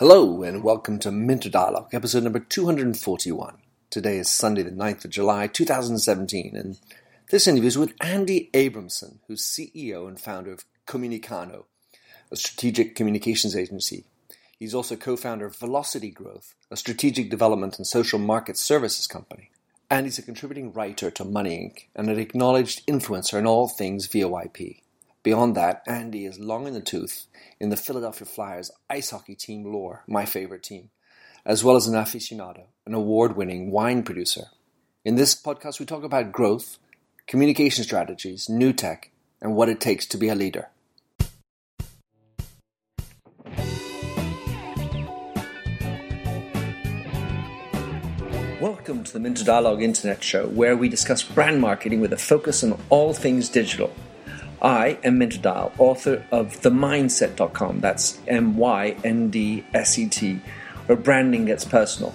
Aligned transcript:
Hello 0.00 0.42
and 0.42 0.64
welcome 0.64 0.98
to 0.98 1.12
Minter 1.12 1.48
Dialogue, 1.48 1.90
episode 1.94 2.24
number 2.24 2.40
241. 2.40 3.58
Today 3.90 4.18
is 4.18 4.28
Sunday, 4.28 4.62
the 4.62 4.72
9th 4.72 5.04
of 5.04 5.12
July, 5.12 5.46
2017, 5.46 6.56
and 6.56 6.80
this 7.30 7.46
interview 7.46 7.68
is 7.68 7.78
with 7.78 7.94
Andy 8.00 8.50
Abramson, 8.52 9.18
who's 9.28 9.42
CEO 9.44 10.08
and 10.08 10.18
founder 10.18 10.50
of 10.50 10.64
Comunicano, 10.88 11.66
a 12.32 12.34
strategic 12.34 12.96
communications 12.96 13.54
agency. 13.54 14.02
He's 14.58 14.74
also 14.74 14.96
co 14.96 15.16
founder 15.16 15.46
of 15.46 15.54
Velocity 15.54 16.10
Growth, 16.10 16.56
a 16.72 16.76
strategic 16.76 17.30
development 17.30 17.78
and 17.78 17.86
social 17.86 18.18
market 18.18 18.56
services 18.56 19.06
company. 19.06 19.52
And 19.88 20.06
he's 20.06 20.18
a 20.18 20.22
contributing 20.22 20.72
writer 20.72 21.12
to 21.12 21.24
Money 21.24 21.56
Inc. 21.56 21.84
and 21.94 22.10
an 22.10 22.18
acknowledged 22.18 22.84
influencer 22.88 23.38
in 23.38 23.46
all 23.46 23.68
things 23.68 24.08
VoIP. 24.08 24.80
Beyond 25.24 25.54
that, 25.54 25.82
Andy 25.86 26.26
is 26.26 26.38
long 26.38 26.66
in 26.66 26.74
the 26.74 26.82
tooth 26.82 27.28
in 27.58 27.70
the 27.70 27.78
Philadelphia 27.78 28.26
Flyers 28.26 28.70
ice 28.90 29.08
hockey 29.08 29.34
team 29.34 29.64
lore, 29.64 30.02
my 30.06 30.26
favorite 30.26 30.62
team, 30.62 30.90
as 31.46 31.64
well 31.64 31.76
as 31.76 31.86
an 31.86 31.94
aficionado, 31.94 32.64
an 32.84 32.92
award 32.92 33.34
winning 33.34 33.70
wine 33.70 34.02
producer. 34.02 34.48
In 35.02 35.14
this 35.14 35.34
podcast, 35.34 35.80
we 35.80 35.86
talk 35.86 36.04
about 36.04 36.30
growth, 36.30 36.76
communication 37.26 37.84
strategies, 37.84 38.50
new 38.50 38.74
tech, 38.74 39.12
and 39.40 39.56
what 39.56 39.70
it 39.70 39.80
takes 39.80 40.04
to 40.08 40.18
be 40.18 40.28
a 40.28 40.34
leader. 40.34 40.68
Welcome 48.60 49.04
to 49.04 49.12
the 49.14 49.20
Minter 49.20 49.44
Dialogue 49.44 49.82
Internet 49.82 50.22
Show, 50.22 50.48
where 50.48 50.76
we 50.76 50.90
discuss 50.90 51.22
brand 51.22 51.62
marketing 51.62 52.02
with 52.02 52.12
a 52.12 52.18
focus 52.18 52.62
on 52.62 52.78
all 52.90 53.14
things 53.14 53.48
digital. 53.48 53.90
I 54.64 54.98
am 55.04 55.18
Minter 55.18 55.36
Dial, 55.36 55.72
author 55.76 56.24
of 56.32 56.58
TheMyndset.com. 56.62 57.80
That's 57.80 58.18
M 58.26 58.56
Y 58.56 58.96
N 59.04 59.28
D 59.28 59.62
S 59.74 59.98
E 59.98 60.08
T, 60.08 60.40
where 60.86 60.96
branding 60.96 61.44
gets 61.44 61.66
personal. 61.66 62.14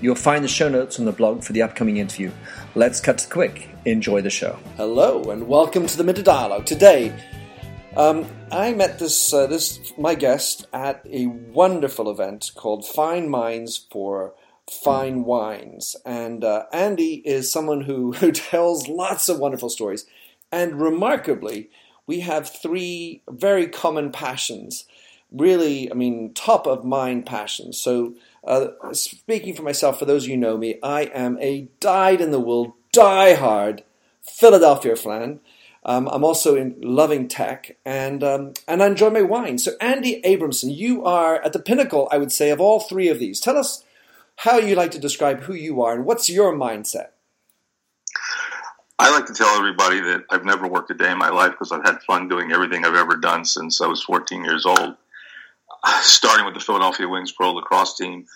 You'll 0.00 0.14
find 0.14 0.42
the 0.42 0.48
show 0.48 0.70
notes 0.70 0.98
on 0.98 1.04
the 1.04 1.12
blog 1.12 1.44
for 1.44 1.52
the 1.52 1.60
upcoming 1.60 1.98
interview. 1.98 2.30
Let's 2.74 3.02
cut 3.02 3.18
to 3.18 3.28
the 3.28 3.34
quick. 3.34 3.68
Enjoy 3.84 4.22
the 4.22 4.30
show. 4.30 4.58
Hello, 4.78 5.24
and 5.24 5.46
welcome 5.46 5.86
to 5.86 5.94
the 5.98 6.02
Minter 6.02 6.22
Dialogue. 6.22 6.64
Today, 6.64 7.12
um, 7.98 8.24
I 8.50 8.72
met 8.72 8.98
this 8.98 9.34
uh, 9.34 9.46
this 9.46 9.92
my 9.98 10.14
guest 10.14 10.68
at 10.72 11.04
a 11.04 11.26
wonderful 11.26 12.10
event 12.10 12.52
called 12.54 12.86
Fine 12.86 13.28
Minds 13.28 13.76
for 13.92 14.32
Fine 14.70 15.24
Wines, 15.24 15.96
and 16.06 16.44
uh, 16.44 16.64
Andy 16.72 17.16
is 17.26 17.52
someone 17.52 17.82
who, 17.82 18.12
who 18.14 18.32
tells 18.32 18.88
lots 18.88 19.28
of 19.28 19.38
wonderful 19.38 19.68
stories, 19.68 20.06
and 20.50 20.80
remarkably 20.80 21.68
we 22.10 22.20
have 22.20 22.50
three 22.50 23.22
very 23.30 23.68
common 23.68 24.10
passions. 24.10 24.84
Really, 25.30 25.88
I 25.88 25.94
mean, 25.94 26.34
top 26.34 26.66
of 26.66 26.84
mind 26.84 27.24
passions. 27.24 27.78
So, 27.78 28.16
uh, 28.42 28.70
speaking 28.90 29.54
for 29.54 29.62
myself, 29.62 30.00
for 30.00 30.06
those 30.06 30.24
of 30.24 30.30
you 30.30 30.34
who 30.34 30.40
know 30.40 30.58
me, 30.58 30.80
I 30.82 31.02
am 31.02 31.38
a 31.38 31.68
dyed 31.78 32.20
in 32.20 32.32
the 32.32 32.40
wool, 32.40 32.74
die 32.90 33.34
hard 33.34 33.84
Philadelphia 34.22 34.96
fan. 34.96 35.38
Um, 35.84 36.08
I'm 36.08 36.24
also 36.24 36.56
in 36.56 36.74
loving 36.80 37.28
tech 37.28 37.76
and 37.86 38.24
um, 38.24 38.54
and 38.66 38.82
I 38.82 38.88
enjoy 38.88 39.10
my 39.10 39.22
wine. 39.22 39.58
So 39.58 39.74
Andy 39.80 40.20
Abramson, 40.22 40.76
you 40.76 41.04
are 41.04 41.40
at 41.40 41.52
the 41.52 41.60
pinnacle, 41.60 42.08
I 42.10 42.18
would 42.18 42.32
say, 42.32 42.50
of 42.50 42.60
all 42.60 42.80
three 42.80 43.06
of 43.06 43.20
these. 43.20 43.38
Tell 43.38 43.56
us 43.56 43.84
how 44.44 44.58
you 44.58 44.74
like 44.74 44.90
to 44.90 44.98
describe 44.98 45.42
who 45.42 45.54
you 45.54 45.80
are 45.80 45.94
and 45.94 46.04
what's 46.04 46.28
your 46.28 46.52
mindset. 46.52 47.10
I 49.00 49.10
like 49.12 49.24
to 49.26 49.32
tell 49.32 49.56
everybody 49.56 49.98
that 49.98 50.24
I've 50.28 50.44
never 50.44 50.68
worked 50.68 50.90
a 50.90 50.94
day 50.94 51.10
in 51.10 51.16
my 51.16 51.30
life 51.30 51.52
because 51.52 51.72
I've 51.72 51.86
had 51.86 52.02
fun 52.02 52.28
doing 52.28 52.52
everything 52.52 52.84
I've 52.84 52.94
ever 52.94 53.16
done 53.16 53.46
since 53.46 53.80
I 53.80 53.86
was 53.86 54.02
14 54.02 54.44
years 54.44 54.66
old. 54.66 54.94
Starting 56.02 56.44
with 56.44 56.52
the 56.52 56.60
Philadelphia 56.60 57.08
Wings 57.08 57.32
Pro 57.32 57.52
Lacrosse 57.52 57.96
team, 57.96 58.26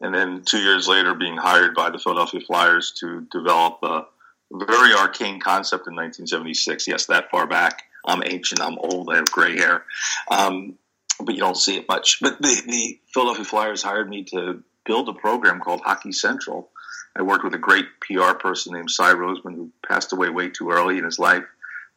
and 0.00 0.14
then 0.14 0.42
two 0.46 0.56
years 0.56 0.88
later 0.88 1.12
being 1.12 1.36
hired 1.36 1.74
by 1.74 1.90
the 1.90 1.98
Philadelphia 1.98 2.40
Flyers 2.40 2.94
to 3.00 3.26
develop 3.30 3.80
a 3.82 4.06
very 4.52 4.94
arcane 4.94 5.38
concept 5.38 5.86
in 5.86 5.94
1976. 5.94 6.88
Yes, 6.88 7.04
that 7.06 7.30
far 7.30 7.46
back. 7.46 7.82
I'm 8.06 8.22
ancient. 8.24 8.62
I'm 8.62 8.78
old. 8.78 9.10
I 9.12 9.16
have 9.16 9.30
gray 9.30 9.58
hair, 9.58 9.84
um, 10.30 10.78
but 11.20 11.34
you 11.34 11.42
don't 11.42 11.58
see 11.58 11.76
it 11.76 11.88
much. 11.90 12.20
But 12.22 12.40
the, 12.40 12.62
the 12.66 12.98
Philadelphia 13.12 13.44
Flyers 13.44 13.82
hired 13.82 14.08
me 14.08 14.24
to 14.32 14.62
build 14.86 15.10
a 15.10 15.12
program 15.12 15.60
called 15.60 15.82
Hockey 15.82 16.12
Central 16.12 16.70
I 17.16 17.22
worked 17.22 17.44
with 17.44 17.54
a 17.54 17.58
great 17.58 17.86
PR 18.00 18.34
person 18.34 18.74
named 18.74 18.90
Cy 18.90 19.14
Roseman, 19.14 19.54
who 19.54 19.70
passed 19.88 20.12
away 20.12 20.28
way 20.28 20.50
too 20.50 20.70
early 20.70 20.98
in 20.98 21.04
his 21.04 21.18
life. 21.18 21.44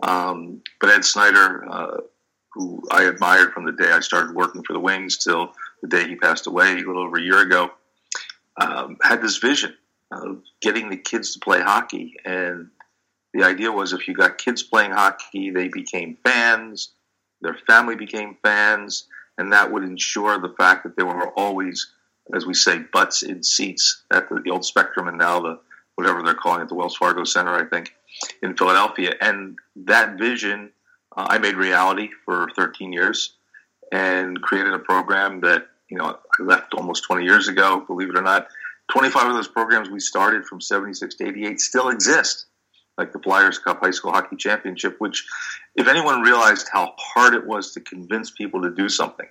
Um, 0.02 0.62
but 0.80 0.90
Ed 0.90 1.04
Snider, 1.04 1.70
uh, 1.70 1.98
who 2.54 2.82
I 2.90 3.04
admired 3.04 3.52
from 3.52 3.66
the 3.66 3.74
day 3.74 3.92
I 3.92 4.00
started 4.00 4.34
working 4.34 4.64
for 4.64 4.74
the 4.74 4.80
Wings 4.80 5.18
till 5.18 5.54
the 5.82 5.90
day 5.90 6.08
he 6.08 6.16
passed 6.16 6.48
away 6.48 6.72
a 6.72 6.76
little 6.76 7.04
over 7.04 7.18
a 7.18 7.22
year 7.22 7.42
ago, 7.42 7.72
um, 8.60 8.98
had 9.02 9.22
this 9.22 9.38
vision 9.38 9.76
of 10.12 10.42
getting 10.62 10.90
the 10.90 10.98
kids 10.98 11.34
to 11.34 11.40
play 11.40 11.62
hockey. 11.62 12.16
And 12.24 12.70
the 13.34 13.44
idea 13.44 13.72
was 13.72 13.94
if 13.94 14.08
you 14.08 14.14
got 14.14 14.38
kids 14.38 14.64
playing 14.64 14.92
hockey, 14.92 15.52
they 15.52 15.68
became 15.68 16.18
fans, 16.24 16.92
their 17.42 17.58
family 17.68 17.96
became 17.96 18.38
fans, 18.42 19.06
and 19.38 19.54
that 19.54 19.72
would 19.72 19.84
ensure 19.84 20.40
the 20.40 20.54
fact 20.58 20.84
that 20.84 20.96
they 20.98 21.04
were 21.04 21.30
always 21.38 21.92
as 22.34 22.46
we 22.46 22.54
say, 22.54 22.80
butts 22.80 23.24
in 23.24 23.44
seats 23.44 24.04
at 24.12 24.30
the, 24.30 24.42
the 24.44 24.52
old 24.52 24.66
Spectrum 24.66 25.08
and 25.08 25.18
now 25.18 25.40
the 25.40 25.60
whatever 25.96 26.24
they're 26.24 26.34
calling 26.34 26.62
it, 26.62 26.70
the 26.70 26.76
Wells 26.76 26.96
Fargo 26.96 27.26
Center, 27.26 27.54
I 27.54 27.66
think, 27.66 27.94
in 28.42 28.56
Philadelphia. 28.56 29.16
And 29.20 29.58
that 29.76 30.18
vision 30.18 30.72
uh, 31.16 31.28
I 31.30 31.38
made 31.40 31.56
reality 31.56 32.10
for 32.24 32.48
13 32.56 32.94
years 32.94 33.34
and 33.92 34.42
created 34.42 34.74
a 34.74 34.80
program 34.80 35.42
that, 35.42 35.68
you 35.90 35.98
know, 35.98 36.18
I 36.40 36.44
left 36.44 36.74
almost 36.74 37.04
20 37.04 37.26
years 37.26 37.48
ago, 37.48 37.84
believe 37.86 38.10
it 38.10 38.18
or 38.18 38.22
not. 38.22 38.48
25 38.92 39.28
of 39.28 39.34
those 39.34 39.48
programs 39.48 39.90
we 39.90 40.00
started 40.00 40.46
from 40.46 40.62
76 40.62 41.16
to 41.16 41.28
88 41.28 41.60
still 41.60 41.90
exist, 41.90 42.46
like 42.98 43.12
the 43.12 43.20
Flyers 43.20 43.60
Cup 43.60 43.82
High 43.82 43.92
School 43.92 44.12
Hockey 44.12 44.36
Championship, 44.36 44.96
which, 45.00 45.26
if 45.76 45.88
anyone 45.88 46.22
realized 46.22 46.68
how 46.72 46.94
hard 46.98 47.34
it 47.34 47.46
was 47.46 47.74
to 47.74 47.82
convince 47.82 48.32
people 48.32 48.62
to 48.62 48.70
do 48.70 48.90
something 48.90 49.28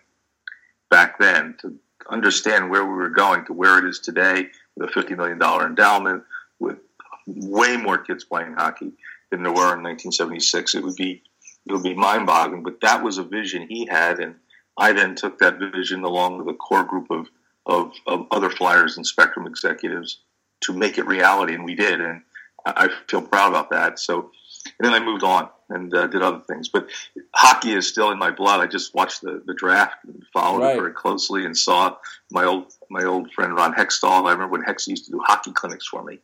back 0.91 1.19
then, 1.19 1.55
to 1.61 1.75
understand 2.09 2.71
where 2.71 2.85
we 2.85 2.95
were 2.95 3.11
going 3.11 3.45
to 3.47 3.53
where 3.53 3.79
it 3.79 3.85
is 3.85 4.01
today 4.01 4.49
with 4.77 4.91
a 4.91 4.93
$50 4.93 5.17
million 5.17 5.41
endowment, 5.41 6.25
with 6.59 6.79
way 7.27 7.77
more 7.77 7.99
kids 7.99 8.25
playing 8.25 8.55
hockey 8.55 8.93
than 9.31 9.43
there 9.43 9.53
were 9.53 9.75
in 9.75 9.83
1976. 9.83 10.75
It 10.75 10.83
would 10.83 10.97
be 10.97 11.23
it 11.67 11.73
would 11.73 11.83
be 11.83 11.95
mind-boggling, 11.95 12.63
but 12.63 12.81
that 12.81 13.03
was 13.03 13.19
a 13.19 13.25
vision 13.25 13.67
he 13.69 13.85
had, 13.85 14.21
and 14.21 14.37
I 14.79 14.93
then 14.93 15.15
took 15.15 15.39
that 15.41 15.59
vision 15.59 16.03
along 16.03 16.39
with 16.39 16.55
a 16.55 16.57
core 16.57 16.85
group 16.85 17.11
of, 17.11 17.29
of, 17.67 17.93
of 18.07 18.27
other 18.31 18.49
Flyers 18.49 18.97
and 18.97 19.07
Spectrum 19.07 19.47
executives 19.47 20.21
to 20.63 20.73
make 20.73 20.97
it 20.97 21.07
reality, 21.07 21.55
and 21.55 21.65
we 21.65 21.75
did, 21.75 22.01
and 22.01 22.23
I 22.65 22.89
feel 23.09 23.21
proud 23.21 23.51
about 23.51 23.71
that. 23.71 23.99
So 23.99 24.31
and 24.79 24.87
then 24.87 24.95
I 24.95 25.05
moved 25.05 25.25
on 25.25 25.49
and 25.71 25.93
uh, 25.95 26.07
did 26.07 26.23
other 26.23 26.41
things. 26.41 26.69
But 26.69 26.89
hockey 27.35 27.73
is 27.73 27.87
still 27.87 28.11
in 28.11 28.19
my 28.19 28.31
blood. 28.31 28.61
I 28.61 28.67
just 28.67 28.95
watched 28.95 29.21
the, 29.21 29.43
the 29.45 29.55
draft 29.55 30.05
and 30.05 30.25
followed 30.33 30.63
right. 30.63 30.77
it 30.77 30.81
very 30.81 30.93
closely 30.93 31.45
and 31.45 31.57
saw 31.57 31.97
my 32.31 32.45
old 32.45 32.73
my 32.91 33.05
old 33.05 33.33
friend 33.33 33.55
Ron 33.55 33.75
Hextall. 33.75 34.27
I 34.27 34.33
remember 34.33 34.53
when 34.53 34.63
Hex 34.63 34.89
used 34.89 35.07
to 35.07 35.11
do 35.11 35.21
hockey 35.25 35.53
clinics 35.53 35.87
for 35.87 36.03
me 36.03 36.19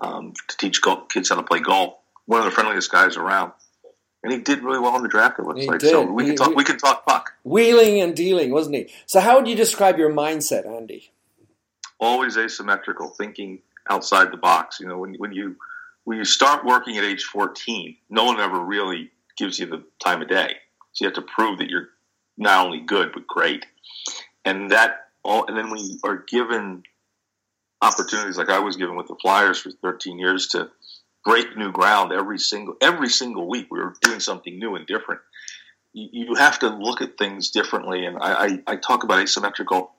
um, 0.00 0.32
to 0.48 0.56
teach 0.56 0.80
golf, 0.80 1.08
kids 1.08 1.28
how 1.28 1.36
to 1.36 1.42
play 1.42 1.60
golf. 1.60 1.94
One 2.26 2.40
of 2.40 2.44
the 2.44 2.50
friendliest 2.50 2.90
guys 2.90 3.16
around. 3.16 3.52
And 4.22 4.32
he 4.32 4.40
did 4.40 4.64
really 4.64 4.80
well 4.80 4.96
in 4.96 5.02
the 5.02 5.08
draft. 5.08 5.38
It 5.38 5.46
looks 5.46 5.60
he 5.60 5.68
like 5.68 5.78
did. 5.78 5.90
so. 5.90 6.02
We 6.10 6.24
he, 6.24 6.28
can 6.30 6.36
talk. 6.36 6.48
We, 6.48 6.54
we 6.56 6.64
can 6.64 6.76
talk 6.76 7.06
puck. 7.06 7.34
Wheeling 7.44 8.00
and 8.00 8.16
dealing, 8.16 8.50
wasn't 8.50 8.76
he? 8.76 8.88
So, 9.06 9.20
how 9.20 9.36
would 9.36 9.46
you 9.46 9.54
describe 9.54 9.96
your 9.96 10.10
mindset, 10.12 10.66
Andy? 10.66 11.12
Always 12.00 12.36
asymmetrical, 12.36 13.10
thinking 13.10 13.60
outside 13.88 14.32
the 14.32 14.36
box. 14.36 14.80
You 14.80 14.88
know, 14.88 14.98
when 14.98 15.14
when 15.14 15.32
you 15.32 15.56
when 16.08 16.16
you 16.16 16.24
start 16.24 16.64
working 16.64 16.96
at 16.96 17.04
age 17.04 17.24
14, 17.24 17.94
no 18.08 18.24
one 18.24 18.40
ever 18.40 18.64
really 18.64 19.10
gives 19.36 19.58
you 19.58 19.66
the 19.66 19.84
time 20.02 20.22
of 20.22 20.28
day. 20.30 20.54
So 20.92 21.04
you 21.04 21.06
have 21.08 21.16
to 21.16 21.32
prove 21.36 21.58
that 21.58 21.68
you're 21.68 21.90
not 22.38 22.64
only 22.64 22.80
good 22.80 23.10
but 23.12 23.26
great. 23.26 23.66
And 24.42 24.70
that 24.70 25.08
all, 25.22 25.44
and 25.46 25.54
then 25.54 25.68
when 25.68 25.80
you 25.80 25.98
are 26.04 26.24
given 26.26 26.82
opportunities 27.82 28.38
like 28.38 28.48
I 28.48 28.60
was 28.60 28.76
given 28.76 28.96
with 28.96 29.08
the 29.08 29.16
Flyers 29.20 29.58
for 29.58 29.70
13 29.70 30.18
years 30.18 30.46
to 30.48 30.70
break 31.26 31.54
new 31.58 31.72
ground 31.72 32.10
every 32.14 32.38
single 32.38 32.76
every 32.80 33.10
single 33.10 33.46
week, 33.46 33.66
we 33.70 33.78
were 33.78 33.92
doing 34.00 34.20
something 34.20 34.58
new 34.58 34.76
and 34.76 34.86
different. 34.86 35.20
You, 35.92 36.08
you 36.10 36.34
have 36.36 36.58
to 36.60 36.70
look 36.70 37.02
at 37.02 37.18
things 37.18 37.50
differently, 37.50 38.06
and 38.06 38.16
I, 38.18 38.32
I, 38.32 38.62
I 38.66 38.76
talk 38.76 39.04
about 39.04 39.20
asymmetrical 39.20 39.92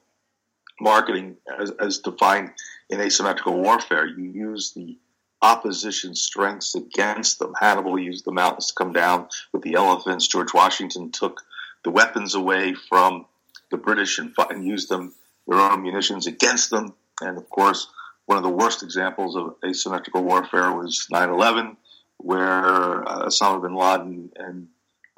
marketing 0.81 1.37
as, 1.61 1.69
as 1.79 1.99
defined 1.99 2.49
in 2.89 2.99
asymmetrical 2.99 3.61
warfare. 3.61 4.07
You 4.07 4.23
use 4.23 4.73
the 4.73 4.97
opposition 5.41 6.15
strengths 6.15 6.75
against 6.75 7.39
them. 7.39 7.53
Hannibal 7.59 7.97
used 7.97 8.25
the 8.25 8.31
mountains 8.31 8.67
to 8.67 8.73
come 8.75 8.93
down 8.93 9.27
with 9.51 9.61
the 9.61 9.75
elephants. 9.75 10.27
George 10.27 10.53
Washington 10.53 11.11
took 11.11 11.41
the 11.83 11.91
weapons 11.91 12.35
away 12.35 12.73
from 12.73 13.25
the 13.71 13.77
British 13.77 14.19
and, 14.19 14.33
fought, 14.33 14.53
and 14.53 14.65
used 14.65 14.89
them 14.89 15.13
their 15.47 15.59
own 15.59 15.81
munitions 15.81 16.27
against 16.27 16.69
them. 16.69 16.93
And 17.21 17.37
of 17.37 17.49
course, 17.49 17.87
one 18.25 18.37
of 18.37 18.43
the 18.43 18.49
worst 18.49 18.83
examples 18.83 19.35
of 19.35 19.55
asymmetrical 19.65 20.23
warfare 20.23 20.71
was 20.71 21.07
9/11, 21.11 21.77
where 22.17 23.07
uh, 23.09 23.25
Osama 23.27 23.61
bin 23.61 23.75
Laden 23.75 24.31
and 24.35 24.67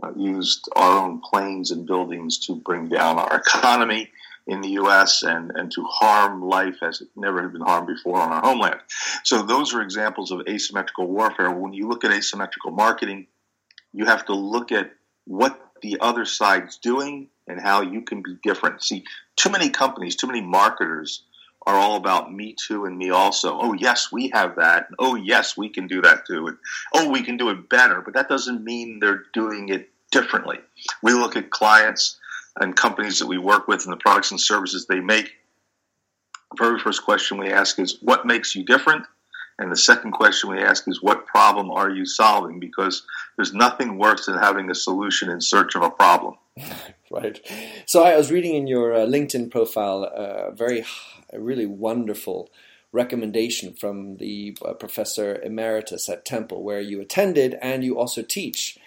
uh, 0.01 0.11
used 0.15 0.69
our 0.75 1.03
own 1.03 1.19
planes 1.19 1.71
and 1.71 1.85
buildings 1.85 2.39
to 2.45 2.55
bring 2.55 2.89
down 2.89 3.19
our 3.19 3.35
economy. 3.35 4.09
In 4.47 4.61
the 4.61 4.69
U.S. 4.69 5.23
and, 5.23 5.51
and 5.55 5.71
to 5.71 5.83
harm 5.83 6.41
life 6.41 6.77
as 6.81 7.01
it 7.01 7.09
never 7.15 7.41
had 7.41 7.53
been 7.53 7.61
harmed 7.61 7.87
before 7.87 8.19
on 8.19 8.31
our 8.31 8.41
homeland. 8.41 8.79
So 9.23 9.43
those 9.43 9.73
are 9.73 9.81
examples 9.81 10.31
of 10.31 10.41
asymmetrical 10.47 11.07
warfare. 11.07 11.51
When 11.51 11.73
you 11.73 11.87
look 11.87 12.03
at 12.03 12.11
asymmetrical 12.11 12.71
marketing, 12.71 13.27
you 13.93 14.05
have 14.05 14.25
to 14.25 14.33
look 14.33 14.71
at 14.71 14.91
what 15.25 15.59
the 15.81 15.97
other 16.01 16.25
side's 16.25 16.77
doing 16.77 17.29
and 17.47 17.59
how 17.59 17.81
you 17.81 18.01
can 18.01 18.21
be 18.21 18.35
different. 18.43 18.83
See, 18.83 19.03
too 19.35 19.49
many 19.49 19.69
companies, 19.69 20.15
too 20.15 20.27
many 20.27 20.41
marketers 20.41 21.23
are 21.65 21.75
all 21.75 21.95
about 21.95 22.33
me 22.33 22.55
too 22.67 22.85
and 22.85 22.97
me 22.97 23.11
also. 23.11 23.57
Oh, 23.59 23.73
yes, 23.73 24.11
we 24.11 24.29
have 24.33 24.55
that. 24.55 24.87
Oh, 24.97 25.15
yes, 25.15 25.55
we 25.55 25.69
can 25.69 25.87
do 25.87 26.01
that 26.01 26.25
too. 26.25 26.47
And, 26.47 26.57
oh, 26.93 27.09
we 27.09 27.21
can 27.21 27.37
do 27.37 27.49
it 27.49 27.69
better. 27.69 28.01
But 28.01 28.15
that 28.15 28.29
doesn't 28.29 28.63
mean 28.63 28.99
they're 28.99 29.25
doing 29.33 29.69
it 29.69 29.89
differently. 30.11 30.57
We 31.03 31.13
look 31.13 31.35
at 31.35 31.51
clients 31.51 32.19
and 32.59 32.75
companies 32.75 33.19
that 33.19 33.27
we 33.27 33.37
work 33.37 33.67
with 33.67 33.85
and 33.85 33.93
the 33.93 33.97
products 33.97 34.31
and 34.31 34.39
services 34.39 34.85
they 34.85 34.99
make. 34.99 35.31
The 36.51 36.57
very 36.63 36.79
first 36.79 37.03
question 37.03 37.37
we 37.37 37.51
ask 37.51 37.79
is, 37.79 37.97
what 38.01 38.25
makes 38.25 38.55
you 38.55 38.63
different? 38.63 39.05
And 39.57 39.71
the 39.71 39.77
second 39.77 40.11
question 40.11 40.49
we 40.49 40.59
ask 40.59 40.87
is, 40.87 41.01
what 41.01 41.27
problem 41.27 41.69
are 41.69 41.89
you 41.89 42.05
solving? 42.05 42.59
Because 42.59 43.03
there's 43.37 43.53
nothing 43.53 43.97
worse 43.97 44.25
than 44.25 44.37
having 44.37 44.69
a 44.69 44.75
solution 44.75 45.29
in 45.29 45.39
search 45.39 45.75
of 45.75 45.83
a 45.83 45.89
problem. 45.89 46.35
right. 47.11 47.39
So 47.85 48.03
I 48.03 48.17
was 48.17 48.31
reading 48.31 48.55
in 48.55 48.67
your 48.67 48.93
uh, 48.93 48.99
LinkedIn 48.99 49.51
profile 49.51 50.03
a 50.03 50.07
uh, 50.07 50.51
very, 50.51 50.83
really 51.31 51.67
wonderful 51.67 52.49
recommendation 52.91 53.73
from 53.73 54.17
the 54.17 54.57
uh, 54.65 54.73
professor 54.73 55.39
emeritus 55.41 56.09
at 56.09 56.25
Temple, 56.25 56.63
where 56.63 56.81
you 56.81 56.99
attended 56.99 57.57
and 57.61 57.83
you 57.83 57.97
also 57.97 58.21
teach. 58.21 58.77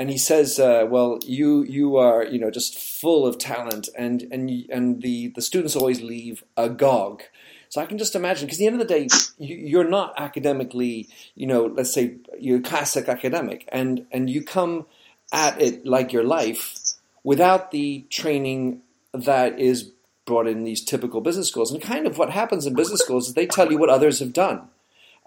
And 0.00 0.08
he 0.08 0.16
says, 0.16 0.58
uh, 0.58 0.86
"Well, 0.88 1.18
you 1.26 1.62
you 1.64 1.98
are 1.98 2.24
you 2.24 2.38
know 2.38 2.50
just 2.50 2.78
full 2.78 3.26
of 3.26 3.36
talent, 3.36 3.90
and 3.98 4.26
and 4.32 4.48
and 4.70 5.02
the 5.02 5.28
the 5.28 5.42
students 5.42 5.76
always 5.76 6.00
leave 6.00 6.42
agog." 6.56 7.22
So 7.68 7.82
I 7.82 7.86
can 7.86 7.98
just 7.98 8.16
imagine, 8.16 8.46
because 8.46 8.56
at 8.56 8.60
the 8.60 8.66
end 8.66 8.80
of 8.80 8.88
the 8.88 8.94
day, 8.94 9.08
you're 9.38 9.90
not 9.98 10.14
academically, 10.16 11.06
you 11.34 11.46
know, 11.46 11.66
let's 11.66 11.92
say 11.92 12.14
you're 12.38 12.60
a 12.60 12.62
classic 12.62 13.10
academic, 13.10 13.68
and 13.70 14.06
and 14.10 14.30
you 14.30 14.42
come 14.42 14.86
at 15.34 15.60
it 15.60 15.84
like 15.84 16.14
your 16.14 16.24
life 16.24 16.78
without 17.22 17.70
the 17.70 18.06
training 18.08 18.80
that 19.12 19.60
is 19.60 19.90
brought 20.24 20.46
in 20.46 20.64
these 20.64 20.82
typical 20.82 21.20
business 21.20 21.48
schools. 21.48 21.70
And 21.72 21.82
kind 21.82 22.06
of 22.06 22.16
what 22.16 22.30
happens 22.30 22.64
in 22.64 22.74
business 22.74 23.00
schools 23.00 23.28
is 23.28 23.34
they 23.34 23.46
tell 23.46 23.70
you 23.70 23.76
what 23.76 23.90
others 23.90 24.20
have 24.20 24.32
done, 24.32 24.68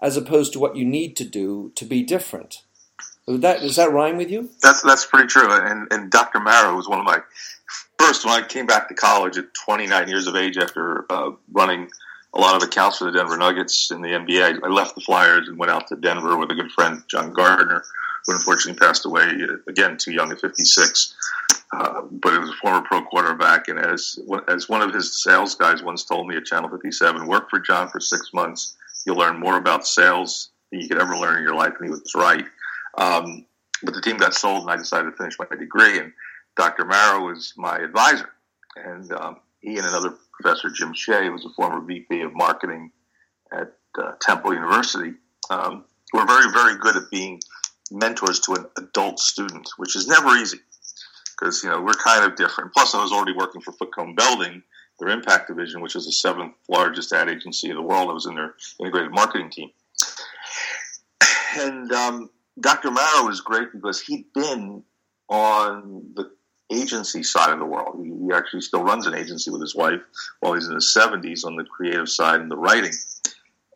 as 0.00 0.16
opposed 0.16 0.52
to 0.54 0.58
what 0.58 0.74
you 0.74 0.84
need 0.84 1.14
to 1.18 1.24
do 1.24 1.70
to 1.76 1.84
be 1.84 2.02
different. 2.02 2.62
Does 3.26 3.40
that, 3.40 3.60
does 3.60 3.76
that 3.76 3.92
rhyme 3.92 4.18
with 4.18 4.30
you? 4.30 4.50
That's 4.62 4.82
that's 4.82 5.06
pretty 5.06 5.28
true. 5.28 5.50
And 5.50 5.90
and 5.90 6.10
Dr. 6.10 6.40
Marrow 6.40 6.76
was 6.76 6.88
one 6.88 6.98
of 6.98 7.04
my 7.04 7.20
first 7.98 8.24
when 8.24 8.34
I 8.34 8.46
came 8.46 8.66
back 8.66 8.88
to 8.88 8.94
college 8.94 9.38
at 9.38 9.54
29 9.54 10.08
years 10.08 10.26
of 10.26 10.36
age 10.36 10.58
after 10.58 11.10
uh, 11.10 11.30
running 11.52 11.88
a 12.34 12.40
lot 12.40 12.56
of 12.56 12.62
accounts 12.62 12.98
for 12.98 13.04
the 13.04 13.12
Denver 13.12 13.36
Nuggets 13.36 13.90
in 13.90 14.02
the 14.02 14.08
NBA. 14.08 14.60
I 14.62 14.68
left 14.68 14.94
the 14.94 15.00
Flyers 15.00 15.48
and 15.48 15.56
went 15.56 15.70
out 15.70 15.88
to 15.88 15.96
Denver 15.96 16.36
with 16.36 16.50
a 16.50 16.54
good 16.54 16.70
friend, 16.72 17.02
John 17.08 17.32
Gardner, 17.32 17.82
who 18.26 18.34
unfortunately 18.34 18.78
passed 18.78 19.06
away 19.06 19.22
uh, 19.22 19.56
again 19.68 19.96
too 19.96 20.12
young 20.12 20.32
at 20.32 20.40
56. 20.40 21.14
Uh, 21.72 22.02
but 22.10 22.32
he 22.32 22.38
was 22.38 22.50
a 22.50 22.56
former 22.60 22.86
pro 22.86 23.02
quarterback, 23.02 23.68
and 23.68 23.78
as 23.78 24.18
as 24.48 24.68
one 24.68 24.82
of 24.82 24.92
his 24.92 25.22
sales 25.22 25.54
guys 25.54 25.82
once 25.82 26.04
told 26.04 26.28
me 26.28 26.36
at 26.36 26.44
Channel 26.44 26.70
57, 26.70 27.26
work 27.26 27.48
for 27.48 27.58
John 27.58 27.88
for 27.88 28.00
six 28.00 28.32
months. 28.32 28.76
You'll 29.06 29.16
learn 29.16 29.40
more 29.40 29.56
about 29.56 29.86
sales 29.86 30.50
than 30.70 30.80
you 30.80 30.88
could 30.88 31.00
ever 31.00 31.16
learn 31.16 31.38
in 31.38 31.42
your 31.42 31.54
life, 31.54 31.72
and 31.78 31.86
he 31.86 31.90
was 31.90 32.12
right. 32.14 32.44
Um, 32.98 33.46
but 33.82 33.94
the 33.94 34.00
team 34.00 34.16
got 34.16 34.34
sold, 34.34 34.62
and 34.62 34.70
I 34.70 34.76
decided 34.76 35.10
to 35.10 35.16
finish 35.16 35.36
my 35.38 35.46
degree. 35.56 35.98
And 35.98 36.12
Dr. 36.56 36.84
Marrow 36.84 37.26
was 37.26 37.52
my 37.56 37.76
advisor, 37.78 38.30
and 38.76 39.10
um, 39.12 39.36
he 39.60 39.76
and 39.76 39.86
another 39.86 40.14
professor, 40.32 40.70
Jim 40.70 40.92
Shea, 40.94 41.26
who 41.26 41.32
was 41.32 41.44
a 41.44 41.50
former 41.50 41.80
VP 41.80 42.22
of 42.22 42.34
marketing 42.34 42.90
at 43.52 43.72
uh, 43.98 44.12
Temple 44.20 44.54
University, 44.54 45.14
um, 45.50 45.84
were 46.12 46.26
very, 46.26 46.50
very 46.52 46.78
good 46.78 46.96
at 46.96 47.10
being 47.10 47.40
mentors 47.90 48.40
to 48.40 48.52
an 48.54 48.66
adult 48.78 49.18
student, 49.18 49.68
which 49.76 49.96
is 49.96 50.06
never 50.06 50.28
easy 50.36 50.58
because 51.38 51.62
you 51.62 51.70
know 51.70 51.80
we're 51.80 51.92
kind 51.92 52.24
of 52.24 52.36
different. 52.36 52.72
Plus, 52.72 52.94
I 52.94 53.02
was 53.02 53.12
already 53.12 53.32
working 53.36 53.60
for 53.60 53.72
Foote 53.72 53.94
Cone 53.94 54.14
Belding, 54.14 54.62
their 54.98 55.08
impact 55.08 55.48
division, 55.48 55.80
which 55.80 55.96
is 55.96 56.06
the 56.06 56.12
seventh 56.12 56.54
largest 56.68 57.12
ad 57.12 57.28
agency 57.28 57.70
in 57.70 57.76
the 57.76 57.82
world. 57.82 58.10
I 58.10 58.12
was 58.12 58.26
in 58.26 58.34
their 58.34 58.54
integrated 58.80 59.12
marketing 59.12 59.50
team, 59.50 59.70
and 61.58 61.92
um, 61.92 62.30
Dr. 62.58 62.90
Marrow 62.90 63.26
was 63.26 63.40
great 63.40 63.72
because 63.72 64.00
he'd 64.00 64.32
been 64.32 64.84
on 65.28 66.12
the 66.14 66.30
agency 66.72 67.22
side 67.22 67.52
of 67.52 67.58
the 67.58 67.64
world. 67.64 68.04
He, 68.04 68.12
he 68.26 68.32
actually 68.32 68.62
still 68.62 68.82
runs 68.82 69.06
an 69.06 69.14
agency 69.14 69.50
with 69.50 69.60
his 69.60 69.74
wife 69.74 70.00
while 70.40 70.54
he's 70.54 70.66
in 70.66 70.74
his 70.74 70.96
70s 70.96 71.44
on 71.44 71.56
the 71.56 71.64
creative 71.64 72.08
side 72.08 72.40
and 72.40 72.50
the 72.50 72.56
writing. 72.56 72.92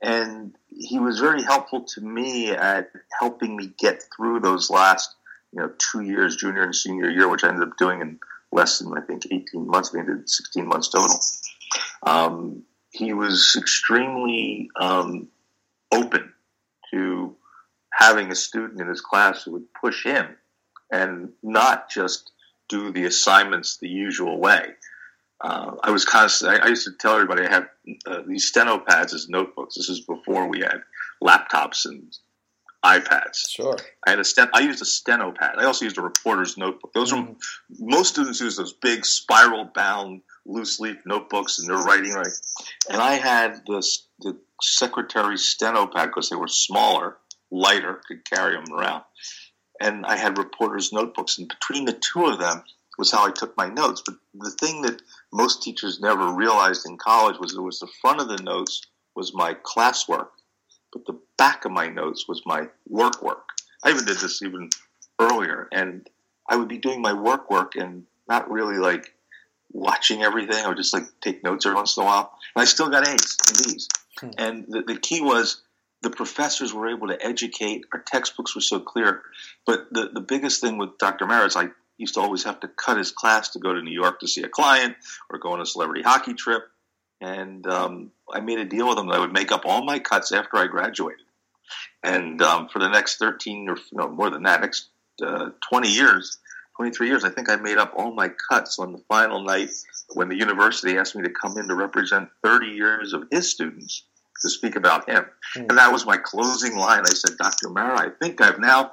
And 0.02 0.54
he 0.68 0.98
was 0.98 1.18
very 1.18 1.42
helpful 1.42 1.84
to 1.94 2.00
me 2.00 2.50
at 2.50 2.90
helping 3.18 3.56
me 3.56 3.72
get 3.78 4.02
through 4.16 4.40
those 4.40 4.70
last, 4.70 5.14
you 5.52 5.60
know, 5.60 5.72
two 5.78 6.02
years, 6.02 6.36
junior 6.36 6.62
and 6.62 6.74
senior 6.74 7.10
year, 7.10 7.28
which 7.28 7.42
I 7.42 7.48
ended 7.48 7.68
up 7.68 7.76
doing 7.76 8.00
in 8.00 8.20
less 8.52 8.78
than 8.78 8.96
I 8.96 9.00
think 9.00 9.26
18 9.30 9.66
months. 9.66 9.94
I 9.94 10.04
did 10.04 10.28
16 10.28 10.66
months 10.66 10.88
total. 10.88 11.18
Um, 12.04 12.62
he 12.90 13.12
was 13.12 13.56
extremely 13.58 14.70
um, 14.80 15.28
open 15.92 16.32
to 16.92 17.36
having 17.98 18.30
a 18.30 18.34
student 18.34 18.80
in 18.80 18.86
his 18.86 19.00
class 19.00 19.42
who 19.42 19.50
would 19.50 19.74
push 19.74 20.04
him 20.04 20.36
and 20.90 21.30
not 21.42 21.90
just 21.90 22.30
do 22.68 22.92
the 22.92 23.04
assignments 23.04 23.78
the 23.78 23.88
usual 23.88 24.38
way. 24.38 24.68
Uh, 25.40 25.72
I 25.82 25.90
was 25.90 26.04
constantly, 26.04 26.60
I, 26.60 26.66
I, 26.66 26.68
used 26.68 26.84
to 26.84 26.92
tell 26.92 27.14
everybody 27.14 27.42
I 27.42 27.50
had 27.50 27.68
uh, 28.06 28.22
these 28.26 28.46
steno 28.46 28.78
pads 28.78 29.14
as 29.14 29.28
notebooks. 29.28 29.74
This 29.74 29.88
is 29.88 30.00
before 30.00 30.48
we 30.48 30.60
had 30.60 30.82
laptops 31.22 31.86
and 31.86 32.12
iPads. 32.84 33.48
Sure. 33.48 33.76
I 34.06 34.10
had 34.10 34.20
a 34.20 34.24
sten- 34.24 34.50
I 34.52 34.60
used 34.60 34.80
a 34.80 34.84
steno 34.84 35.32
pad. 35.32 35.56
I 35.58 35.64
also 35.64 35.84
used 35.84 35.98
a 35.98 36.02
reporter's 36.02 36.56
notebook. 36.56 36.92
Those 36.92 37.12
mm-hmm. 37.12 37.32
are 37.32 37.36
most 37.78 38.10
students 38.10 38.40
use 38.40 38.56
those 38.56 38.72
big 38.72 39.04
spiral 39.04 39.70
bound 39.74 40.22
loose 40.46 40.78
leaf 40.78 40.98
notebooks 41.04 41.58
and 41.58 41.68
they're 41.68 41.84
writing 41.84 42.12
right. 42.12 42.26
And 42.90 43.00
I 43.00 43.14
had 43.14 43.62
this 43.66 44.06
the 44.20 44.36
secretary's 44.60 45.42
steno 45.42 45.86
pad 45.86 46.08
because 46.08 46.30
they 46.30 46.36
were 46.36 46.48
smaller, 46.48 47.16
lighter, 47.50 48.00
could 48.06 48.28
carry 48.28 48.54
them 48.54 48.72
around 48.72 49.02
and 49.80 50.04
I 50.06 50.16
had 50.16 50.38
reporters' 50.38 50.92
notebooks, 50.92 51.38
and 51.38 51.48
between 51.48 51.84
the 51.84 51.92
two 51.92 52.26
of 52.26 52.38
them 52.38 52.62
was 52.96 53.12
how 53.12 53.26
I 53.26 53.30
took 53.30 53.56
my 53.56 53.68
notes. 53.68 54.02
But 54.04 54.16
the 54.34 54.50
thing 54.50 54.82
that 54.82 55.02
most 55.32 55.62
teachers 55.62 56.00
never 56.00 56.32
realized 56.32 56.86
in 56.86 56.98
college 56.98 57.38
was 57.38 57.54
it 57.54 57.60
was 57.60 57.78
the 57.78 57.88
front 58.00 58.20
of 58.20 58.28
the 58.28 58.42
notes 58.42 58.82
was 59.14 59.34
my 59.34 59.54
classwork, 59.54 60.28
but 60.92 61.06
the 61.06 61.18
back 61.36 61.64
of 61.64 61.72
my 61.72 61.88
notes 61.88 62.26
was 62.26 62.42
my 62.44 62.68
work 62.88 63.22
work. 63.22 63.48
I 63.84 63.90
even 63.90 64.04
did 64.04 64.16
this 64.18 64.42
even 64.42 64.70
earlier, 65.20 65.68
and 65.72 66.08
I 66.48 66.56
would 66.56 66.68
be 66.68 66.78
doing 66.78 67.00
my 67.00 67.12
work 67.12 67.50
work 67.50 67.76
and 67.76 68.04
not 68.28 68.50
really 68.50 68.78
like 68.78 69.14
watching 69.72 70.22
everything. 70.22 70.64
I 70.64 70.68
would 70.68 70.76
just 70.76 70.94
like 70.94 71.04
take 71.20 71.44
notes 71.44 71.66
every 71.66 71.76
once 71.76 71.96
in 71.96 72.02
a 72.02 72.06
while, 72.06 72.32
and 72.56 72.62
I 72.62 72.64
still 72.64 72.88
got 72.88 73.06
A's 73.06 73.36
and 73.46 73.74
B's. 73.74 73.88
Hmm. 74.18 74.30
And 74.38 74.64
the, 74.68 74.82
the 74.82 74.98
key 74.98 75.20
was 75.20 75.62
the 76.02 76.10
professors 76.10 76.72
were 76.72 76.88
able 76.88 77.08
to 77.08 77.24
educate. 77.24 77.84
Our 77.92 78.00
textbooks 78.00 78.54
were 78.54 78.60
so 78.60 78.80
clear. 78.80 79.22
But 79.66 79.92
the, 79.92 80.10
the 80.12 80.20
biggest 80.20 80.60
thing 80.60 80.78
with 80.78 80.98
Dr. 80.98 81.26
Maris, 81.26 81.56
I 81.56 81.68
used 81.96 82.14
to 82.14 82.20
always 82.20 82.44
have 82.44 82.60
to 82.60 82.68
cut 82.68 82.98
his 82.98 83.10
class 83.10 83.50
to 83.50 83.58
go 83.58 83.72
to 83.72 83.82
New 83.82 83.92
York 83.92 84.20
to 84.20 84.28
see 84.28 84.42
a 84.42 84.48
client 84.48 84.96
or 85.30 85.38
go 85.38 85.52
on 85.52 85.60
a 85.60 85.66
celebrity 85.66 86.02
hockey 86.02 86.34
trip. 86.34 86.62
And 87.20 87.66
um, 87.66 88.12
I 88.32 88.40
made 88.40 88.60
a 88.60 88.64
deal 88.64 88.88
with 88.88 88.98
him 88.98 89.08
that 89.08 89.16
I 89.16 89.18
would 89.18 89.32
make 89.32 89.50
up 89.50 89.62
all 89.64 89.84
my 89.84 89.98
cuts 89.98 90.30
after 90.30 90.56
I 90.56 90.68
graduated. 90.68 91.26
And 92.02 92.40
um, 92.40 92.68
for 92.68 92.78
the 92.78 92.88
next 92.88 93.18
13 93.18 93.68
or 93.68 93.76
no, 93.92 94.08
more 94.08 94.30
than 94.30 94.44
that, 94.44 94.60
next 94.60 94.88
uh, 95.20 95.50
20 95.68 95.88
years, 95.88 96.38
23 96.76 97.08
years, 97.08 97.24
I 97.24 97.30
think 97.30 97.50
I 97.50 97.56
made 97.56 97.76
up 97.76 97.92
all 97.96 98.14
my 98.14 98.30
cuts 98.48 98.78
on 98.78 98.92
the 98.92 99.02
final 99.08 99.42
night 99.42 99.70
when 100.14 100.28
the 100.28 100.36
university 100.36 100.96
asked 100.96 101.16
me 101.16 101.24
to 101.24 101.30
come 101.30 101.58
in 101.58 101.66
to 101.66 101.74
represent 101.74 102.28
30 102.44 102.68
years 102.68 103.12
of 103.12 103.24
his 103.32 103.50
students 103.50 104.04
to 104.40 104.50
speak 104.50 104.76
about 104.76 105.08
him. 105.08 105.24
Mm. 105.56 105.68
And 105.68 105.78
that 105.78 105.92
was 105.92 106.06
my 106.06 106.16
closing 106.16 106.76
line. 106.76 107.02
I 107.06 107.10
said, 107.10 107.36
Dr. 107.38 107.70
Mara, 107.70 107.98
I 107.98 108.08
think 108.20 108.40
I've 108.40 108.58
now 108.58 108.92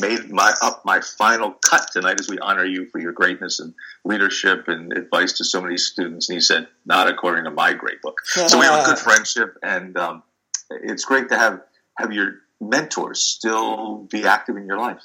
made 0.00 0.30
my 0.30 0.52
up 0.62 0.82
my 0.84 1.00
final 1.00 1.52
cut 1.64 1.88
tonight 1.92 2.20
as 2.20 2.28
we 2.28 2.38
honor 2.38 2.64
you 2.64 2.86
for 2.86 2.98
your 2.98 3.12
greatness 3.12 3.60
and 3.60 3.74
leadership 4.04 4.68
and 4.68 4.92
advice 4.92 5.34
to 5.34 5.44
so 5.44 5.60
many 5.60 5.76
students. 5.76 6.28
And 6.28 6.36
he 6.36 6.40
said, 6.40 6.68
not 6.84 7.08
according 7.08 7.44
to 7.44 7.50
my 7.50 7.72
great 7.72 8.02
book. 8.02 8.20
so 8.26 8.58
we 8.58 8.66
have 8.66 8.82
a 8.82 8.86
good 8.86 8.98
friendship, 9.10 9.56
and 9.62 9.96
um, 9.96 10.22
it's 10.70 11.04
great 11.04 11.28
to 11.30 11.38
have 11.38 11.60
have 11.96 12.12
your 12.12 12.34
mentors 12.60 13.22
still 13.22 14.06
be 14.10 14.24
active 14.24 14.56
in 14.56 14.66
your 14.66 14.78
life. 14.78 15.00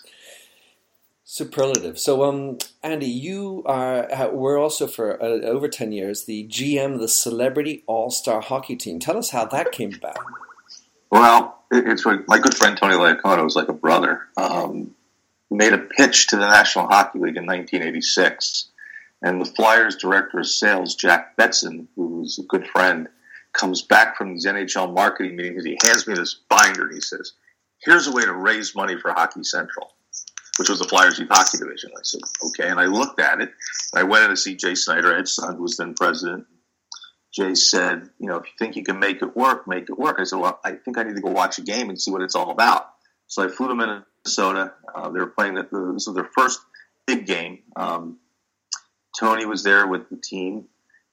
Superlative. 1.34 1.98
So, 1.98 2.26
um, 2.26 2.58
Andy, 2.84 3.06
you 3.06 3.64
are 3.66 4.06
we're 4.34 4.60
also 4.60 4.86
for 4.86 5.16
uh, 5.24 5.28
over 5.28 5.70
ten 5.70 5.94
years 5.94 6.26
the 6.26 6.46
GM 6.50 6.96
of 6.96 7.00
the 7.00 7.08
Celebrity 7.08 7.86
All 7.88 8.12
Star 8.12 8.42
Hockey 8.42 8.76
Team. 8.76 9.00
Tell 9.00 9.18
us 9.18 9.30
how 9.30 9.46
that 9.46 9.72
came 9.72 9.94
about. 9.94 10.18
Well, 11.10 11.64
it's 11.72 12.06
my 12.06 12.38
good 12.38 12.54
friend 12.54 12.76
Tony 12.76 12.96
Iacono 12.96 13.46
was 13.46 13.56
like 13.56 13.70
a 13.70 13.74
brother. 13.74 14.28
Um, 14.36 14.94
made 15.50 15.72
a 15.72 15.78
pitch 15.78 16.28
to 16.28 16.36
the 16.36 16.50
National 16.50 16.88
Hockey 16.88 17.20
League 17.20 17.38
in 17.38 17.46
1986, 17.46 18.68
And 19.22 19.40
the 19.40 19.46
Flyers 19.46 19.96
director 19.96 20.40
of 20.40 20.48
sales, 20.48 20.96
Jack 20.96 21.38
Betson, 21.38 21.88
who's 21.96 22.40
a 22.40 22.44
good 22.44 22.68
friend, 22.68 23.08
comes 23.54 23.84
back 23.84 24.18
from 24.18 24.34
these 24.34 24.46
NHL 24.46 24.94
marketing 24.94 25.38
meetings. 25.38 25.64
He 25.64 25.80
hands 25.82 26.06
me 26.06 26.14
this 26.14 26.42
binder 26.50 26.88
and 26.88 26.94
he 26.94 27.00
says, 27.00 27.32
Here's 27.78 28.08
a 28.08 28.12
way 28.12 28.26
to 28.26 28.34
raise 28.34 28.76
money 28.76 28.98
for 28.98 29.14
Hockey 29.14 29.46
Central, 29.46 29.94
which 30.62 30.70
was 30.70 30.78
the 30.78 30.88
Flyers 30.88 31.20
Hockey 31.28 31.58
Division. 31.58 31.90
I 31.98 32.02
said, 32.04 32.22
Okay. 32.46 32.70
And 32.70 32.80
I 32.80 32.86
looked 32.86 33.20
at 33.20 33.42
it 33.42 33.50
I 33.96 34.04
went 34.04 34.26
in 34.26 34.30
to 34.30 34.38
see 34.38 34.56
Jay 34.56 34.76
Snider, 34.76 35.18
Ed's 35.18 35.34
son, 35.34 35.56
who 35.56 35.64
was 35.64 35.76
then 35.76 35.96
president. 35.96 36.46
Jay 37.34 37.56
said, 37.56 38.12
You 38.20 38.28
know, 38.28 38.36
if 38.36 38.46
you 38.46 38.52
think 38.60 38.76
you 38.76 38.84
can 38.84 39.00
make 39.00 39.24
it 39.24 39.36
work, 39.36 39.68
make 39.68 39.90
it 39.90 39.98
work. 39.98 40.18
I 40.20 40.24
said, 40.24 40.38
Well, 40.38 40.60
I 40.64 40.74
think 40.74 41.00
I 41.00 41.04
need 41.04 41.16
to 41.16 41.22
go 41.22 41.32
watch 41.32 41.58
a 41.58 41.64
game 41.64 41.90
and 41.90 42.00
see 42.00 42.12
what 42.12 42.22
it's 42.22 42.36
all 42.36 42.52
about. 42.52 42.86
So 43.26 43.44
I 43.44 43.48
flew 43.48 43.70
to 43.70 43.76
Minnesota. 43.76 44.74
Uh, 44.94 45.10
they 45.10 45.20
were 45.20 45.34
playing, 45.36 45.56
the, 45.56 45.64
this 45.64 46.06
was 46.06 46.14
their 46.14 46.30
first 46.38 46.60
big 47.08 47.26
game. 47.26 47.64
Um, 47.76 48.20
Tony 49.20 49.48
was 49.48 49.64
there 49.64 49.88
with 49.88 50.10
the 50.12 50.18
team. 50.18 50.66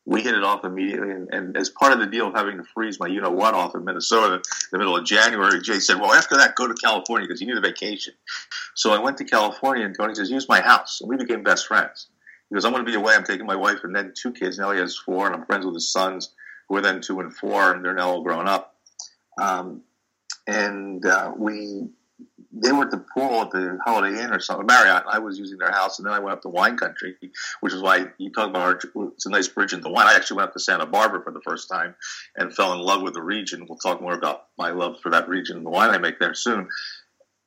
We 0.08 0.22
hit 0.22 0.34
it 0.34 0.42
off 0.42 0.64
immediately, 0.64 1.10
and, 1.10 1.28
and, 1.32 1.56
as 1.56 1.68
part 1.68 1.92
of 1.92 1.98
the 1.98 2.06
deal 2.06 2.28
of 2.28 2.34
having 2.34 2.56
to 2.56 2.64
freeze 2.64 2.98
my 2.98 3.08
you 3.08 3.20
know 3.20 3.30
what 3.30 3.52
off 3.52 3.74
in 3.74 3.84
Minnesota 3.84 4.36
in 4.36 4.42
the 4.72 4.78
middle 4.78 4.96
of 4.96 5.04
January, 5.04 5.60
Jay 5.60 5.80
said, 5.80 6.00
"Well, 6.00 6.14
after 6.14 6.38
that, 6.38 6.54
go 6.54 6.66
to 6.66 6.72
California 6.72 7.28
because 7.28 7.42
you 7.42 7.46
need 7.46 7.58
a 7.58 7.60
vacation." 7.60 8.14
So 8.74 8.90
I 8.92 8.98
went 9.00 9.18
to 9.18 9.24
California, 9.24 9.84
and 9.84 9.94
Tony 9.94 10.14
says, 10.14 10.30
"Use 10.30 10.48
my 10.48 10.62
house," 10.62 11.02
and 11.02 11.10
we 11.10 11.16
became 11.16 11.42
best 11.42 11.66
friends. 11.66 12.08
He 12.48 12.54
goes, 12.54 12.64
"I'm 12.64 12.72
going 12.72 12.86
to 12.86 12.90
be 12.90 12.96
away. 12.96 13.14
I'm 13.14 13.24
taking 13.24 13.44
my 13.44 13.56
wife 13.56 13.84
and 13.84 13.94
then 13.94 14.14
two 14.16 14.32
kids. 14.32 14.58
Now 14.58 14.70
he 14.72 14.80
has 14.80 14.96
four, 14.96 15.26
and 15.26 15.36
I'm 15.36 15.44
friends 15.44 15.66
with 15.66 15.74
his 15.74 15.92
sons, 15.92 16.30
who 16.68 16.76
are 16.76 16.80
then 16.80 17.02
two 17.02 17.20
and 17.20 17.34
four, 17.34 17.72
and 17.72 17.84
they're 17.84 17.94
now 17.94 18.08
all 18.08 18.22
grown 18.22 18.48
up." 18.48 18.76
Um, 19.38 19.82
and 20.46 21.04
uh, 21.04 21.32
we 21.36 21.90
they 22.62 22.72
were 22.72 22.84
at 22.84 22.90
the 22.90 23.04
pool 23.14 23.42
at 23.42 23.50
the 23.50 23.78
Holiday 23.84 24.22
Inn 24.22 24.32
or 24.32 24.40
something, 24.40 24.66
Marriott. 24.66 25.04
I 25.08 25.18
was 25.18 25.38
using 25.38 25.58
their 25.58 25.70
house, 25.70 25.98
and 25.98 26.06
then 26.06 26.14
I 26.14 26.18
went 26.18 26.32
up 26.32 26.42
to 26.42 26.48
wine 26.48 26.76
country, 26.76 27.14
which 27.60 27.72
is 27.72 27.82
why 27.82 28.06
you 28.18 28.30
talk 28.30 28.50
about 28.50 28.62
our, 28.62 29.08
it's 29.12 29.26
a 29.26 29.30
nice 29.30 29.48
bridge 29.48 29.72
into 29.72 29.88
wine. 29.88 30.06
I 30.06 30.14
actually 30.14 30.38
went 30.38 30.48
up 30.48 30.54
to 30.54 30.60
Santa 30.60 30.86
Barbara 30.86 31.22
for 31.22 31.32
the 31.32 31.40
first 31.40 31.68
time 31.68 31.94
and 32.36 32.54
fell 32.54 32.72
in 32.72 32.80
love 32.80 33.02
with 33.02 33.14
the 33.14 33.22
region. 33.22 33.66
We'll 33.68 33.78
talk 33.78 34.00
more 34.00 34.14
about 34.14 34.46
my 34.56 34.70
love 34.70 35.00
for 35.00 35.10
that 35.10 35.28
region 35.28 35.56
and 35.56 35.66
the 35.66 35.70
wine 35.70 35.90
I 35.90 35.98
make 35.98 36.18
there 36.18 36.34
soon. 36.34 36.68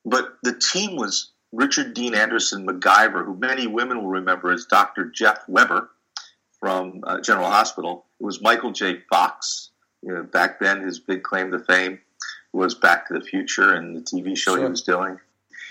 But 0.05 0.37
the 0.43 0.53
team 0.53 0.95
was 0.95 1.31
Richard 1.51 1.93
Dean 1.93 2.15
Anderson 2.15 2.65
MacGyver, 2.65 3.25
who 3.25 3.35
many 3.35 3.67
women 3.67 4.01
will 4.01 4.09
remember 4.09 4.51
as 4.51 4.65
Dr. 4.65 5.05
Jeff 5.05 5.39
Weber 5.47 5.89
from 6.59 7.01
uh, 7.05 7.19
General 7.19 7.49
Hospital. 7.49 8.05
It 8.19 8.23
was 8.23 8.41
Michael 8.41 8.71
J. 8.71 8.99
Fox. 9.09 9.69
You 10.01 10.13
know, 10.13 10.23
back 10.23 10.59
then, 10.59 10.81
his 10.81 10.99
big 10.99 11.23
claim 11.23 11.51
to 11.51 11.59
fame 11.59 11.99
was 12.53 12.75
Back 12.75 13.07
to 13.07 13.13
the 13.13 13.21
Future 13.21 13.73
and 13.73 13.95
the 13.95 14.01
TV 14.01 14.37
show 14.37 14.55
sure. 14.55 14.63
he 14.63 14.69
was 14.69 14.81
doing. 14.81 15.19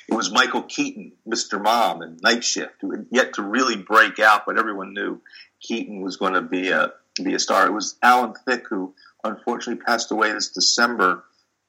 It 0.09 0.15
was 0.15 0.33
Michael 0.33 0.63
Keaton, 0.63 1.13
Mr. 1.29 1.63
Mom, 1.63 2.03
and 2.03 2.21
Night 2.21 2.43
Shift, 2.43 2.75
who 2.81 2.91
had 2.91 3.07
yet 3.11 3.35
to 3.35 3.43
really 3.43 3.77
break 3.77 4.19
out, 4.19 4.43
but 4.45 4.59
everyone 4.59 4.93
knew 4.93 5.21
Keaton 5.61 6.03
was 6.03 6.17
going 6.17 6.35
to 6.35 6.43
be 6.43 6.71
a 6.71 6.93
be 7.23 7.35
a 7.35 7.39
star. 7.39 7.67
It 7.67 7.73
was 7.73 7.97
Alan 8.03 8.35
Thicke, 8.47 8.67
who 8.69 8.95
unfortunately 9.23 9.83
passed 9.85 10.11
away 10.11 10.33
this 10.33 10.51
December, 10.51 11.25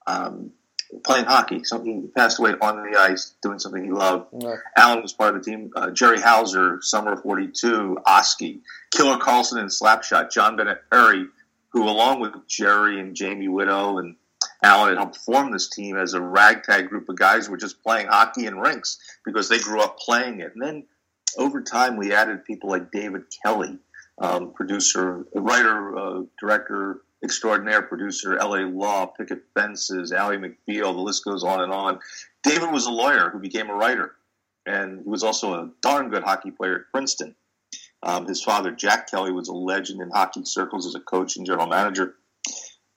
um, 0.08 0.51
playing 1.03 1.25
hockey. 1.25 1.63
Something 1.63 2.01
he 2.01 2.08
passed 2.08 2.39
away 2.39 2.53
on 2.62 2.77
the 2.77 2.98
ice 2.98 3.34
doing 3.41 3.60
something 3.60 3.84
he 3.84 3.91
loved. 3.91 4.27
Yeah. 4.39 4.56
Alan 4.75 5.01
was 5.01 5.13
part 5.13 5.36
of 5.36 5.44
the 5.44 5.51
team. 5.51 5.72
Uh, 5.75 5.91
Jerry 5.91 6.20
Houser, 6.20 6.80
Summer 6.82 7.18
'42, 7.18 7.98
Oski, 8.06 8.62
Killer 8.91 9.18
Carlson, 9.18 9.60
and 9.60 9.70
Slapshot, 9.70 10.32
John 10.32 10.56
Bennett 10.56 10.89
Perry, 10.89 11.25
who 11.74 11.84
along 11.84 12.22
with 12.22 12.34
Jerry 12.48 13.00
and 13.00 13.15
Jamie 13.15 13.50
Widow 13.50 13.98
and 13.98 14.15
Had 14.62 14.98
helped 14.98 15.18
form 15.18 15.51
this 15.51 15.70
team 15.70 15.98
as 15.98 16.13
a 16.13 16.22
ragtag 16.22 16.89
group 16.89 17.10
of 17.10 17.18
guys 17.18 17.46
who 17.46 17.51
were 17.51 17.58
just 17.58 17.82
playing 17.82 18.08
hockey 18.08 18.46
in 18.46 18.60
rinks 18.60 19.00
because 19.25 19.50
they 19.50 19.60
grew 19.60 19.82
up 19.82 19.98
playing 19.98 20.39
it. 20.39 20.53
And 20.53 20.62
then 20.62 20.86
over 21.38 21.62
time, 21.62 21.98
we 21.98 22.13
added 22.13 22.46
people 22.46 22.70
like 22.70 22.91
David 22.91 23.24
Kelley, 23.44 23.80
um, 24.20 24.53
producer, 24.53 25.25
writer, 25.34 25.98
uh, 25.98 26.22
director 26.39 27.01
extraordinaire, 27.24 27.82
producer, 27.82 28.36
LA 28.36 28.60
Law, 28.68 29.06
Picket 29.06 29.44
Fences, 29.53 30.12
Ally 30.12 30.38
McBeal, 30.38 30.94
the 30.94 31.01
list 31.01 31.24
goes 31.24 31.44
on 31.44 31.62
and 31.62 31.72
on. 31.72 32.00
David 32.44 32.72
was 32.72 32.88
a 32.88 32.91
lawyer 32.91 33.30
who 33.30 33.39
became 33.39 33.70
a 33.70 33.75
writer, 33.75 34.15
and 34.65 35.03
he 35.03 35.10
was 35.10 35.24
also 35.24 35.53
a 35.53 35.70
darn 35.82 36.10
good 36.10 36.24
hockey 36.24 36.51
player 36.51 36.75
at 36.75 36.91
Princeton. 36.91 37.36
Um, 38.03 38.25
his 38.27 38.41
father, 38.41 38.72
Jack 38.72 39.12
Kelley, 39.12 39.32
was 39.32 39.48
a 39.48 39.53
legend 39.53 40.01
in 40.01 40.10
hockey 40.10 40.44
circles 40.46 40.88
as 40.88 40.96
a 40.96 41.00
coach 41.00 41.38
and 41.38 41.46
general 41.46 41.68
manager. 41.68 42.15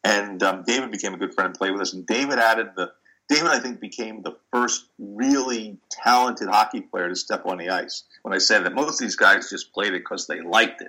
And 0.04 0.42
um, 0.42 0.64
David 0.66 0.92
became 0.92 1.14
a 1.14 1.16
good 1.16 1.34
friend 1.34 1.48
and 1.48 1.56
played 1.56 1.72
with 1.72 1.80
us. 1.80 1.94
And 1.94 2.06
David 2.06 2.38
added 2.38 2.68
the 2.76 2.92
David, 3.28 3.48
I 3.48 3.58
think, 3.58 3.80
became 3.80 4.22
the 4.22 4.36
first 4.52 4.84
really 4.98 5.78
talented 5.90 6.48
hockey 6.48 6.82
player 6.82 7.08
to 7.08 7.16
step 7.16 7.46
on 7.46 7.56
the 7.56 7.70
ice. 7.70 8.04
When 8.22 8.34
I 8.34 8.38
said 8.38 8.64
that, 8.64 8.74
most 8.74 8.92
of 8.92 8.98
these 8.98 9.16
guys 9.16 9.48
just 9.48 9.72
played 9.72 9.94
it 9.94 10.02
because 10.02 10.26
they 10.26 10.42
liked 10.42 10.82
it. 10.82 10.88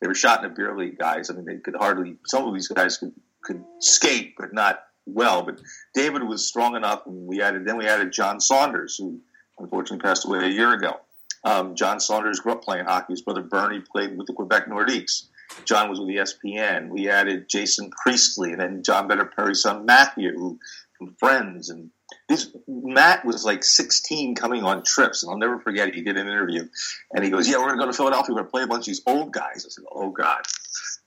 They 0.00 0.06
were 0.06 0.14
shot 0.14 0.42
in 0.42 0.48
the 0.48 0.54
beer 0.54 0.76
league 0.76 0.98
guys. 0.98 1.28
I 1.28 1.34
mean, 1.34 1.44
they 1.44 1.58
could 1.58 1.76
hardly. 1.76 2.16
Some 2.26 2.46
of 2.46 2.54
these 2.54 2.68
guys 2.68 2.96
could 2.96 3.12
could 3.42 3.62
skate, 3.80 4.34
but 4.38 4.54
not 4.54 4.80
well. 5.06 5.42
But 5.42 5.60
David 5.94 6.22
was 6.22 6.46
strong 6.48 6.74
enough, 6.76 7.02
and 7.06 7.26
we 7.26 7.42
added. 7.42 7.66
Then 7.66 7.76
we 7.76 7.86
added 7.86 8.12
John 8.12 8.40
Saunders, 8.40 8.96
who 8.96 9.20
unfortunately 9.58 10.02
passed 10.02 10.24
away 10.24 10.44
a 10.44 10.48
year 10.48 10.72
ago. 10.72 11.00
Um, 11.44 11.74
John 11.74 12.00
Saunders 12.00 12.40
grew 12.40 12.52
up 12.52 12.62
playing 12.62 12.84
hockey. 12.84 13.12
His 13.12 13.22
brother 13.22 13.42
Bernie 13.42 13.80
played 13.80 14.16
with 14.16 14.26
the 14.26 14.32
Quebec 14.32 14.68
Nordiques. 14.68 15.24
John 15.64 15.88
was 15.88 16.00
with 16.00 16.08
ESPN. 16.08 16.88
We 16.88 17.08
added 17.08 17.48
Jason 17.48 17.90
Priestley 17.90 18.52
and 18.52 18.60
then 18.60 18.82
John 18.82 19.08
Bennett 19.08 19.34
Perry's 19.34 19.62
son 19.62 19.86
Matthew 19.86 20.58
from 20.96 21.14
Friends. 21.18 21.70
And 21.70 21.90
this 22.28 22.54
Matt 22.66 23.24
was 23.24 23.44
like 23.44 23.64
16 23.64 24.34
coming 24.34 24.64
on 24.64 24.82
trips. 24.82 25.22
And 25.22 25.30
I'll 25.30 25.38
never 25.38 25.58
forget, 25.58 25.94
he 25.94 26.02
did 26.02 26.16
an 26.16 26.26
interview 26.26 26.68
and 27.12 27.24
he 27.24 27.30
goes, 27.30 27.48
Yeah, 27.48 27.58
we're 27.58 27.66
going 27.66 27.78
to 27.78 27.84
go 27.84 27.90
to 27.90 27.96
Philadelphia. 27.96 28.34
We're 28.34 28.40
going 28.40 28.46
to 28.46 28.50
play 28.50 28.62
a 28.62 28.66
bunch 28.66 28.82
of 28.82 28.86
these 28.86 29.02
old 29.06 29.32
guys. 29.32 29.64
I 29.66 29.70
said, 29.70 29.84
Oh, 29.90 30.10
God. 30.10 30.42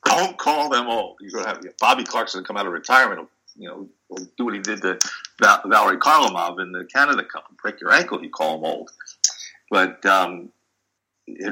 Don't 0.05 0.37
call 0.37 0.69
them 0.69 0.87
old. 0.87 1.17
You're 1.21 1.31
going 1.31 1.45
to 1.45 1.49
have 1.49 1.77
Bobby 1.79 2.03
Clarke's 2.03 2.35
come 2.45 2.57
out 2.57 2.65
of 2.65 2.73
retirement. 2.73 3.29
You 3.55 3.67
know, 3.67 3.89
do 4.37 4.45
what 4.45 4.53
he 4.53 4.61
did 4.61 4.81
to 4.81 4.97
Valeri 5.39 5.97
Kharlamov 5.97 6.59
in 6.59 6.71
the 6.71 6.85
Canada 6.85 7.23
Cup. 7.23 7.45
Break 7.61 7.81
your 7.81 7.91
ankle, 7.91 8.23
you 8.23 8.29
call 8.29 8.57
him 8.57 8.65
old. 8.65 8.91
But 9.69 10.05
um, 10.05 10.49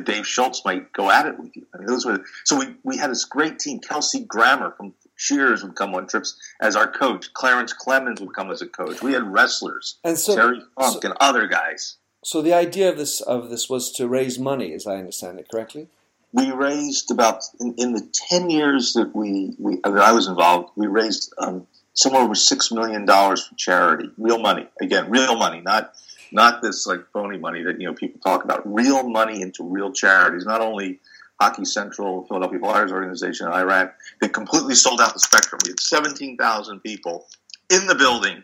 Dave 0.04 0.28
Schultz 0.28 0.64
might 0.66 0.92
go 0.94 1.10
at 1.10 1.26
it 1.26 1.40
with 1.40 1.56
you. 1.56 1.66
I 1.74 1.78
mean, 1.78 1.88
those 1.88 2.06
were 2.06 2.24
so 2.44 2.58
we, 2.58 2.76
we 2.84 2.98
had 2.98 3.10
this 3.10 3.26
great 3.26 3.60
team. 3.60 3.80
Kelsey 3.80 4.22
Grammer 4.22 4.72
from 4.72 4.94
Cheers 5.18 5.64
would 5.64 5.76
come 5.76 5.94
on 5.96 6.08
trips 6.08 6.40
as 6.62 6.78
our 6.78 6.90
coach. 6.90 7.34
Clarence 7.34 7.74
Clemons 7.74 8.22
would 8.22 8.34
come 8.34 8.50
as 8.52 8.62
a 8.62 8.68
coach. 8.68 9.02
We 9.02 9.14
had 9.14 9.24
wrestlers, 9.24 9.98
and 10.04 10.18
so, 10.18 10.36
Terry 10.36 10.62
Funk 10.80 11.04
so, 11.04 11.10
and 11.10 11.18
other 11.20 11.46
guys. 11.48 11.98
So 12.24 12.42
the 12.42 12.54
idea 12.54 12.90
of 12.90 12.98
this 12.98 13.20
of 13.22 13.50
this 13.50 13.70
was 13.70 13.92
to 13.94 14.08
raise 14.08 14.40
money, 14.40 14.74
as 14.74 14.88
I 14.88 14.96
understand 14.96 15.40
it 15.40 15.50
correctly. 15.50 15.88
We 16.32 16.52
raised 16.52 17.12
about 17.12 17.44
in, 17.60 17.76
in 17.78 17.94
the 17.94 18.08
ten 18.14 18.50
years 18.50 18.94
that 18.94 19.14
we, 19.14 19.56
we 19.58 19.82
that 19.84 19.98
I 19.98 20.14
was 20.14 20.28
involved. 20.28 20.72
We 20.78 20.88
raised 20.88 21.34
um, 21.38 21.68
somewhere 21.94 22.22
over 22.22 22.36
six 22.36 22.72
million 22.72 23.06
dollars 23.06 23.46
for 23.46 23.56
charity, 23.56 24.10
real 24.18 24.40
money. 24.40 24.70
Again, 24.82 25.10
real 25.10 25.36
money, 25.38 25.60
not 25.60 25.94
not 26.32 26.62
this 26.62 26.88
like 26.88 27.02
phony 27.14 27.38
money 27.38 27.64
that 27.64 27.80
you 27.80 27.88
know 27.88 27.94
people 27.94 28.20
talk 28.22 28.44
about. 28.44 28.62
Real 28.72 29.08
money 29.08 29.42
into 29.42 29.64
real 29.64 29.92
charities, 29.92 30.46
not 30.46 30.62
only 30.62 31.00
Hockey 31.42 31.66
Central, 31.66 32.26
Philadelphia 32.28 32.60
Flyers 32.60 32.92
organization 32.92 33.48
in 33.48 33.54
Iran. 33.54 33.92
They 34.22 34.28
completely 34.28 34.76
sold 34.76 35.00
out 35.00 35.14
the 35.14 35.20
spectrum. 35.20 35.62
We 35.66 35.72
had 35.72 35.80
17,000 35.80 36.80
people 36.82 37.28
in 37.70 37.88
the 37.88 37.96
building 37.96 38.44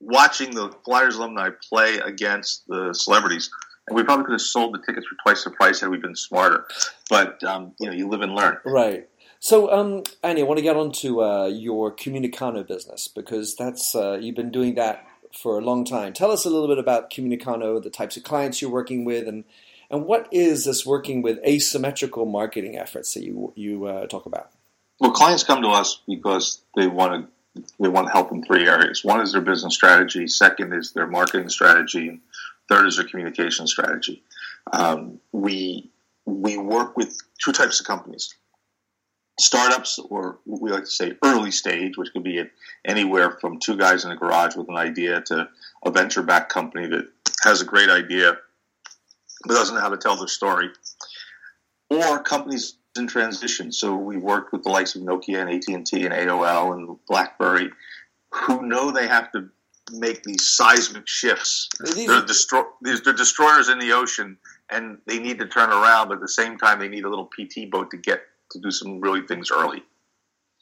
watching 0.00 0.54
the 0.54 0.70
Flyers 0.84 1.16
alumni 1.16 1.50
play 1.68 1.98
against 1.98 2.66
the 2.68 2.92
celebrities. 2.92 3.50
And 3.88 3.96
we 3.96 4.02
probably 4.02 4.26
could 4.26 4.32
have 4.32 4.40
sold 4.40 4.74
the 4.74 4.78
tickets 4.84 5.06
for 5.06 5.16
twice 5.22 5.44
the 5.44 5.50
price 5.50 5.80
had 5.80 5.90
we 5.90 5.96
been 5.96 6.14
smarter. 6.14 6.66
But, 7.08 7.42
um, 7.44 7.72
you 7.80 7.86
know, 7.86 7.92
you 7.92 8.08
live 8.08 8.20
and 8.20 8.34
learn. 8.34 8.58
Right. 8.64 9.08
So, 9.40 9.72
um, 9.72 10.02
Annie, 10.22 10.42
I 10.42 10.44
want 10.44 10.58
to 10.58 10.62
get 10.62 10.76
on 10.76 10.92
to 10.92 11.22
uh, 11.22 11.46
your 11.46 11.94
Comunicano 11.96 12.66
business 12.66 13.08
because 13.08 13.56
that's 13.56 13.94
uh, 13.94 14.18
you've 14.20 14.36
been 14.36 14.50
doing 14.50 14.74
that 14.74 15.06
for 15.32 15.58
a 15.58 15.62
long 15.62 15.84
time. 15.84 16.12
Tell 16.12 16.30
us 16.30 16.44
a 16.44 16.50
little 16.50 16.68
bit 16.68 16.78
about 16.78 17.10
Comunicano, 17.10 17.82
the 17.82 17.90
types 17.90 18.16
of 18.16 18.22
clients 18.22 18.60
you're 18.60 18.70
working 18.70 19.04
with, 19.04 19.28
and 19.28 19.44
and 19.90 20.04
what 20.04 20.28
is 20.30 20.64
this 20.64 20.86
working 20.86 21.20
with 21.22 21.38
asymmetrical 21.44 22.24
marketing 22.24 22.76
efforts 22.76 23.14
that 23.14 23.24
you 23.24 23.52
you 23.56 23.86
uh, 23.86 24.06
talk 24.06 24.26
about? 24.26 24.50
Well, 25.00 25.12
clients 25.12 25.44
come 25.44 25.62
to 25.62 25.68
us 25.68 26.00
because 26.06 26.62
they 26.76 26.86
want 26.86 27.28
to 27.54 27.62
they 27.80 27.88
want 27.88 28.10
help 28.10 28.30
in 28.32 28.44
three 28.44 28.66
areas. 28.68 29.04
One 29.04 29.20
is 29.20 29.32
their 29.32 29.40
business 29.40 29.74
strategy. 29.74 30.26
Second 30.28 30.72
is 30.72 30.92
their 30.92 31.06
marketing 31.06 31.48
strategy. 31.48 32.20
Third 32.68 32.86
is 32.86 32.96
their 32.96 33.06
communication 33.06 33.66
strategy. 33.66 34.22
Um, 34.72 35.20
we 35.32 35.90
we 36.26 36.58
work 36.58 36.96
with 36.96 37.18
two 37.42 37.52
types 37.52 37.80
of 37.80 37.86
companies 37.86 38.34
startups, 39.40 39.98
or 39.98 40.38
we 40.44 40.70
like 40.70 40.84
to 40.84 40.90
say 40.90 41.12
early 41.24 41.50
stage, 41.50 41.96
which 41.96 42.12
could 42.12 42.24
be 42.24 42.42
anywhere 42.84 43.38
from 43.40 43.58
two 43.58 43.76
guys 43.76 44.04
in 44.04 44.10
a 44.10 44.16
garage 44.16 44.56
with 44.56 44.68
an 44.68 44.76
idea 44.76 45.20
to 45.22 45.48
a 45.84 45.90
venture 45.90 46.22
backed 46.22 46.52
company 46.52 46.86
that 46.88 47.08
has 47.44 47.60
a 47.62 47.64
great 47.64 47.88
idea 47.88 48.36
but 49.44 49.54
doesn't 49.54 49.74
know 49.74 49.80
how 49.80 49.88
to 49.88 49.96
tell 49.96 50.16
their 50.16 50.28
story, 50.28 50.68
or 51.88 52.22
companies 52.22 52.76
in 52.96 53.06
transition. 53.06 53.72
So 53.72 53.96
we 53.96 54.16
worked 54.16 54.52
with 54.52 54.64
the 54.64 54.70
likes 54.70 54.94
of 54.94 55.02
Nokia 55.02 55.40
and 55.40 55.50
AT 55.50 55.68
and 55.68 55.86
T 55.86 56.04
and 56.04 56.14
AOL 56.14 56.74
and 56.74 56.96
BlackBerry, 57.08 57.70
who 58.32 58.66
know 58.66 58.90
they 58.90 59.06
have 59.06 59.32
to 59.32 59.48
make 59.92 60.22
these 60.22 60.46
seismic 60.46 61.08
shifts. 61.08 61.68
These 61.84 62.06
they're, 62.06 62.22
destro- 62.22 62.72
they're 62.82 63.14
destroyers 63.14 63.68
in 63.68 63.78
the 63.78 63.92
ocean, 63.92 64.36
and 64.68 64.98
they 65.06 65.18
need 65.18 65.38
to 65.38 65.46
turn 65.46 65.70
around, 65.70 66.08
but 66.08 66.14
at 66.14 66.20
the 66.20 66.28
same 66.28 66.58
time, 66.58 66.78
they 66.78 66.88
need 66.88 67.04
a 67.04 67.08
little 67.08 67.26
PT 67.26 67.70
boat 67.70 67.90
to 67.92 67.96
get 67.96 68.22
to 68.50 68.58
do 68.58 68.70
some 68.70 69.00
really 69.00 69.26
things 69.26 69.50
early. 69.50 69.82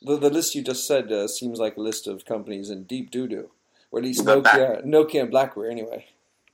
The, 0.03 0.17
the 0.17 0.31
list 0.31 0.55
you 0.55 0.63
just 0.63 0.87
said 0.87 1.11
uh, 1.11 1.27
seems 1.27 1.59
like 1.59 1.77
a 1.77 1.81
list 1.81 2.07
of 2.07 2.25
companies 2.25 2.71
in 2.71 2.85
deep 2.85 3.11
doo 3.11 3.27
doo, 3.27 3.51
or 3.91 3.99
at 3.99 4.05
least 4.05 4.25
Nokia, 4.25 4.85
Nokia 4.85 5.23
and 5.23 5.31
BlackBerry, 5.31 5.71
anyway. 5.71 6.07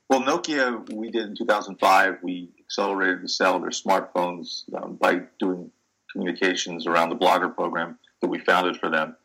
Well, 0.08 0.22
Nokia, 0.22 0.90
we 0.92 1.10
did 1.10 1.28
in 1.28 1.36
2005. 1.36 2.18
We 2.22 2.50
accelerated 2.60 3.22
the 3.22 3.28
sale 3.28 3.56
of 3.56 3.62
their 3.62 3.70
smartphones 3.70 4.64
um, 4.74 4.96
by 4.96 5.22
doing 5.38 5.70
communications 6.12 6.86
around 6.86 7.10
the 7.10 7.16
blogger 7.16 7.54
program 7.54 7.98
that 8.20 8.28
we 8.28 8.38
founded 8.38 8.76
for 8.76 8.90
them. 8.90 9.16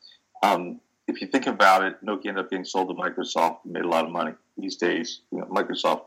Um, 0.41 0.79
if 1.07 1.21
you 1.21 1.27
think 1.27 1.47
about 1.47 1.83
it, 1.83 2.03
Nokia 2.05 2.27
ended 2.27 2.45
up 2.45 2.49
being 2.49 2.65
sold 2.65 2.89
to 2.89 2.95
Microsoft 2.95 3.59
and 3.63 3.73
made 3.73 3.83
a 3.83 3.87
lot 3.87 4.05
of 4.05 4.11
money 4.11 4.33
these 4.57 4.75
days. 4.75 5.21
You 5.31 5.39
know, 5.39 5.45
Microsoft 5.45 6.03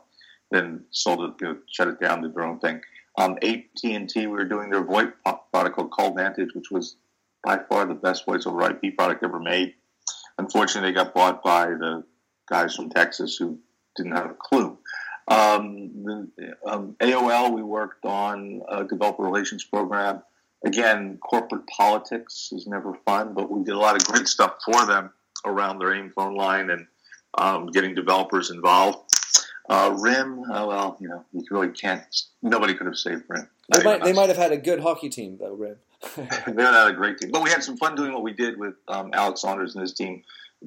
then 0.51 0.83
sold 0.91 1.21
it, 1.21 1.33
you 1.41 1.47
know, 1.47 1.57
shut 1.67 1.87
it 1.87 1.99
down, 1.99 2.21
did 2.21 2.33
their 2.33 2.43
own 2.43 2.59
thing. 2.59 2.81
Um, 3.17 3.37
AT&T, 3.41 4.09
we 4.15 4.27
were 4.27 4.45
doing 4.45 4.69
their 4.69 4.83
VoIP 4.83 5.13
product 5.51 5.75
called 5.75 5.91
CallVantage, 5.91 6.55
which 6.55 6.71
was 6.71 6.95
by 7.43 7.59
far 7.69 7.85
the 7.85 7.93
best 7.93 8.25
voice 8.25 8.45
over 8.45 8.63
IP 8.69 8.97
product 8.97 9.23
ever 9.23 9.39
made. 9.39 9.75
Unfortunately, 10.37 10.89
they 10.89 10.95
got 10.95 11.13
bought 11.13 11.43
by 11.43 11.67
the 11.67 12.03
guys 12.49 12.75
from 12.75 12.89
Texas 12.89 13.37
who 13.37 13.59
didn't 13.95 14.13
have 14.13 14.31
a 14.31 14.35
clue. 14.39 14.77
Um, 15.27 16.03
the, 16.03 16.55
um, 16.65 16.95
AOL, 16.99 17.53
we 17.53 17.61
worked 17.61 18.03
on 18.05 18.61
a 18.69 18.83
developer 18.83 19.23
relations 19.23 19.63
program. 19.63 20.21
Again, 20.65 21.17
corporate 21.17 21.67
politics 21.67 22.49
is 22.51 22.67
never 22.67 22.93
fun, 23.05 23.33
but 23.33 23.51
we 23.51 23.63
did 23.63 23.75
a 23.75 23.79
lot 23.79 23.95
of 23.95 24.05
great 24.05 24.27
stuff 24.27 24.55
for 24.65 24.85
them 24.85 25.11
around 25.45 25.79
their 25.79 25.93
AIM 25.93 26.11
phone 26.11 26.35
line 26.35 26.69
and 26.69 26.87
um, 27.37 27.67
getting 27.67 27.95
developers 27.95 28.49
involved. 28.49 29.02
Uh, 29.69 29.95
RIM, 29.97 30.43
oh, 30.51 30.67
well, 30.67 30.97
you 30.99 31.07
know, 31.07 31.23
you 31.31 31.43
really 31.49 31.69
can't. 31.69 32.03
Nobody 32.41 32.73
could 32.73 32.87
have 32.87 32.97
saved 32.97 33.23
RIM. 33.29 33.47
They 33.69 33.83
might, 33.83 34.03
they 34.03 34.13
might 34.13 34.27
have 34.27 34.37
had 34.37 34.51
a 34.51 34.57
good 34.57 34.81
hockey 34.81 35.09
team, 35.09 35.37
though, 35.39 35.53
RIM. 35.53 35.77
they 36.17 36.63
had 36.63 36.87
a 36.89 36.93
great 36.93 37.17
team, 37.19 37.31
but 37.31 37.41
we 37.41 37.49
had 37.49 37.63
some 37.63 37.77
fun 37.77 37.95
doing 37.95 38.13
what 38.13 38.23
we 38.23 38.33
did 38.33 38.59
with 38.59 38.75
um, 38.87 39.11
Alex 39.13 39.41
Saunders 39.41 39.75
and 39.75 39.81
his 39.81 39.93
team. 39.93 40.23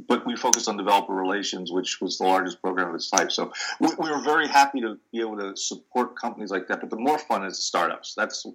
But 0.09 0.27
we 0.27 0.37
focused 0.37 0.69
on 0.69 0.77
developer 0.77 1.15
relations, 1.15 1.73
which 1.73 2.03
was 2.03 2.19
the 2.19 2.25
largest 2.25 2.61
program 2.61 2.91
of 2.91 2.95
its 2.95 3.09
type. 3.09 3.33
So 3.33 3.53
we, 3.81 3.89
we 3.99 4.11
were 4.11 4.21
very 4.21 4.47
happy 4.47 4.81
to 4.83 4.99
be 5.11 5.21
able 5.21 5.39
to 5.39 5.57
support 5.57 6.17
companies 6.17 6.51
like 6.51 6.69
that. 6.69 6.81
But 6.81 6.91
the 6.91 6.99
more 6.99 7.19
fun 7.19 7.47
is 7.47 7.65
startups. 7.65 8.15
That's 8.15 8.47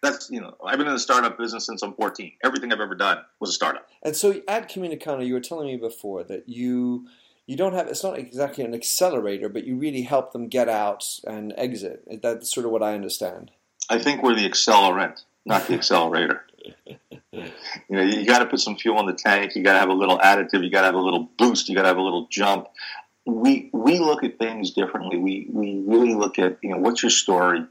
that's 0.00 0.30
you 0.30 0.40
know 0.40 0.56
I've 0.64 0.78
been 0.78 0.86
in 0.86 0.92
the 0.92 1.00
startup 1.00 1.38
business 1.38 1.66
since 1.66 1.82
I'm 1.82 1.94
14. 1.94 2.32
Everything 2.44 2.72
I've 2.72 2.80
ever 2.80 2.94
done 2.94 3.18
was 3.40 3.50
a 3.50 3.52
startup. 3.52 3.88
And 4.02 4.14
so 4.14 4.40
at 4.46 4.70
Comunicano, 4.70 5.26
you 5.26 5.34
were 5.34 5.40
telling 5.40 5.66
me 5.66 5.76
before 5.76 6.22
that 6.24 6.48
you 6.48 7.08
you 7.46 7.56
don't 7.56 7.74
have 7.74 7.86
it's 7.86 8.02
not 8.02 8.18
exactly 8.18 8.64
an 8.64 8.74
accelerator, 8.74 9.48
but 9.48 9.64
you 9.64 9.76
really 9.76 10.02
help 10.02 10.32
them 10.32 10.48
get 10.48 10.68
out 10.68 11.04
and 11.26 11.54
exit. 11.56 12.02
That's 12.22 12.52
sort 12.52 12.66
of 12.66 12.72
what 12.72 12.82
I 12.82 12.94
understand. 12.94 13.52
I 13.88 13.98
think 13.98 14.22
we're 14.22 14.34
the 14.34 14.48
accelerant, 14.48 15.22
not 15.44 15.66
the 15.66 15.74
accelerator. 15.78 16.44
you 16.84 17.44
know, 17.88 18.02
you 18.02 18.26
got 18.26 18.40
to 18.40 18.46
put 18.46 18.58
some 18.58 18.76
fuel 18.76 18.98
in 18.98 19.06
the 19.06 19.12
tank. 19.12 19.54
You 19.54 19.62
got 19.62 19.74
to 19.74 19.78
have 19.78 19.88
a 19.88 19.94
little 19.94 20.18
additive. 20.18 20.64
You 20.64 20.70
got 20.70 20.80
to 20.80 20.86
have 20.86 20.96
a 20.96 21.00
little 21.00 21.28
boost. 21.38 21.68
You 21.68 21.76
got 21.76 21.82
to 21.82 21.88
have 21.88 21.98
a 21.98 22.02
little 22.02 22.26
jump. 22.28 22.66
We 23.24 23.70
we 23.72 23.98
look 23.98 24.24
at 24.24 24.38
things 24.38 24.72
differently. 24.72 25.18
We 25.18 25.46
we 25.50 25.82
really 25.86 26.14
look 26.14 26.38
at 26.38 26.58
you 26.62 26.70
know 26.70 26.78
what's 26.78 27.02
your 27.02 27.10
story. 27.10 27.64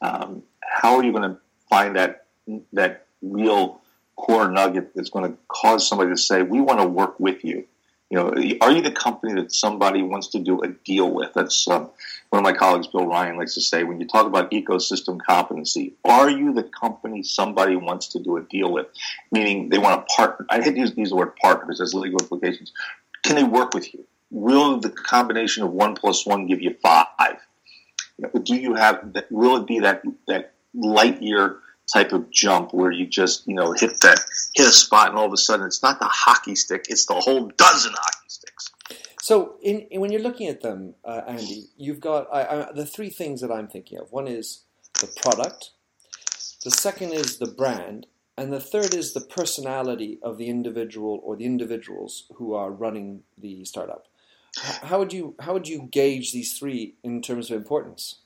Um, 0.00 0.42
how 0.60 0.96
are 0.96 1.04
you 1.04 1.12
going 1.12 1.30
to 1.30 1.38
find 1.68 1.96
that 1.96 2.26
that 2.72 3.06
real 3.22 3.80
core 4.16 4.50
nugget 4.50 4.94
that's 4.94 5.10
going 5.10 5.30
to 5.30 5.38
cause 5.48 5.86
somebody 5.86 6.10
to 6.10 6.16
say, 6.16 6.42
"We 6.42 6.60
want 6.60 6.80
to 6.80 6.86
work 6.86 7.20
with 7.20 7.44
you." 7.44 7.66
You 8.10 8.18
know, 8.18 8.28
are 8.60 8.70
you 8.70 8.82
the 8.82 8.92
company 8.92 9.34
that 9.40 9.52
somebody 9.52 10.02
wants 10.02 10.28
to 10.28 10.38
do 10.38 10.62
a 10.62 10.68
deal 10.68 11.10
with? 11.10 11.34
That's 11.34 11.66
um, 11.66 11.90
one 12.30 12.38
of 12.38 12.44
my 12.44 12.52
colleagues, 12.52 12.86
Bill 12.86 13.06
Ryan, 13.06 13.36
likes 13.36 13.54
to 13.54 13.60
say 13.60 13.82
when 13.82 14.00
you 14.00 14.06
talk 14.06 14.26
about 14.26 14.52
ecosystem 14.52 15.18
competency, 15.20 15.94
are 16.04 16.30
you 16.30 16.52
the 16.52 16.62
company 16.62 17.24
somebody 17.24 17.74
wants 17.74 18.08
to 18.08 18.20
do 18.20 18.36
a 18.36 18.42
deal 18.42 18.72
with? 18.72 18.86
Meaning 19.32 19.70
they 19.70 19.78
want 19.78 20.06
to 20.06 20.14
partner. 20.14 20.46
I 20.48 20.62
hate 20.62 20.74
to 20.74 20.78
use, 20.78 20.96
use 20.96 21.10
the 21.10 21.16
word 21.16 21.34
partner 21.36 21.66
because 21.66 21.78
there's 21.78 21.94
legal 21.94 22.20
implications. 22.20 22.72
Can 23.24 23.34
they 23.34 23.44
work 23.44 23.74
with 23.74 23.92
you? 23.92 24.06
Will 24.30 24.78
the 24.78 24.90
combination 24.90 25.64
of 25.64 25.72
one 25.72 25.96
plus 25.96 26.24
one 26.24 26.46
give 26.46 26.62
you 26.62 26.76
five? 26.80 27.40
You 28.18 28.30
know, 28.32 28.40
do 28.40 28.54
you 28.54 28.74
have? 28.74 29.16
Will 29.30 29.56
it 29.56 29.66
be 29.66 29.80
that 29.80 30.02
that 30.28 30.52
light 30.74 31.22
year 31.22 31.58
type 31.92 32.12
of 32.12 32.30
jump 32.30 32.72
where 32.72 32.90
you 32.90 33.06
just 33.06 33.46
you 33.46 33.54
know 33.54 33.72
hit 33.72 34.00
that 34.00 34.20
hit 34.56 34.66
a 34.66 34.72
spot 34.72 35.10
and 35.10 35.18
all 35.18 35.26
of 35.26 35.32
a 35.32 35.36
sudden 35.36 35.66
it's 35.66 35.82
not 35.82 36.00
the 36.00 36.06
hockey 36.06 36.54
stick 36.54 36.86
it's 36.88 37.06
the 37.06 37.14
whole 37.14 37.48
dozen 37.56 37.92
hockey 37.92 38.28
sticks. 38.28 38.72
So 39.20 39.56
in, 39.62 39.80
in 39.90 40.00
when 40.00 40.10
you're 40.10 40.22
looking 40.22 40.48
at 40.48 40.62
them 40.62 40.94
uh, 41.04 41.22
andy 41.28 41.66
you've 41.76 42.00
got 42.00 42.26
I, 42.32 42.44
I, 42.44 42.72
the 42.72 42.86
three 42.86 43.10
things 43.10 43.40
that 43.42 43.52
i'm 43.52 43.68
thinking 43.68 43.98
of. 43.98 44.10
One 44.10 44.26
is 44.26 44.62
the 45.00 45.08
product 45.22 45.70
the 46.64 46.70
second 46.70 47.12
is 47.12 47.38
the 47.38 47.46
brand 47.46 48.06
and 48.38 48.52
the 48.52 48.60
third 48.60 48.94
is 48.94 49.12
the 49.12 49.20
personality 49.20 50.18
of 50.22 50.38
the 50.38 50.48
individual 50.48 51.20
or 51.22 51.36
the 51.36 51.44
individuals 51.44 52.24
who 52.36 52.54
are 52.54 52.70
running 52.70 53.22
the 53.38 53.64
startup. 53.64 54.06
How 54.82 54.98
would 54.98 55.12
you 55.12 55.34
how 55.40 55.52
would 55.52 55.68
you 55.68 55.88
gauge 55.92 56.32
these 56.32 56.58
three 56.58 56.94
in 57.04 57.20
terms 57.20 57.50
of 57.50 57.58
importance? 57.58 58.20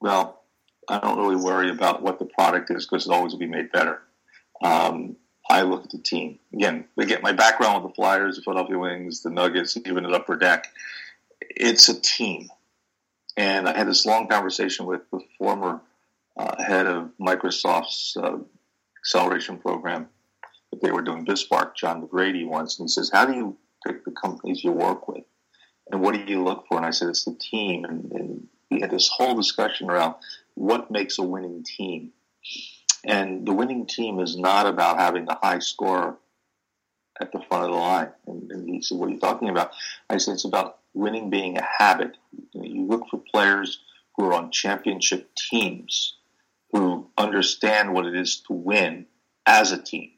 Well 0.00 0.40
I 0.88 0.98
don't 0.98 1.18
really 1.18 1.36
worry 1.36 1.70
about 1.70 2.02
what 2.02 2.18
the 2.18 2.24
product 2.24 2.70
is 2.70 2.86
because 2.86 3.06
it 3.06 3.12
always 3.12 3.32
will 3.32 3.38
be 3.40 3.46
made 3.46 3.70
better. 3.70 4.02
Um, 4.62 5.16
I 5.48 5.62
look 5.62 5.84
at 5.84 5.90
the 5.90 5.98
team. 5.98 6.38
Again, 6.52 6.86
again, 6.96 7.20
my 7.22 7.32
background 7.32 7.82
with 7.82 7.92
the 7.92 7.94
Flyers, 7.94 8.36
the 8.36 8.42
Philadelphia 8.42 8.78
Wings, 8.78 9.22
the 9.22 9.30
Nuggets, 9.30 9.76
even 9.84 10.04
at 10.04 10.12
Upper 10.12 10.36
Deck, 10.36 10.68
it's 11.40 11.88
a 11.88 12.00
team. 12.00 12.48
And 13.36 13.68
I 13.68 13.76
had 13.76 13.88
this 13.88 14.06
long 14.06 14.28
conversation 14.28 14.86
with 14.86 15.02
the 15.10 15.20
former 15.38 15.80
uh, 16.36 16.62
head 16.62 16.86
of 16.86 17.10
Microsoft's 17.20 18.16
uh, 18.16 18.38
acceleration 19.00 19.58
program 19.58 20.08
that 20.70 20.82
they 20.82 20.90
were 20.90 21.02
doing, 21.02 21.26
BizSpark, 21.26 21.74
John 21.76 22.06
McGrady, 22.06 22.46
once. 22.46 22.78
And 22.78 22.88
he 22.88 22.88
says, 22.92 23.10
How 23.12 23.24
do 23.26 23.34
you 23.34 23.56
pick 23.86 24.04
the 24.04 24.12
companies 24.12 24.64
you 24.64 24.72
work 24.72 25.08
with? 25.08 25.24
And 25.90 26.00
what 26.00 26.14
do 26.14 26.20
you 26.20 26.42
look 26.42 26.66
for? 26.68 26.76
And 26.76 26.86
I 26.86 26.90
said, 26.90 27.08
It's 27.08 27.24
the 27.24 27.34
team. 27.34 27.84
And, 27.84 28.10
and 28.12 28.46
we 28.70 28.80
had 28.80 28.90
this 28.90 29.08
whole 29.08 29.34
discussion 29.34 29.90
around 29.90 30.14
what 30.54 30.90
makes 30.90 31.18
a 31.18 31.22
winning 31.22 31.64
team. 31.64 32.12
And 33.06 33.46
the 33.46 33.52
winning 33.52 33.86
team 33.86 34.20
is 34.20 34.36
not 34.36 34.66
about 34.66 34.98
having 34.98 35.26
the 35.26 35.38
high 35.42 35.58
score 35.58 36.18
at 37.20 37.32
the 37.32 37.40
front 37.48 37.64
of 37.64 37.70
the 37.70 37.76
line. 37.76 38.10
And, 38.26 38.50
and 38.50 38.68
he 38.68 38.82
said, 38.82 38.98
What 38.98 39.08
are 39.08 39.12
you 39.12 39.20
talking 39.20 39.48
about? 39.48 39.72
I 40.08 40.16
said, 40.18 40.34
It's 40.34 40.44
about 40.44 40.78
winning 40.94 41.30
being 41.30 41.58
a 41.58 41.66
habit. 41.78 42.16
You, 42.52 42.86
look 42.86 43.04
for 43.10 43.22
players 43.32 43.80
who 44.16 44.26
are 44.26 44.32
on 44.32 44.50
championship 44.50 45.30
teams 45.50 46.16
who 46.72 47.08
understand 47.16 47.92
what 47.92 48.06
it 48.06 48.16
is 48.16 48.42
to 48.46 48.52
win 48.52 49.06
as 49.46 49.72
a 49.72 49.80
team, 49.80 50.10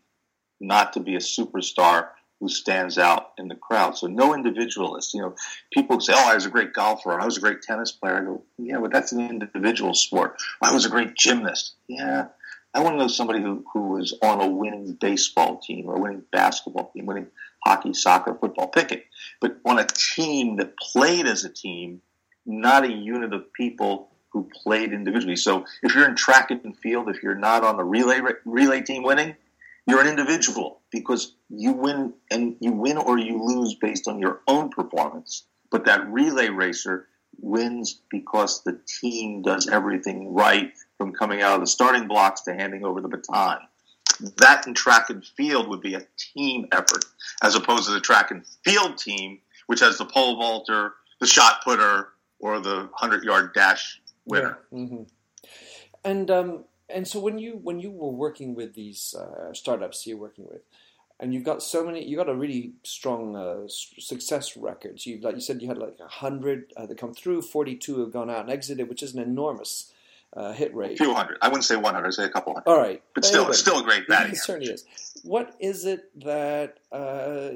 not 0.60 0.92
to 0.94 1.00
be 1.00 1.14
a 1.14 1.20
superstar 1.20 2.08
who 2.40 2.48
stands 2.48 2.98
out 2.98 3.32
in 3.38 3.48
the 3.48 3.54
crowd. 3.54 3.96
So 3.96 4.06
no 4.06 4.34
individualist. 4.34 5.14
You 5.14 5.22
know, 5.22 5.34
people 5.72 6.00
say, 6.00 6.12
"Oh, 6.14 6.30
I 6.30 6.34
was 6.34 6.44
a 6.44 6.50
great 6.50 6.74
golfer," 6.74 7.18
"I 7.18 7.24
was 7.24 7.38
a 7.38 7.40
great 7.40 7.62
tennis 7.62 7.92
player." 7.92 8.16
I 8.16 8.24
go, 8.24 8.42
"Yeah, 8.58 8.78
but 8.78 8.92
that's 8.92 9.12
an 9.12 9.20
individual 9.20 9.94
sport." 9.94 10.36
I 10.62 10.72
was 10.72 10.84
a 10.84 10.90
great 10.90 11.14
gymnast. 11.14 11.74
Yeah, 11.88 12.28
I 12.76 12.80
want 12.80 12.94
to 12.94 12.98
know 12.98 13.08
somebody 13.08 13.40
who 13.40 13.64
who 13.72 13.88
was 13.88 14.14
on 14.22 14.40
a 14.40 14.48
winning 14.48 14.92
baseball 15.00 15.58
team 15.58 15.86
or 15.86 15.96
a 15.96 16.00
winning 16.00 16.22
basketball 16.30 16.90
team, 16.92 17.06
winning 17.06 17.28
hockey, 17.64 17.94
soccer, 17.94 18.34
football. 18.34 18.68
Pick 18.68 18.92
it, 18.92 19.06
but 19.40 19.56
on 19.64 19.78
a 19.78 19.86
team 19.86 20.56
that 20.56 20.76
played 20.76 21.26
as 21.26 21.44
a 21.44 21.48
team, 21.48 22.02
not 22.44 22.84
a 22.84 22.92
unit 22.92 23.32
of 23.32 23.52
people 23.52 24.10
who 24.30 24.48
played 24.62 24.92
individually. 24.92 25.36
So 25.36 25.64
if 25.82 25.94
you're 25.94 26.08
in 26.08 26.16
track 26.16 26.50
and 26.50 26.76
field, 26.78 27.08
if 27.08 27.22
you're 27.22 27.34
not 27.34 27.64
on 27.64 27.76
the 27.76 27.84
relay 27.84 28.20
relay 28.44 28.82
team 28.82 29.02
winning 29.02 29.36
you're 29.86 30.00
an 30.00 30.08
individual 30.08 30.80
because 30.90 31.32
you 31.48 31.72
win 31.72 32.12
and 32.30 32.56
you 32.60 32.72
win 32.72 32.98
or 32.98 33.18
you 33.18 33.42
lose 33.42 33.76
based 33.76 34.08
on 34.08 34.18
your 34.18 34.40
own 34.48 34.68
performance. 34.68 35.46
But 35.70 35.84
that 35.84 36.10
relay 36.10 36.48
racer 36.48 37.06
wins 37.38 38.00
because 38.10 38.62
the 38.64 38.80
team 39.00 39.42
does 39.42 39.68
everything 39.68 40.34
right 40.34 40.72
from 40.98 41.12
coming 41.12 41.42
out 41.42 41.54
of 41.54 41.60
the 41.60 41.66
starting 41.66 42.08
blocks 42.08 42.42
to 42.42 42.54
handing 42.54 42.84
over 42.84 43.00
the 43.00 43.08
baton. 43.08 43.58
That 44.38 44.66
in 44.66 44.74
track 44.74 45.10
and 45.10 45.24
field 45.24 45.68
would 45.68 45.80
be 45.82 45.94
a 45.94 46.06
team 46.16 46.66
effort 46.72 47.04
as 47.42 47.54
opposed 47.54 47.86
to 47.86 47.92
the 47.92 48.00
track 48.00 48.30
and 48.30 48.46
field 48.64 48.96
team, 48.96 49.40
which 49.66 49.80
has 49.80 49.98
the 49.98 50.06
pole 50.06 50.36
vaulter, 50.36 50.94
the 51.20 51.26
shot 51.26 51.60
putter, 51.64 52.08
or 52.38 52.60
the 52.60 52.76
100 52.76 53.24
yard 53.24 53.52
dash 53.54 54.00
winner. 54.24 54.58
Yeah. 54.72 54.78
Mm-hmm. 54.78 55.02
And 56.04 56.30
um, 56.30 56.64
and 56.88 57.06
so 57.06 57.18
when 57.18 57.38
you 57.38 57.58
when 57.62 57.80
you 57.80 57.90
were 57.90 58.10
working 58.10 58.54
with 58.54 58.74
these 58.74 59.14
uh, 59.14 59.52
startups 59.52 60.06
you're 60.06 60.16
working 60.16 60.46
with, 60.46 60.62
and 61.18 61.34
you've 61.34 61.44
got 61.44 61.62
so 61.62 61.84
many, 61.84 62.06
you've 62.06 62.18
got 62.18 62.28
a 62.28 62.34
really 62.34 62.74
strong 62.84 63.34
uh, 63.34 63.66
success 63.66 64.56
record. 64.56 65.00
So 65.00 65.10
you 65.10 65.20
like 65.20 65.34
you 65.34 65.40
said, 65.40 65.62
you 65.62 65.68
had 65.68 65.78
like 65.78 65.98
hundred 66.00 66.72
uh, 66.76 66.86
that 66.86 66.98
come 66.98 67.12
through, 67.12 67.42
forty-two 67.42 68.00
have 68.00 68.12
gone 68.12 68.30
out 68.30 68.42
and 68.42 68.50
exited, 68.50 68.88
which 68.88 69.02
is 69.02 69.14
an 69.14 69.22
enormous 69.22 69.92
uh, 70.36 70.52
hit 70.52 70.74
rate. 70.74 70.92
A 70.92 70.96
few 70.96 71.14
hundred. 71.14 71.38
I 71.40 71.48
wouldn't 71.48 71.64
say 71.64 71.76
one 71.76 71.94
hundred. 71.94 72.08
I'd 72.08 72.14
say 72.14 72.24
a 72.24 72.28
couple 72.28 72.52
hundred. 72.54 72.70
All 72.70 72.78
right, 72.78 73.02
but, 73.14 73.22
but 73.22 73.24
still, 73.24 73.42
anyway, 73.42 73.56
still 73.56 73.80
a 73.80 73.82
great 73.82 74.06
batting. 74.06 74.32
It 74.32 74.38
certainly 74.38 74.72
is. 74.72 74.84
What 75.22 75.54
is 75.58 75.84
it 75.84 76.10
that 76.24 76.78
uh, 76.92 77.50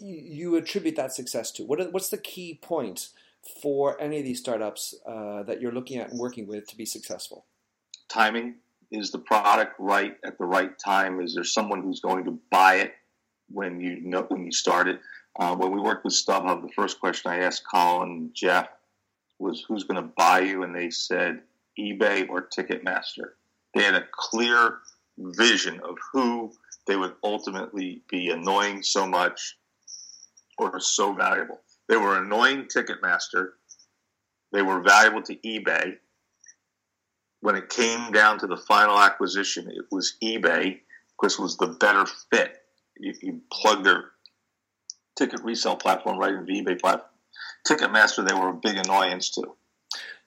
you 0.00 0.56
attribute 0.56 0.96
that 0.96 1.12
success 1.12 1.50
to? 1.52 1.64
What 1.64 1.80
are, 1.80 1.90
what's 1.90 2.10
the 2.10 2.18
key 2.18 2.58
point 2.60 3.08
for 3.62 4.00
any 4.00 4.18
of 4.18 4.24
these 4.24 4.38
startups 4.38 4.94
uh, 5.06 5.42
that 5.44 5.60
you're 5.60 5.72
looking 5.72 5.98
at 5.98 6.10
and 6.10 6.20
working 6.20 6.46
with 6.46 6.68
to 6.68 6.76
be 6.76 6.84
successful? 6.84 7.46
Timing 8.08 8.56
is 8.90 9.12
the 9.12 9.18
product 9.18 9.76
right 9.78 10.16
at 10.24 10.36
the 10.36 10.44
right 10.44 10.78
time? 10.78 11.20
Is 11.20 11.34
there 11.34 11.44
someone 11.44 11.82
who's 11.82 12.00
going 12.00 12.24
to 12.24 12.38
buy 12.50 12.76
it 12.76 12.92
when 13.48 13.80
you 13.80 14.00
know 14.02 14.22
when 14.22 14.44
you 14.44 14.52
start 14.52 14.88
it? 14.88 15.00
Uh, 15.38 15.54
when 15.54 15.70
we 15.70 15.80
worked 15.80 16.04
with 16.04 16.12
StubHub, 16.12 16.60
the 16.60 16.72
first 16.74 17.00
question 17.00 17.30
I 17.30 17.38
asked 17.38 17.62
Colin 17.72 18.10
and 18.10 18.34
Jeff 18.34 18.68
was, 19.38 19.64
"Who's 19.66 19.84
going 19.84 20.02
to 20.02 20.10
buy 20.16 20.40
you?" 20.40 20.64
And 20.64 20.74
they 20.74 20.90
said, 20.90 21.40
"eBay 21.80 22.28
or 22.28 22.48
Ticketmaster." 22.48 23.32
They 23.74 23.82
had 23.82 23.94
a 23.94 24.06
clear 24.12 24.78
vision 25.18 25.80
of 25.80 25.96
who 26.12 26.52
they 26.86 26.96
would 26.96 27.14
ultimately 27.22 28.02
be 28.08 28.30
annoying 28.30 28.82
so 28.82 29.06
much 29.06 29.56
or 30.58 30.80
so 30.80 31.12
valuable. 31.12 31.60
They 31.88 31.96
were 31.96 32.18
annoying 32.18 32.66
Ticketmaster. 32.66 33.50
They 34.52 34.62
were 34.62 34.82
valuable 34.82 35.22
to 35.22 35.36
eBay. 35.36 35.96
When 37.40 37.56
it 37.56 37.68
came 37.70 38.12
down 38.12 38.38
to 38.40 38.46
the 38.46 38.56
final 38.56 38.98
acquisition, 38.98 39.68
it 39.70 39.86
was 39.90 40.16
eBay 40.22 40.80
because 41.20 41.38
was 41.38 41.56
the 41.56 41.68
better 41.68 42.06
fit. 42.30 42.56
You, 42.98 43.14
you 43.22 43.40
plug 43.52 43.84
their 43.84 44.04
ticket 45.16 45.42
resale 45.42 45.76
platform 45.76 46.18
right 46.18 46.32
into 46.32 46.44
the 46.44 46.60
eBay 46.60 46.80
platform. 46.80 47.10
Ticketmaster, 47.66 48.26
they 48.26 48.34
were 48.34 48.50
a 48.50 48.54
big 48.54 48.76
annoyance 48.76 49.30
to. 49.30 49.56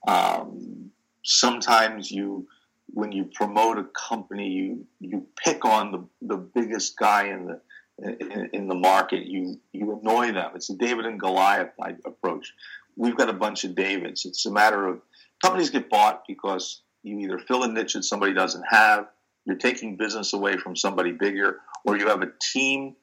Um, 0.07 0.82
sometimes 1.23 2.11
you 2.11 2.47
when 2.87 3.11
you 3.11 3.25
promote 3.33 3.77
a 3.77 3.85
company, 3.85 4.49
you 4.49 4.85
you 4.99 5.25
pick 5.35 5.65
on 5.65 5.91
the, 5.91 6.07
the 6.21 6.37
biggest 6.37 6.97
guy 6.97 7.27
in 7.27 7.45
the 7.45 7.61
in, 7.99 8.49
in, 8.53 8.67
the 8.67 8.75
market. 8.75 9.25
You 9.25 9.59
you 9.71 9.99
annoy 9.99 10.31
them. 10.31 10.51
It's 10.55 10.69
a 10.69 10.75
David 10.75 11.05
and 11.05 11.19
Goliath 11.19 11.71
type 11.81 11.99
approach. 12.05 12.53
We've 12.95 13.17
got 13.17 13.29
a 13.29 13.33
bunch 13.33 13.63
of 13.63 13.75
Davids. 13.75 14.25
It's 14.25 14.45
a 14.45 14.51
matter 14.51 14.87
of 14.87 15.01
companies 15.41 15.69
get 15.69 15.89
bought 15.89 16.23
because 16.27 16.81
you 17.03 17.19
either 17.19 17.39
fill 17.39 17.63
a 17.63 17.67
niche 17.67 17.93
that 17.93 18.03
somebody 18.03 18.33
doesn't 18.33 18.63
have, 18.69 19.07
you're 19.45 19.57
taking 19.57 19.97
business 19.97 20.33
away 20.33 20.57
from 20.57 20.75
somebody 20.75 21.11
bigger, 21.11 21.59
or 21.85 21.97
you 21.97 22.07
have 22.07 22.21
a 22.21 22.31
team 22.53 22.95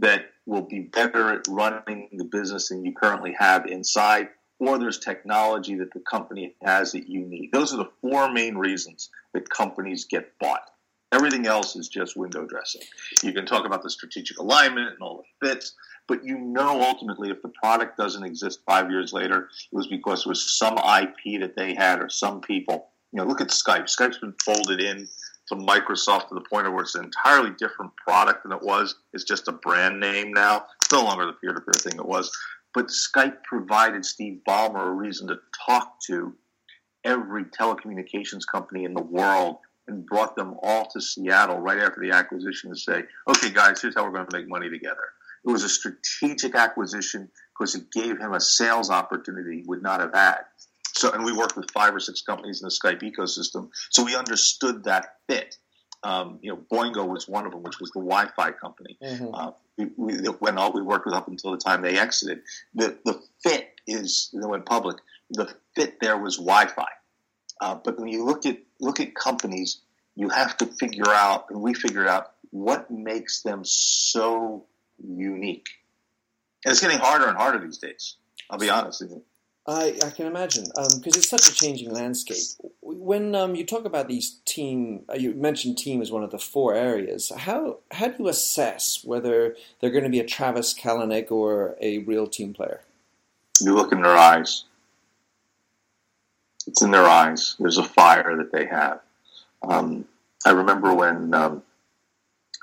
that 0.00 0.26
will 0.44 0.62
be 0.62 0.80
better 0.80 1.32
at 1.32 1.46
running 1.48 2.10
the 2.12 2.24
business 2.24 2.68
than 2.68 2.84
you 2.84 2.92
currently 2.92 3.34
have 3.38 3.66
inside, 3.66 4.28
or 4.58 4.78
there's 4.78 4.98
technology 4.98 5.74
that 5.76 5.92
the 5.92 6.00
company 6.00 6.54
has 6.62 6.92
that 6.92 7.08
you 7.08 7.20
need. 7.20 7.50
Those 7.52 7.74
are 7.74 7.78
the 7.78 7.90
four 8.00 8.32
main 8.32 8.56
reasons 8.56 9.10
that 9.34 9.48
companies 9.50 10.04
get 10.04 10.38
bought. 10.38 10.70
Everything 11.12 11.46
else 11.46 11.76
is 11.76 11.88
just 11.88 12.16
window 12.16 12.46
dressing. 12.46 12.82
You 13.22 13.32
can 13.32 13.46
talk 13.46 13.64
about 13.64 13.82
the 13.82 13.90
strategic 13.90 14.38
alignment 14.38 14.88
and 14.88 14.98
all 15.00 15.22
the 15.40 15.46
fits, 15.46 15.74
but 16.08 16.24
you 16.24 16.38
know 16.38 16.82
ultimately 16.82 17.30
if 17.30 17.42
the 17.42 17.52
product 17.62 17.96
doesn't 17.96 18.24
exist 18.24 18.60
five 18.66 18.90
years 18.90 19.12
later, 19.12 19.48
it 19.72 19.76
was 19.76 19.86
because 19.86 20.20
it 20.20 20.28
was 20.28 20.58
some 20.58 20.74
IP 20.74 21.40
that 21.40 21.54
they 21.56 21.74
had 21.74 22.00
or 22.00 22.08
some 22.08 22.40
people. 22.40 22.88
You 23.12 23.18
know, 23.18 23.24
look 23.24 23.40
at 23.40 23.48
Skype. 23.48 23.84
Skype's 23.84 24.18
been 24.18 24.34
folded 24.44 24.80
in 24.80 25.06
to 25.48 25.54
Microsoft 25.54 26.28
to 26.28 26.34
the 26.34 26.40
point 26.40 26.70
where 26.72 26.82
it's 26.82 26.96
an 26.96 27.04
entirely 27.04 27.50
different 27.56 27.92
product 27.96 28.42
than 28.42 28.52
it 28.52 28.62
was. 28.62 28.96
It's 29.12 29.24
just 29.24 29.48
a 29.48 29.52
brand 29.52 30.00
name 30.00 30.32
now. 30.32 30.66
It's 30.82 30.92
no 30.92 31.04
longer 31.04 31.26
the 31.26 31.32
peer-to-peer 31.34 31.72
thing 31.74 31.98
it 31.98 32.06
was. 32.06 32.36
But 32.76 32.88
Skype 32.88 33.42
provided 33.42 34.04
Steve 34.04 34.40
Ballmer 34.46 34.86
a 34.86 34.90
reason 34.90 35.28
to 35.28 35.38
talk 35.66 35.98
to 36.08 36.34
every 37.04 37.44
telecommunications 37.44 38.42
company 38.46 38.84
in 38.84 38.92
the 38.92 39.00
world 39.00 39.56
and 39.88 40.04
brought 40.04 40.36
them 40.36 40.56
all 40.62 40.84
to 40.92 41.00
Seattle 41.00 41.56
right 41.56 41.78
after 41.78 42.02
the 42.02 42.10
acquisition 42.14 42.68
to 42.68 42.76
say, 42.78 43.04
okay, 43.26 43.50
guys, 43.50 43.80
here's 43.80 43.94
how 43.94 44.04
we're 44.04 44.10
going 44.10 44.26
to 44.26 44.36
make 44.36 44.46
money 44.46 44.68
together. 44.68 45.08
It 45.46 45.50
was 45.50 45.64
a 45.64 45.70
strategic 45.70 46.54
acquisition 46.54 47.30
because 47.58 47.74
it 47.74 47.90
gave 47.90 48.18
him 48.18 48.34
a 48.34 48.40
sales 48.40 48.90
opportunity 48.90 49.60
he 49.60 49.64
would 49.66 49.82
not 49.82 50.00
have 50.00 50.12
had. 50.12 50.40
So, 50.96 51.10
and 51.12 51.24
we 51.24 51.32
worked 51.32 51.56
with 51.56 51.70
five 51.70 51.94
or 51.94 52.00
six 52.00 52.20
companies 52.20 52.60
in 52.60 52.66
the 52.66 52.70
Skype 52.70 53.00
ecosystem, 53.00 53.70
so 53.88 54.04
we 54.04 54.14
understood 54.14 54.84
that 54.84 55.14
fit. 55.30 55.56
Um, 56.02 56.40
you 56.42 56.52
know, 56.52 56.58
Boingo 56.70 57.08
was 57.08 57.26
one 57.26 57.46
of 57.46 57.52
them, 57.52 57.62
which 57.62 57.80
was 57.80 57.90
the 57.92 58.00
Wi-Fi 58.00 58.50
company. 58.52 58.98
Mm-hmm. 59.02 59.34
Uh, 59.34 59.52
we, 59.76 59.86
we, 59.96 60.14
when 60.38 60.58
all 60.58 60.72
we 60.72 60.82
worked 60.82 61.06
with 61.06 61.14
up 61.14 61.28
until 61.28 61.52
the 61.52 61.58
time 61.58 61.82
they 61.82 61.98
exited, 61.98 62.42
the 62.74 62.96
the 63.04 63.20
fit 63.42 63.68
is 63.86 64.30
they 64.32 64.46
went 64.46 64.66
public. 64.66 64.98
The 65.30 65.52
fit 65.74 66.00
there 66.00 66.16
was 66.16 66.36
Wi-Fi, 66.36 66.86
uh, 67.60 67.74
but 67.76 67.98
when 67.98 68.08
you 68.08 68.24
look 68.24 68.46
at 68.46 68.58
look 68.80 69.00
at 69.00 69.14
companies, 69.14 69.80
you 70.14 70.28
have 70.28 70.56
to 70.58 70.66
figure 70.66 71.08
out, 71.08 71.46
and 71.50 71.60
we 71.60 71.74
figured 71.74 72.06
out 72.06 72.32
what 72.50 72.90
makes 72.90 73.42
them 73.42 73.62
so 73.64 74.64
unique. 74.98 75.68
And 76.64 76.72
it's 76.72 76.80
getting 76.80 76.98
harder 76.98 77.26
and 77.26 77.36
harder 77.36 77.64
these 77.64 77.78
days. 77.78 78.16
I'll 78.50 78.58
be 78.58 78.70
honest. 78.70 79.02
I, 79.68 79.98
I 80.04 80.10
can 80.10 80.26
imagine 80.26 80.64
because 80.64 80.94
um, 80.94 81.00
it's 81.06 81.28
such 81.28 81.48
a 81.48 81.54
changing 81.54 81.90
landscape. 81.90 82.44
When 82.82 83.34
um, 83.34 83.56
you 83.56 83.66
talk 83.66 83.84
about 83.84 84.06
these 84.06 84.38
team, 84.44 85.02
uh, 85.08 85.14
you 85.14 85.34
mentioned 85.34 85.76
team 85.76 86.00
as 86.00 86.12
one 86.12 86.22
of 86.22 86.30
the 86.30 86.38
four 86.38 86.74
areas. 86.74 87.32
How 87.36 87.78
how 87.90 88.08
do 88.08 88.14
you 88.18 88.28
assess 88.28 89.02
whether 89.04 89.56
they're 89.80 89.90
going 89.90 90.04
to 90.04 90.10
be 90.10 90.20
a 90.20 90.24
Travis 90.24 90.72
Kalanick 90.72 91.32
or 91.32 91.76
a 91.80 91.98
real 91.98 92.28
team 92.28 92.54
player? 92.54 92.82
You 93.60 93.74
look 93.74 93.90
in 93.90 94.02
their 94.02 94.16
eyes. 94.16 94.64
It's 96.68 96.82
in 96.82 96.92
their 96.92 97.06
eyes. 97.06 97.56
There's 97.58 97.78
a 97.78 97.84
fire 97.84 98.36
that 98.36 98.52
they 98.52 98.66
have. 98.66 99.00
Um, 99.62 100.04
I 100.44 100.50
remember 100.50 100.94
when 100.94 101.34
um, 101.34 101.62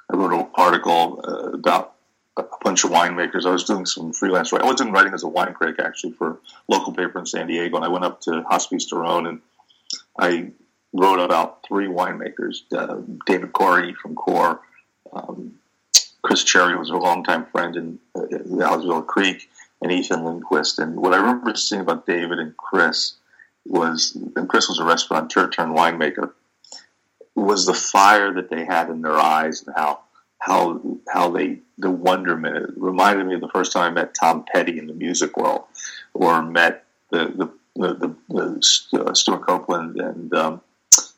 I 0.10 0.16
wrote 0.16 0.34
an 0.34 0.48
article 0.56 1.22
uh, 1.28 1.52
about 1.52 1.93
a 2.38 2.44
bunch 2.64 2.84
of 2.84 2.92
winemakers. 2.92 3.46
I 3.46 3.52
was 3.52 3.64
doing 3.64 3.86
some 3.86 4.14
freelance 4.14 4.52
writing. 4.52 4.68
I 4.68 4.72
was 4.72 4.82
doing 4.82 4.92
writing 4.92 5.14
as 5.14 5.24
a 5.24 5.28
wine 5.28 5.54
critic 5.54 5.80
actually 5.84 6.14
for 6.14 6.40
local 6.68 6.94
paper 6.94 7.20
in 7.20 7.26
San 7.26 7.48
Diego, 7.48 7.76
and 7.76 7.86
I 7.86 7.90
went 7.90 8.06
up 8.06 8.22
to 8.22 8.44
Hospice 8.44 8.86
du 8.86 8.98
Rhone 8.98 9.28
and 9.28 9.42
I 10.18 10.52
wrote 10.94 11.20
about 11.20 11.66
three 11.68 11.88
winemakers: 11.88 12.62
uh, 12.72 13.02
David 13.26 13.54
Corey 13.54 13.94
from 13.94 14.16
Core, 14.16 14.62
um, 15.12 15.56
Chris 16.22 16.44
Cherry 16.44 16.78
was 16.78 16.90
a 16.90 16.96
longtime 16.96 17.46
friend 17.48 17.76
in, 17.76 18.00
uh, 18.16 18.26
in 18.26 18.62
Alexville 18.62 19.04
Creek, 19.04 19.50
and 19.82 19.92
Ethan 19.92 20.24
Lindquist. 20.24 20.80
And 20.80 20.96
what 20.96 21.14
I 21.14 21.18
remember 21.18 21.54
seeing 21.56 21.82
about 21.82 22.06
David 22.06 22.40
and 22.40 22.56
Chris 22.58 23.14
was, 23.66 24.18
and 24.36 24.48
Chris 24.48 24.70
was 24.70 24.80
a 24.80 24.86
restaurateur 24.86 25.50
turned 25.50 25.76
winemaker, 25.76 26.32
was 27.36 27.66
the 27.66 27.74
fire 27.74 28.34
that 28.34 28.50
they 28.50 28.66
had 28.66 28.90
in 28.90 29.02
their 29.02 29.18
eyes 29.18 29.64
and 29.64 29.76
how 29.76 30.02
how 30.44 30.82
how 31.12 31.30
they 31.30 31.60
the 31.78 31.90
wonderment. 31.90 32.58
It 32.58 32.70
reminded 32.76 33.28
me 33.28 33.36
of 33.36 33.42
the 33.42 33.48
first 33.50 33.72
time 33.72 33.92
I 33.92 34.02
met 34.02 34.14
Tom 34.14 34.44
Petty 34.52 34.78
in 34.78 34.88
the 34.88 34.94
music 34.94 35.38
world, 35.38 35.64
or 36.14 36.42
met 36.42 36.86
the 37.12 37.26
the 37.36 37.50
the, 37.76 38.16
the, 38.30 38.60
the 38.92 39.04
uh, 39.04 39.14
Stewart 39.14 39.48
Copeland 39.48 40.00
and 40.00 40.34
um, 40.34 40.62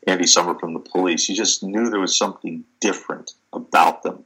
Andy 0.06 0.28
Summer 0.28 0.58
from 0.58 0.74
the 0.74 0.80
Police. 0.80 1.28
You 1.28 1.36
just 1.36 1.64
knew 1.64 1.90
there 1.90 2.00
was 2.00 2.16
something 2.16 2.64
different 2.80 3.32
about 3.52 4.04
them. 4.04 4.24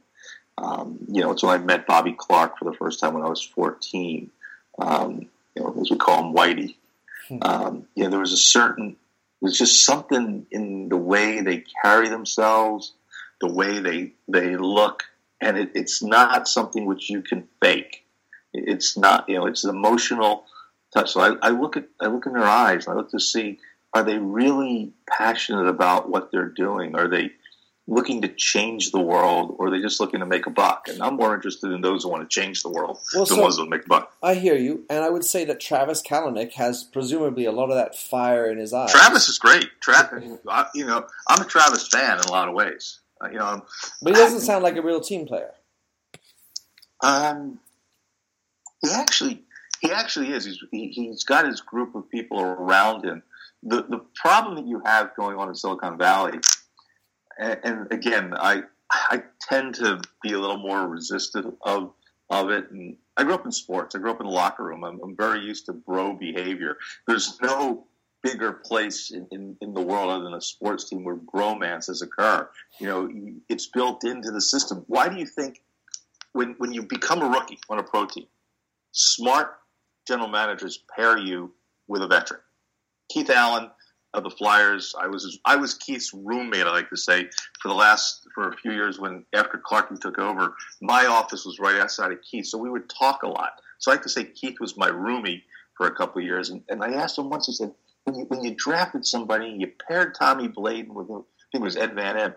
Um, 0.58 0.98
you 1.08 1.22
know, 1.22 1.32
it's 1.32 1.42
when 1.42 1.58
I 1.58 1.64
met 1.64 1.86
Bobby 1.86 2.14
Clarke 2.16 2.58
for 2.58 2.66
the 2.66 2.76
first 2.76 3.00
time 3.00 3.14
when 3.14 3.22
I 3.22 3.28
was 3.28 3.42
fourteen. 3.42 4.30
Um, 4.78 5.28
you 5.56 5.62
know, 5.62 5.74
as 5.80 5.90
we 5.90 5.96
call 5.96 6.24
him, 6.24 6.34
Whitey. 6.34 6.76
Hmm. 7.28 7.38
Um, 7.42 7.86
you 7.94 8.04
know, 8.04 8.10
there 8.10 8.20
was 8.20 8.32
a 8.32 8.36
certain 8.36 8.96
there's 9.40 9.56
just 9.56 9.86
something 9.86 10.46
in 10.50 10.90
the 10.90 10.98
way 10.98 11.40
they 11.40 11.64
carry 11.82 12.10
themselves 12.10 12.92
the 13.40 13.52
way 13.52 13.78
they 13.80 14.12
they 14.28 14.56
look, 14.56 15.04
and 15.40 15.56
it, 15.58 15.70
it's 15.74 16.02
not 16.02 16.48
something 16.48 16.86
which 16.86 17.10
you 17.10 17.22
can 17.22 17.48
fake. 17.62 18.04
It's 18.52 18.96
not, 18.96 19.28
you 19.28 19.36
know, 19.36 19.46
it's 19.46 19.64
an 19.64 19.74
emotional 19.74 20.44
touch. 20.92 21.12
So 21.12 21.20
I, 21.20 21.36
I 21.42 21.50
look 21.50 21.76
at 21.76 21.86
I 22.00 22.06
look 22.06 22.26
in 22.26 22.32
their 22.32 22.42
eyes. 22.42 22.88
I 22.88 22.94
look 22.94 23.10
to 23.10 23.20
see 23.20 23.58
are 23.92 24.04
they 24.04 24.18
really 24.18 24.92
passionate 25.08 25.66
about 25.66 26.08
what 26.08 26.30
they're 26.30 26.48
doing? 26.48 26.94
Are 26.94 27.08
they 27.08 27.32
looking 27.90 28.22
to 28.22 28.28
change 28.28 28.92
the 28.92 29.00
world, 29.00 29.56
or 29.58 29.66
are 29.66 29.70
they 29.70 29.80
just 29.80 29.98
looking 29.98 30.20
to 30.20 30.26
make 30.26 30.46
a 30.46 30.50
buck? 30.50 30.86
And 30.88 31.02
I'm 31.02 31.16
more 31.16 31.34
interested 31.34 31.72
in 31.72 31.80
those 31.80 32.04
who 32.04 32.08
want 32.08 32.28
to 32.28 32.40
change 32.40 32.62
the 32.62 32.68
world 32.68 32.98
well, 33.12 33.24
than 33.24 33.36
so 33.36 33.42
ones 33.42 33.56
that 33.56 33.68
make 33.68 33.84
a 33.84 33.88
buck. 33.88 34.12
I 34.22 34.34
hear 34.34 34.54
you, 34.54 34.84
and 34.88 35.02
I 35.02 35.10
would 35.10 35.24
say 35.24 35.44
that 35.46 35.58
Travis 35.58 36.00
Kalanick 36.00 36.52
has 36.52 36.84
presumably 36.84 37.46
a 37.46 37.52
lot 37.52 37.70
of 37.70 37.76
that 37.76 37.96
fire 37.98 38.50
in 38.50 38.58
his 38.58 38.72
eyes. 38.72 38.92
Travis 38.92 39.28
is 39.28 39.38
great. 39.38 39.68
Travis, 39.80 40.24
you 40.74 40.86
know, 40.86 41.04
I'm 41.28 41.42
a 41.42 41.44
Travis 41.44 41.88
fan 41.88 42.18
in 42.18 42.24
a 42.24 42.30
lot 42.30 42.48
of 42.48 42.54
ways. 42.54 42.99
You 43.22 43.38
know, 43.38 43.64
but 44.02 44.14
he 44.14 44.18
doesn't 44.18 44.40
sound 44.40 44.62
like 44.62 44.76
a 44.76 44.82
real 44.82 45.00
team 45.00 45.26
player. 45.26 45.52
Um, 47.02 47.58
he 48.80 48.90
actually, 48.90 49.42
he 49.80 49.90
actually 49.90 50.32
is. 50.32 50.46
He's 50.46 50.58
he, 50.70 50.88
he's 50.88 51.24
got 51.24 51.46
his 51.46 51.60
group 51.60 51.94
of 51.94 52.08
people 52.10 52.40
around 52.40 53.04
him. 53.04 53.22
The 53.62 53.82
the 53.82 54.00
problem 54.14 54.56
that 54.56 54.66
you 54.66 54.80
have 54.86 55.14
going 55.16 55.36
on 55.36 55.48
in 55.48 55.54
Silicon 55.54 55.98
Valley, 55.98 56.38
and, 57.38 57.60
and 57.62 57.92
again, 57.92 58.32
I 58.34 58.62
I 58.90 59.22
tend 59.40 59.74
to 59.76 60.00
be 60.22 60.32
a 60.32 60.38
little 60.38 60.58
more 60.58 60.86
resistant 60.88 61.58
of 61.62 61.92
of 62.30 62.50
it. 62.50 62.70
And 62.70 62.96
I 63.16 63.24
grew 63.24 63.34
up 63.34 63.44
in 63.44 63.52
sports. 63.52 63.94
I 63.94 63.98
grew 63.98 64.12
up 64.12 64.20
in 64.20 64.26
the 64.26 64.32
locker 64.32 64.64
room. 64.64 64.84
I'm, 64.84 64.98
I'm 65.02 65.16
very 65.16 65.40
used 65.40 65.66
to 65.66 65.72
bro 65.72 66.14
behavior. 66.14 66.78
There's 67.06 67.38
no 67.42 67.86
bigger 68.22 68.52
place 68.52 69.10
in, 69.10 69.26
in, 69.30 69.56
in, 69.60 69.72
the 69.72 69.80
world 69.80 70.10
other 70.10 70.24
than 70.24 70.34
a 70.34 70.40
sports 70.40 70.88
team 70.88 71.04
where 71.04 71.16
bromances 71.16 72.02
occur. 72.02 72.48
You 72.78 72.86
know, 72.86 73.08
it's 73.48 73.66
built 73.66 74.04
into 74.04 74.30
the 74.30 74.42
system. 74.42 74.84
Why 74.88 75.08
do 75.08 75.16
you 75.16 75.26
think 75.26 75.62
when, 76.32 76.54
when 76.58 76.72
you 76.72 76.82
become 76.82 77.22
a 77.22 77.28
rookie 77.28 77.58
on 77.68 77.78
a 77.78 77.82
pro 77.82 78.06
team, 78.06 78.26
smart 78.92 79.56
general 80.06 80.28
managers 80.28 80.82
pair 80.96 81.18
you 81.18 81.52
with 81.88 82.02
a 82.02 82.08
veteran. 82.08 82.40
Keith 83.10 83.30
Allen 83.30 83.70
of 84.14 84.24
the 84.24 84.30
Flyers. 84.30 84.94
I 84.98 85.06
was 85.06 85.38
I 85.44 85.56
was 85.56 85.74
Keith's 85.74 86.12
roommate. 86.12 86.66
I 86.66 86.70
like 86.70 86.90
to 86.90 86.96
say 86.96 87.28
for 87.60 87.68
the 87.68 87.74
last 87.74 88.26
for 88.34 88.48
a 88.48 88.56
few 88.56 88.72
years 88.72 88.98
when 88.98 89.24
after 89.34 89.58
Clarky 89.58 90.00
took 90.00 90.18
over, 90.18 90.54
my 90.80 91.06
office 91.06 91.44
was 91.44 91.58
right 91.58 91.80
outside 91.80 92.12
of 92.12 92.18
Keith, 92.22 92.46
so 92.46 92.58
we 92.58 92.70
would 92.70 92.88
talk 92.88 93.22
a 93.22 93.28
lot. 93.28 93.52
So 93.78 93.90
I 93.90 93.94
like 93.94 94.02
to 94.02 94.08
say 94.08 94.24
Keith 94.24 94.58
was 94.60 94.76
my 94.76 94.90
roomie 94.90 95.42
for 95.76 95.86
a 95.86 95.94
couple 95.94 96.20
of 96.20 96.24
years, 96.24 96.50
and, 96.50 96.62
and 96.68 96.82
I 96.82 96.92
asked 96.94 97.18
him 97.18 97.30
once. 97.30 97.46
He 97.46 97.52
said, 97.52 97.72
when 98.04 98.16
you, 98.16 98.24
when 98.26 98.42
you 98.42 98.54
drafted 98.56 99.06
somebody, 99.06 99.48
you 99.58 99.70
paired 99.88 100.14
Tommy 100.14 100.48
Bladon 100.48 100.88
with 100.88 101.10
I 101.10 101.14
think 101.52 101.62
it 101.62 101.62
was 101.62 101.76
Ed 101.76 101.94
Van 101.94 102.16
Impe. 102.16 102.36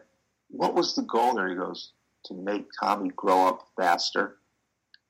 What 0.49 0.76
was 0.76 0.95
the 0.95 1.04
goal 1.04 1.36
there? 1.36 1.49
He 1.49 1.56
goes 1.56 1.91
to 2.26 2.34
make 2.34 2.67
Tommy 2.80 3.10
grow 3.15 3.47
up 3.47 3.67
faster 3.78 4.38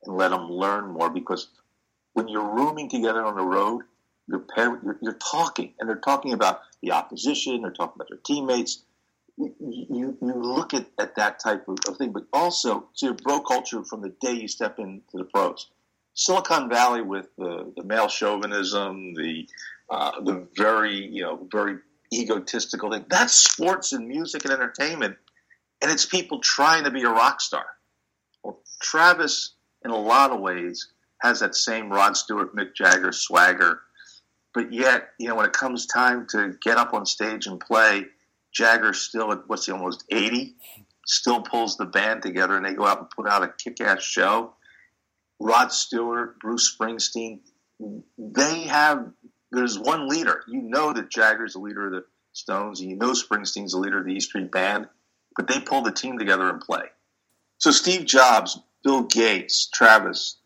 and 0.04 0.18
let 0.18 0.32
him 0.32 0.50
learn 0.50 0.92
more 0.92 1.10
because 1.10 1.48
when 2.13 2.28
you're 2.28 2.56
rooming 2.56 2.89
together 2.89 3.24
on 3.24 3.36
the 3.36 3.44
road 3.44 3.84
you're, 4.28 4.39
paired, 4.39 4.80
you're, 4.84 4.98
you're 5.02 5.20
talking, 5.32 5.74
and 5.80 5.89
they're 5.89 5.98
talking 5.98 6.34
about 6.34 6.62
the 6.82 6.92
opposition. 6.92 7.62
They're 7.62 7.72
talking 7.72 7.96
about 7.96 8.10
their 8.10 8.20
teammates. 8.26 8.84
You, 9.38 9.54
you, 9.60 10.18
you 10.22 10.34
look 10.34 10.74
at, 10.74 10.88
at 11.00 11.16
that 11.16 11.39
type 11.39 11.68
of, 11.68 11.78
of 11.88 11.98
thing, 11.98 12.12
but 12.12 12.26
also 12.32 12.88
to 12.98 13.06
your 13.08 13.16
bro 13.16 13.42
culture 13.42 13.84
from 13.84 14.02
the 14.02 14.13
day 14.22 14.34
you 14.34 14.48
step 14.48 14.80
into 14.80 15.02
the 15.13 15.26
pros. 15.26 15.70
Silicon 16.13 16.70
Valley 16.70 17.02
with 17.02 17.28
the, 17.38 17.74
the 17.76 17.84
male 17.84 18.08
chauvinism, 18.08 19.16
the 19.16 19.48
uh, 19.94 20.22
the 20.22 20.48
very 20.56 20.96
you 20.96 21.22
know 21.22 21.48
very 21.52 21.78
egotistical 22.14 22.92
thing. 22.92 23.06
That's 23.10 23.34
sports 23.34 23.94
and 23.94 24.08
music 24.08 24.44
and 24.46 24.54
entertainment, 24.54 25.18
and 25.82 25.92
it's 25.92 26.06
people 26.06 26.40
trying 26.40 26.86
to 26.86 26.92
be 26.92 27.04
a 27.04 27.10
rock 27.10 27.42
star. 27.42 27.66
Well, 28.44 28.60
Travis, 28.82 29.54
in 29.84 29.92
a 29.92 29.98
lot 29.98 30.32
of 30.32 30.40
ways, 30.40 30.90
has 31.22 31.40
that 31.40 31.56
same 31.56 31.90
Rod 31.90 32.18
Stewart, 32.18 32.56
Mick 32.56 32.76
Jagger 32.76 33.12
swagger 33.12 33.82
but 34.54 34.72
yet, 34.72 35.10
you 35.20 35.28
know, 35.28 35.36
when 35.36 35.48
it 35.48 35.54
comes 35.54 35.88
time 35.88 36.28
to 36.30 36.56
get 36.62 36.78
up 36.78 36.94
on 36.94 37.06
stage 37.06 37.48
and 37.48 37.60
play, 37.60 38.06
Jagger 38.54 38.94
still 38.94 39.32
at 39.32 39.48
what's 39.48 39.66
he 39.66 39.72
almost 39.72 40.04
eighty, 40.12 40.54
still 41.06 41.42
pulls 41.42 41.76
the 41.76 41.86
band 41.86 42.22
together 42.22 42.56
and 42.56 42.66
they 42.66 42.74
go 42.74 42.86
out 42.86 43.00
and 43.00 43.10
put 43.10 43.28
out 43.28 43.44
a 43.44 43.48
kick-ass 43.48 44.04
show. 44.04 44.54
Rod 45.40 45.72
Stewart, 45.72 46.40
Bruce 46.40 46.76
Springsteen, 46.76 47.40
they 48.18 48.62
have. 48.64 49.12
There's 49.54 49.78
one 49.78 50.08
leader. 50.08 50.44
You 50.48 50.62
know 50.62 50.94
that 50.94 51.10
Jagger's 51.10 51.54
the 51.54 51.60
leader 51.60 51.86
of 51.86 51.92
the 51.92 52.06
Stones, 52.34 52.82
and 52.82 52.89
you 52.89 52.96
know 52.96 53.12
Springsteen's 53.12 53.74
the 53.74 53.78
leader 53.78 54.00
of 54.00 54.06
the 54.06 54.13
E 54.13 54.20
Street 54.20 54.52
Band, 54.52 54.88
but 55.36 55.48
they 55.48 55.60
pull 55.60 55.84
the 55.84 55.92
team 55.92 56.18
together 56.18 56.50
and 56.50 56.60
play. 56.60 56.86
So 57.60 57.70
Steve 57.70 58.06
Jobs, 58.06 58.60
Bill 58.84 59.04
Gates, 59.04 59.70
Travis, 59.72 60.38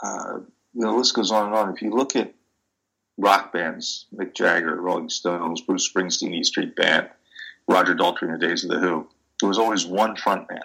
uh, 0.00 0.38
you 0.72 0.80
know, 0.80 0.92
the 0.92 0.98
list 0.98 1.14
goes 1.14 1.32
on 1.32 1.46
and 1.46 1.54
on. 1.54 1.74
If 1.74 1.82
you 1.82 1.90
look 1.90 2.14
at 2.14 2.34
rock 3.18 3.52
bands, 3.52 4.06
Mick 4.14 4.34
Jagger, 4.34 4.80
Rolling 4.80 5.08
Stones, 5.08 5.60
Bruce 5.62 5.90
Springsteen, 5.92 6.32
E 6.32 6.44
Street 6.44 6.76
Band, 6.76 7.08
Roger 7.68 7.94
Daltrey 7.94 8.22
in 8.22 8.32
the 8.32 8.38
days 8.38 8.64
of 8.64 8.70
the 8.70 8.78
Who. 8.78 9.08
There 9.40 9.48
was 9.48 9.58
always 9.58 9.84
one 9.84 10.14
front 10.14 10.48
man. 10.48 10.62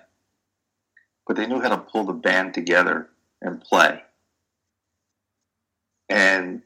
But 1.26 1.36
they 1.36 1.48
knew 1.48 1.60
how 1.60 1.70
to 1.70 1.78
pull 1.78 2.06
the 2.06 2.14
band 2.14 2.54
together 2.54 3.10
and 3.42 3.60
play. 3.60 4.04
And 6.10 6.62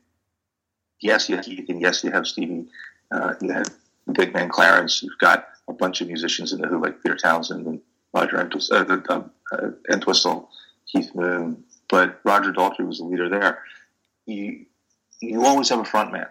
yes, 1.02 1.30
you 1.30 1.36
have 1.36 1.48
yes, 1.48 2.04
you 2.04 2.12
have 2.12 2.28
Stevie. 2.28 2.68
Uh, 3.12 3.34
you 3.42 3.52
have 3.52 3.68
big 4.14 4.34
man 4.34 4.50
Clarence. 4.50 5.04
You've 5.04 5.18
got 5.20 5.48
a 5.68 5.74
bunch 5.74 6.02
of 6.02 6.08
musicians 6.08 6.54
in 6.54 6.62
the 6.62 6.68
Who, 6.68 6.82
like 6.82 7.02
Peter 7.02 7.16
Townshend 7.16 7.66
and 7.66 7.82
Roger 8.14 8.40
Entwistle, 8.40 8.78
uh, 8.78 9.22
uh, 9.52 9.72
Entwistle, 9.90 10.50
Keith 10.92 11.14
Moon. 11.16 11.64
But 11.90 12.20
Roger 12.24 12.54
Daltrey 12.54 12.88
was 12.88 13.00
the 13.00 13.06
leader 13.06 13.30
there. 13.30 13.60
You, 14.26 14.66
you 15.20 15.46
always 15.46 15.70
have 15.70 15.80
a 15.80 15.86
front 15.86 16.14
man. 16.14 16.28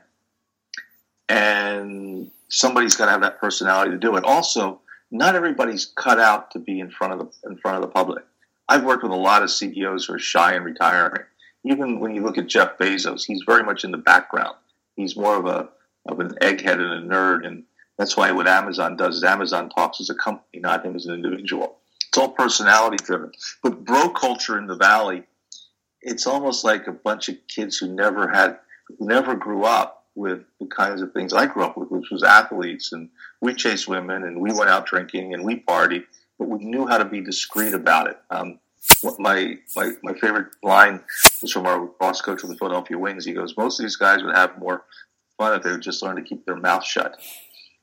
And 1.28 2.30
somebody's 2.48 2.96
got 2.96 3.06
to 3.06 3.10
have 3.12 3.20
that 3.22 3.40
personality 3.40 3.92
to 3.92 3.98
do 3.98 4.16
it. 4.16 4.24
Also, 4.24 4.80
not 5.10 5.34
everybody's 5.34 5.86
cut 5.86 6.18
out 6.18 6.52
to 6.52 6.58
be 6.58 6.80
in 6.80 6.90
front 6.90 7.12
of 7.12 7.18
the 7.18 7.48
in 7.48 7.56
front 7.58 7.76
of 7.76 7.82
the 7.82 7.88
public. 7.88 8.24
I've 8.68 8.84
worked 8.84 9.02
with 9.02 9.12
a 9.12 9.16
lot 9.16 9.42
of 9.42 9.50
CEOs 9.50 10.06
who 10.06 10.14
are 10.14 10.18
shy 10.18 10.54
and 10.54 10.64
retiring. 10.64 11.24
Even 11.64 12.00
when 12.00 12.14
you 12.14 12.22
look 12.22 12.38
at 12.38 12.46
Jeff 12.46 12.78
Bezos, 12.78 13.24
he's 13.26 13.42
very 13.46 13.62
much 13.62 13.84
in 13.84 13.90
the 13.90 13.98
background. 13.98 14.56
He's 14.96 15.16
more 15.16 15.36
of 15.36 15.46
a 15.46 15.68
of 16.08 16.18
an 16.20 16.34
egghead 16.40 16.80
and 16.80 17.12
a 17.12 17.14
nerd, 17.14 17.46
and 17.46 17.64
that's 17.98 18.16
why 18.16 18.32
what 18.32 18.48
Amazon 18.48 18.96
does 18.96 19.16
is 19.16 19.24
Amazon 19.24 19.68
talks 19.68 20.00
as 20.00 20.08
a 20.08 20.14
company, 20.14 20.60
not 20.60 20.84
him 20.84 20.96
as 20.96 21.06
an 21.06 21.14
individual. 21.14 21.76
It's 22.08 22.18
all 22.18 22.30
personality 22.30 22.96
driven. 22.96 23.32
But 23.62 23.84
bro 23.84 24.08
culture 24.08 24.58
in 24.58 24.66
the 24.66 24.76
valley, 24.76 25.24
it's 26.00 26.26
almost 26.26 26.64
like 26.64 26.86
a 26.86 26.92
bunch 26.92 27.28
of 27.28 27.36
kids 27.46 27.76
who 27.76 27.88
never 27.88 28.28
had 28.28 28.58
never 28.98 29.36
grew 29.36 29.64
up 29.64 30.06
with 30.14 30.42
the 30.58 30.66
kinds 30.66 31.02
of 31.02 31.12
things 31.12 31.32
I 31.32 31.46
grew 31.46 31.64
up 31.64 31.76
with, 31.76 31.90
which 31.90 32.10
was 32.10 32.22
athletes, 32.22 32.92
and 32.92 33.10
we 33.40 33.54
chased 33.54 33.86
women, 33.86 34.24
and 34.24 34.40
we 34.40 34.52
went 34.52 34.70
out 34.70 34.86
drinking, 34.86 35.34
and 35.34 35.44
we 35.44 35.60
partied, 35.60 36.04
but 36.38 36.48
we 36.48 36.64
knew 36.64 36.86
how 36.86 36.98
to 36.98 37.04
be 37.04 37.20
discreet 37.20 37.74
about 37.74 38.08
it. 38.08 38.18
Um, 38.30 38.58
my, 39.18 39.58
my 39.76 39.92
my 40.02 40.14
favorite 40.14 40.48
line 40.62 41.02
was 41.42 41.52
from 41.52 41.66
our 41.66 41.86
boss 41.98 42.20
coach 42.20 42.42
of 42.42 42.48
the 42.48 42.56
Philadelphia 42.56 42.98
Wings. 42.98 43.24
He 43.24 43.32
goes, 43.32 43.56
"Most 43.56 43.78
of 43.78 43.84
these 43.84 43.96
guys 43.96 44.22
would 44.22 44.36
have 44.36 44.58
more 44.58 44.84
fun 45.38 45.56
if 45.56 45.62
they 45.62 45.72
would 45.72 45.82
just 45.82 46.02
learn 46.02 46.16
to 46.16 46.22
keep 46.22 46.44
their 46.46 46.56
mouth 46.56 46.84
shut." 46.84 47.20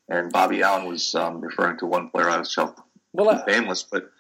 And 0.10 0.32
Bobby 0.32 0.62
Allen 0.62 0.88
was 0.88 1.14
um, 1.16 1.42
referring 1.42 1.78
to 1.80 1.86
one 1.86 2.10
player 2.10 2.30
I 2.30 2.38
was 2.38 2.54
so 2.54 2.74
well, 3.14 3.44
nameless, 3.48 3.84
but 3.84 4.12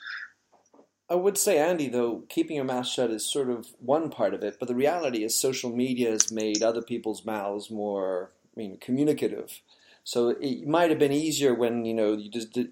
I 1.09 1.15
would 1.15 1.37
say, 1.37 1.57
Andy, 1.57 1.87
though, 1.87 2.23
keeping 2.27 2.57
your 2.57 2.65
mouth 2.65 2.87
shut 2.87 3.11
is 3.11 3.31
sort 3.31 3.49
of 3.49 3.67
one 3.79 4.09
part 4.09 4.33
of 4.33 4.43
it, 4.43 4.57
but 4.59 4.67
the 4.67 4.75
reality 4.75 5.23
is 5.23 5.35
social 5.35 5.73
media 5.73 6.11
has 6.11 6.31
made 6.31 6.61
other 6.61 6.81
people's 6.81 7.25
mouths 7.25 7.71
more, 7.71 8.31
I 8.55 8.59
mean, 8.59 8.77
communicative. 8.77 9.61
So 10.03 10.29
it 10.29 10.67
might 10.67 10.89
have 10.89 10.99
been 10.99 11.13
easier 11.13 11.53
when 11.53 11.85
you 11.85 11.93
know 11.93 12.13
you 12.13 12.29
just 12.29 12.53
did, 12.53 12.69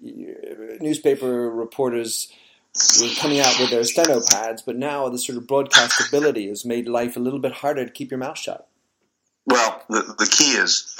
newspaper 0.80 1.50
reporters 1.50 2.30
were 3.00 3.14
coming 3.20 3.40
out 3.40 3.58
with 3.58 3.70
their 3.70 3.84
steno 3.84 4.20
pads, 4.30 4.62
but 4.62 4.76
now 4.76 5.08
the 5.08 5.18
sort 5.18 5.38
of 5.38 5.44
broadcastability 5.44 6.48
has 6.48 6.64
made 6.64 6.88
life 6.88 7.16
a 7.16 7.20
little 7.20 7.38
bit 7.38 7.52
harder 7.52 7.84
to 7.84 7.90
keep 7.90 8.10
your 8.10 8.18
mouth 8.18 8.38
shut. 8.38 8.68
Well, 9.46 9.82
the, 9.88 10.14
the 10.18 10.26
key 10.26 10.52
is 10.52 10.98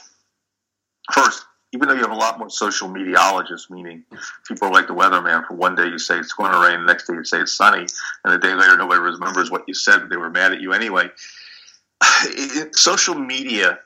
first 1.12 1.44
even 1.76 1.88
though 1.88 1.94
you 1.94 2.00
have 2.00 2.10
a 2.10 2.14
lot 2.14 2.38
more 2.38 2.48
social 2.48 2.88
mediologists, 2.88 3.68
meaning 3.68 4.04
people 4.46 4.68
are 4.68 4.72
like 4.72 4.86
the 4.86 4.94
weatherman. 4.94 5.46
For 5.46 5.54
one 5.54 5.74
day 5.74 5.86
you 5.86 5.98
say 5.98 6.18
it's 6.18 6.32
going 6.32 6.52
to 6.52 6.58
rain, 6.58 6.80
the 6.80 6.86
next 6.86 7.06
day 7.06 7.14
you 7.14 7.24
say 7.24 7.40
it's 7.40 7.52
sunny, 7.52 7.86
and 8.24 8.34
a 8.34 8.38
day 8.38 8.54
later 8.54 8.76
nobody 8.76 9.00
remembers 9.00 9.50
what 9.50 9.64
you 9.66 9.74
said, 9.74 10.00
but 10.00 10.10
they 10.10 10.16
were 10.16 10.30
mad 10.30 10.52
at 10.52 10.60
you 10.60 10.72
anyway. 10.72 11.10
It, 12.24 12.76
social 12.76 13.14
media 13.14 13.78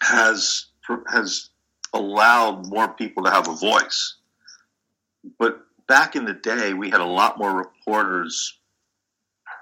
has 0.00 0.66
has 1.06 1.50
allowed 1.92 2.66
more 2.68 2.88
people 2.88 3.24
to 3.24 3.30
have 3.30 3.48
a 3.48 3.54
voice, 3.54 4.16
but 5.38 5.60
back 5.92 6.16
in 6.16 6.24
the 6.24 6.32
day 6.32 6.72
we 6.72 6.88
had 6.88 7.02
a 7.02 7.06
lot 7.06 7.36
more 7.36 7.54
reporters 7.54 8.58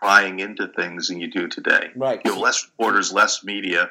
prying 0.01 0.39
into 0.39 0.69
things 0.69 1.09
than 1.09 1.19
you 1.19 1.29
do 1.29 1.49
today. 1.49 1.89
Right. 1.97 2.21
You 2.25 2.31
have 2.31 2.41
less 2.41 2.65
reporters, 2.65 3.13
less 3.13 3.43
media, 3.43 3.91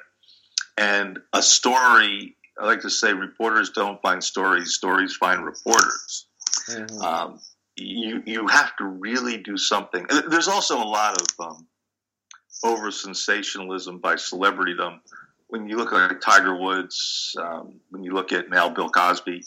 and 0.78 1.20
a 1.34 1.42
story 1.42 2.38
I 2.58 2.66
like 2.66 2.82
to 2.82 2.90
say 2.90 3.12
reporters 3.12 3.72
don't 3.72 4.02
find 4.02 4.24
stories; 4.24 4.74
stories 4.74 5.18
find 5.18 5.44
reporters. 5.44 6.28
Mm-hmm. 6.70 7.02
Um, 7.02 7.40
you 7.76 8.24
you 8.26 8.48
have 8.48 8.74
to 8.78 8.86
really 8.86 9.38
do 9.38 9.58
something. 9.58 10.08
There's 10.30 10.48
also 10.48 10.78
a 10.78 10.88
lot 10.88 11.22
of 11.22 11.46
um, 11.46 11.68
over 12.64 12.90
sensationalism 12.90 14.00
by 14.00 14.16
celebritydom. 14.16 15.00
When 15.48 15.68
you 15.68 15.76
look 15.76 15.92
at 15.92 16.22
Tiger 16.22 16.56
Woods, 16.56 17.36
um, 17.38 17.82
when 17.90 18.04
you 18.04 18.14
look 18.14 18.32
at 18.32 18.50
now 18.50 18.70
Bill 18.70 18.90
Cosby, 18.90 19.44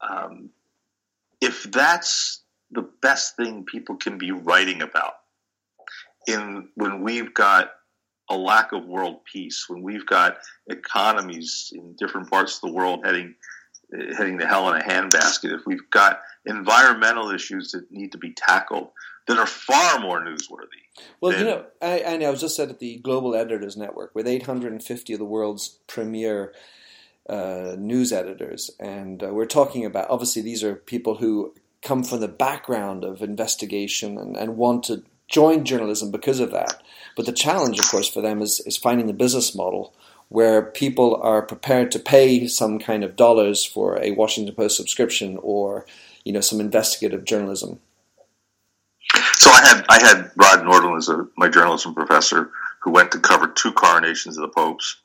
um, 0.00 0.48
if 1.40 1.64
that's 1.64 2.42
the 2.70 2.88
best 3.02 3.36
thing 3.36 3.64
people 3.64 3.96
can 3.96 4.18
be 4.18 4.32
writing 4.32 4.82
about, 4.82 5.14
in 6.26 6.68
when 6.74 7.02
we've 7.02 7.32
got 7.32 7.70
a 8.30 8.36
lack 8.36 8.72
of 8.72 8.84
world 8.84 9.20
peace, 9.30 9.64
when 9.68 9.82
we've 9.82 10.06
got 10.06 10.38
economies 10.68 11.72
in 11.72 11.94
different 11.98 12.30
parts 12.30 12.56
of 12.56 12.68
the 12.68 12.74
world 12.74 13.00
heading 13.04 13.34
eh, 13.94 14.14
heading 14.16 14.38
to 14.38 14.46
hell 14.46 14.70
in 14.70 14.80
a 14.80 14.84
handbasket, 14.84 15.52
if 15.52 15.62
we've 15.66 15.90
got 15.90 16.20
environmental 16.44 17.30
issues 17.30 17.72
that 17.72 17.90
need 17.90 18.12
to 18.12 18.18
be 18.18 18.32
tackled 18.32 18.90
that 19.26 19.38
are 19.38 19.46
far 19.46 20.00
more 20.00 20.20
newsworthy. 20.20 20.82
Well, 21.20 21.32
than, 21.32 21.40
you 21.40 21.46
know, 21.46 21.64
I, 21.80 22.00
I, 22.00 22.24
I 22.24 22.30
was 22.30 22.40
just 22.40 22.58
at 22.58 22.78
the 22.78 22.98
Global 22.98 23.34
Editors 23.34 23.76
Network 23.76 24.14
with 24.14 24.26
850 24.26 25.12
of 25.12 25.18
the 25.18 25.24
world's 25.24 25.78
premier 25.86 26.52
uh, 27.28 27.76
news 27.78 28.12
editors, 28.12 28.70
and 28.80 29.22
uh, 29.22 29.28
we're 29.28 29.46
talking 29.46 29.84
about 29.84 30.10
obviously 30.10 30.42
these 30.42 30.64
are 30.64 30.74
people 30.74 31.16
who 31.16 31.54
come 31.82 32.02
from 32.02 32.20
the 32.20 32.28
background 32.28 33.04
of 33.04 33.22
investigation 33.22 34.18
and, 34.18 34.36
and 34.36 34.56
want 34.56 34.84
to 34.84 35.02
join 35.28 35.64
journalism 35.64 36.10
because 36.10 36.40
of 36.40 36.50
that. 36.50 36.82
But 37.16 37.26
the 37.26 37.32
challenge, 37.32 37.78
of 37.78 37.86
course, 37.88 38.08
for 38.08 38.22
them 38.22 38.40
is, 38.40 38.60
is 38.60 38.76
finding 38.76 39.06
the 39.06 39.12
business 39.12 39.54
model 39.54 39.94
where 40.28 40.62
people 40.62 41.18
are 41.22 41.42
prepared 41.42 41.90
to 41.92 41.98
pay 41.98 42.46
some 42.46 42.78
kind 42.78 43.02
of 43.02 43.16
dollars 43.16 43.64
for 43.64 44.00
a 44.02 44.12
Washington 44.12 44.54
Post 44.54 44.76
subscription 44.76 45.38
or 45.42 45.86
you 46.24 46.32
know 46.32 46.40
some 46.40 46.60
investigative 46.60 47.24
journalism. 47.24 47.80
So 49.34 49.50
I 49.50 49.66
had 49.66 49.84
I 49.88 49.98
had 50.00 50.30
Rod 50.36 50.60
Nordland 50.60 50.98
as 50.98 51.08
a, 51.08 51.26
my 51.36 51.48
journalism 51.48 51.94
professor, 51.94 52.50
who 52.82 52.90
went 52.90 53.12
to 53.12 53.20
cover 53.20 53.48
two 53.48 53.72
coronations 53.72 54.36
of 54.36 54.42
the 54.42 54.48
popes, 54.48 55.00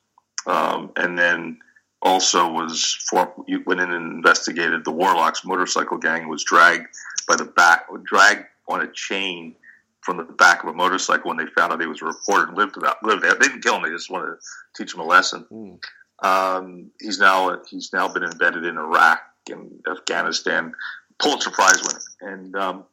um, 0.46 0.92
and 0.98 1.18
then 1.18 1.60
also 2.04 2.52
was 2.52 3.06
for, 3.10 3.34
went 3.66 3.80
in 3.80 3.92
and 3.92 4.12
investigated 4.14 4.84
the 4.84 4.92
Warlocks 4.92 5.46
motorcycle 5.46 5.98
gang 5.98 6.28
was 6.28 6.44
dragged 6.44 6.88
by 7.28 7.36
the 7.36 7.46
back, 7.46 7.88
dragged 8.04 8.46
on 8.68 8.82
a 8.82 8.92
chain 8.92 9.56
from 10.02 10.18
the 10.18 10.24
back 10.24 10.64
of 10.64 10.70
a 10.70 10.74
motorcycle 10.74 11.30
when 11.30 11.38
they 11.38 11.46
found 11.58 11.72
out 11.72 11.80
he 11.80 11.88
was 11.88 12.02
a 12.02 12.06
reporter 12.06 12.48
and 12.50 12.58
lived 12.58 12.78
about 12.78 13.02
lived 13.04 13.24
there. 13.24 13.34
They 13.34 13.48
didn't 13.48 13.62
kill 13.62 13.78
him; 13.78 13.84
they 13.84 13.90
just 13.90 14.12
wanted 14.12 14.36
to 14.36 14.38
teach 14.76 14.94
him 14.94 15.00
a 15.00 15.06
lesson. 15.06 15.46
Mm. 15.52 15.80
Um, 16.22 16.92
he's 17.00 17.20
now 17.20 17.58
he's 17.70 17.92
now 17.94 18.10
been 18.10 18.24
embedded 18.24 18.66
in 18.66 18.78
Iraq 18.78 19.22
and 19.50 19.72
Afghanistan, 19.90 20.74
Pulitzer 21.20 21.52
Prize 21.52 21.82
winner, 21.82 22.34
and 22.34 22.56
um, 22.56 22.84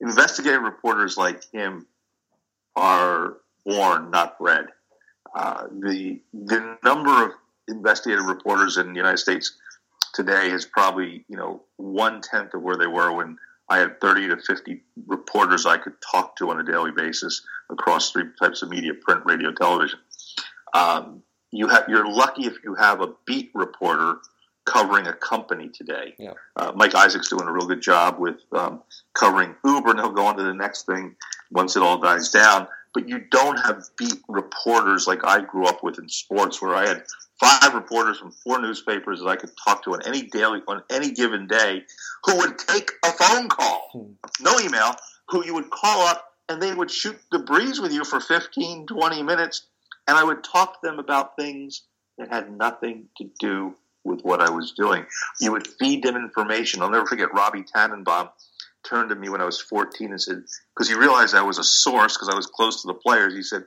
investigative 0.00 0.62
reporters 0.62 1.18
like 1.18 1.44
him 1.52 1.86
are 2.76 3.36
born, 3.66 4.10
not 4.10 4.38
bred. 4.38 4.68
Uh, 5.34 5.66
the 5.70 6.18
the 6.32 6.78
number 6.82 7.26
of 7.26 7.32
investigative 7.68 8.26
reporters 8.26 8.76
in 8.76 8.88
the 8.88 8.96
United 8.96 9.18
States 9.18 9.56
today 10.14 10.50
is 10.50 10.64
probably 10.64 11.24
you 11.28 11.36
know 11.36 11.62
one 11.76 12.20
tenth 12.20 12.54
of 12.54 12.62
where 12.62 12.76
they 12.76 12.86
were 12.86 13.12
when 13.12 13.36
I 13.68 13.78
had 13.78 14.00
30 14.00 14.28
to 14.28 14.36
50 14.38 14.82
reporters 15.06 15.66
I 15.66 15.76
could 15.76 15.94
talk 16.00 16.36
to 16.36 16.50
on 16.50 16.60
a 16.60 16.64
daily 16.64 16.90
basis 16.90 17.42
across 17.70 18.10
three 18.10 18.24
types 18.40 18.62
of 18.62 18.70
media 18.70 18.92
print, 18.94 19.22
radio, 19.26 19.52
television. 19.52 19.98
Um, 20.74 21.22
you 21.50 21.68
have, 21.68 21.84
you're 21.88 22.10
lucky 22.10 22.46
if 22.46 22.56
you 22.64 22.74
have 22.74 23.00
a 23.00 23.14
beat 23.26 23.50
reporter 23.54 24.16
covering 24.64 25.06
a 25.06 25.12
company 25.12 25.68
today. 25.68 26.14
Yeah. 26.18 26.32
Uh, 26.56 26.72
Mike 26.74 26.94
Isaac's 26.94 27.28
doing 27.28 27.46
a 27.46 27.52
real 27.52 27.66
good 27.66 27.80
job 27.80 28.18
with 28.18 28.40
um, 28.52 28.82
covering 29.14 29.54
Uber, 29.64 29.90
and 29.90 30.00
he'll 30.00 30.12
go 30.12 30.26
on 30.26 30.36
to 30.36 30.42
the 30.42 30.54
next 30.54 30.86
thing 30.86 31.14
once 31.50 31.76
it 31.76 31.82
all 31.82 31.98
dies 31.98 32.30
down. 32.30 32.68
But 32.94 33.08
you 33.08 33.20
don't 33.30 33.58
have 33.58 33.84
beat 33.96 34.20
reporters 34.28 35.06
like 35.06 35.24
I 35.24 35.40
grew 35.40 35.66
up 35.66 35.82
with 35.82 35.98
in 35.98 36.08
sports, 36.08 36.60
where 36.60 36.74
I 36.74 36.86
had 36.86 37.02
five 37.40 37.74
reporters 37.74 38.18
from 38.18 38.32
four 38.32 38.60
newspapers 38.60 39.20
that 39.20 39.28
I 39.28 39.36
could 39.36 39.50
talk 39.64 39.84
to 39.84 39.94
on 39.94 40.06
any 40.06 40.22
daily, 40.22 40.60
on 40.66 40.82
any 40.90 41.12
given 41.12 41.46
day, 41.46 41.82
who 42.24 42.36
would 42.38 42.58
take 42.58 42.90
a 43.04 43.12
phone 43.12 43.48
call, 43.48 43.88
hmm. 43.92 44.44
no 44.44 44.58
email, 44.60 44.94
who 45.28 45.44
you 45.44 45.54
would 45.54 45.70
call 45.70 46.06
up 46.06 46.24
and 46.48 46.62
they 46.62 46.72
would 46.72 46.90
shoot 46.90 47.18
the 47.30 47.38
breeze 47.38 47.80
with 47.80 47.92
you 47.92 48.04
for 48.04 48.20
15, 48.20 48.86
20 48.86 49.22
minutes. 49.22 49.66
And 50.06 50.16
I 50.16 50.24
would 50.24 50.42
talk 50.42 50.80
to 50.80 50.88
them 50.88 50.98
about 50.98 51.36
things 51.36 51.82
that 52.16 52.32
had 52.32 52.50
nothing 52.50 53.08
to 53.18 53.30
do 53.38 53.74
with 54.04 54.22
what 54.22 54.40
I 54.40 54.50
was 54.50 54.72
doing. 54.72 55.04
You 55.40 55.52
would 55.52 55.66
feed 55.66 56.02
them 56.02 56.16
information. 56.16 56.80
I'll 56.80 56.90
never 56.90 57.06
forget 57.06 57.34
Robbie 57.34 57.64
Tannenbaum 57.64 58.30
turned 58.84 59.10
to 59.10 59.14
me 59.14 59.28
when 59.28 59.42
I 59.42 59.44
was 59.44 59.60
14 59.60 60.10
and 60.10 60.20
said, 60.20 60.42
because 60.74 60.88
he 60.88 60.94
realized 60.94 61.34
I 61.34 61.42
was 61.42 61.58
a 61.58 61.64
source 61.64 62.16
because 62.16 62.30
I 62.30 62.36
was 62.36 62.46
close 62.46 62.82
to 62.82 62.86
the 62.88 62.94
players. 62.94 63.34
He 63.34 63.42
said, 63.42 63.64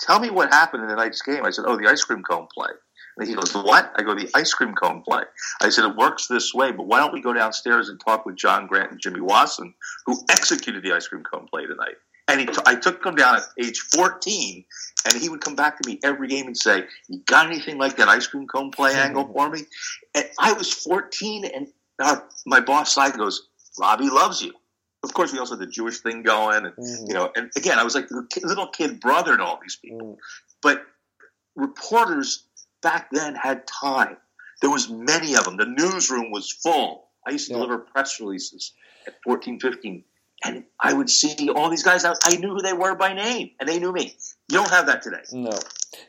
Tell 0.00 0.20
me 0.20 0.28
what 0.28 0.52
happened 0.52 0.82
in 0.82 0.88
the 0.88 0.96
night's 0.96 1.22
game. 1.22 1.44
I 1.44 1.50
said, 1.50 1.64
Oh, 1.66 1.76
the 1.76 1.88
ice 1.88 2.04
cream 2.04 2.22
cone 2.22 2.48
play. 2.52 2.68
And 3.16 3.28
he 3.28 3.34
goes, 3.34 3.54
What? 3.54 3.92
I 3.96 4.02
go, 4.02 4.14
The 4.14 4.30
ice 4.34 4.52
cream 4.52 4.74
cone 4.74 5.02
play. 5.02 5.22
I 5.60 5.70
said, 5.70 5.84
It 5.84 5.96
works 5.96 6.26
this 6.26 6.52
way, 6.54 6.72
but 6.72 6.86
why 6.86 6.98
don't 6.98 7.12
we 7.12 7.20
go 7.20 7.32
downstairs 7.32 7.88
and 7.88 8.00
talk 8.00 8.26
with 8.26 8.36
John 8.36 8.66
Grant 8.66 8.92
and 8.92 9.00
Jimmy 9.00 9.20
Wasson, 9.20 9.74
who 10.06 10.22
executed 10.30 10.82
the 10.82 10.92
ice 10.92 11.08
cream 11.08 11.22
cone 11.22 11.46
play 11.50 11.66
tonight? 11.66 11.96
And 12.28 12.40
he 12.40 12.46
t- 12.46 12.58
I 12.66 12.74
took 12.74 13.04
him 13.04 13.14
down 13.14 13.36
at 13.36 13.42
age 13.58 13.78
14, 13.94 14.64
and 15.06 15.14
he 15.14 15.28
would 15.28 15.40
come 15.40 15.54
back 15.54 15.80
to 15.80 15.88
me 15.88 16.00
every 16.02 16.28
game 16.28 16.46
and 16.46 16.56
say, 16.56 16.84
You 17.08 17.20
got 17.26 17.46
anything 17.46 17.78
like 17.78 17.96
that 17.96 18.08
ice 18.08 18.26
cream 18.26 18.46
cone 18.46 18.70
play 18.70 18.94
angle 18.94 19.26
for 19.32 19.48
me? 19.48 19.60
And 20.14 20.26
I 20.40 20.52
was 20.52 20.72
14, 20.72 21.44
and 21.44 21.68
our, 22.00 22.26
my 22.44 22.60
boss 22.60 22.94
side 22.94 23.16
goes, 23.16 23.48
Robbie 23.78 24.10
loves 24.10 24.42
you. 24.42 24.52
Of 25.02 25.14
course, 25.14 25.32
we 25.32 25.38
also 25.38 25.54
had 25.56 25.60
the 25.60 25.70
Jewish 25.70 26.00
thing 26.00 26.22
going, 26.22 26.66
and 26.66 26.74
mm-hmm. 26.74 27.06
you 27.06 27.14
know, 27.14 27.30
and 27.36 27.50
again, 27.56 27.78
I 27.78 27.84
was 27.84 27.94
like 27.94 28.08
the 28.08 28.26
little 28.42 28.66
kid 28.66 28.98
brother 28.98 29.36
to 29.36 29.44
all 29.44 29.60
these 29.62 29.76
people. 29.76 30.14
Mm. 30.14 30.16
But 30.62 30.82
reporters 31.54 32.44
back 32.82 33.08
then 33.10 33.34
had 33.34 33.66
time. 33.66 34.16
There 34.60 34.70
was 34.70 34.88
many 34.88 35.34
of 35.36 35.44
them. 35.44 35.56
The 35.56 35.66
newsroom 35.66 36.30
was 36.30 36.50
full. 36.50 37.08
I 37.26 37.30
used 37.30 37.48
to 37.48 37.52
yeah. 37.52 37.58
deliver 37.58 37.78
press 37.78 38.20
releases 38.20 38.72
at 39.06 39.14
14, 39.24 39.60
15, 39.60 40.04
and 40.44 40.64
I 40.80 40.92
would 40.92 41.10
see 41.10 41.50
all 41.50 41.68
these 41.68 41.82
guys. 41.82 42.04
Out. 42.04 42.16
I 42.24 42.36
knew 42.36 42.50
who 42.50 42.62
they 42.62 42.72
were 42.72 42.94
by 42.94 43.12
name, 43.12 43.50
and 43.58 43.68
they 43.68 43.78
knew 43.78 43.92
me. 43.92 44.16
You 44.48 44.58
don't 44.58 44.70
have 44.70 44.86
that 44.86 45.02
today. 45.02 45.22
No. 45.32 45.58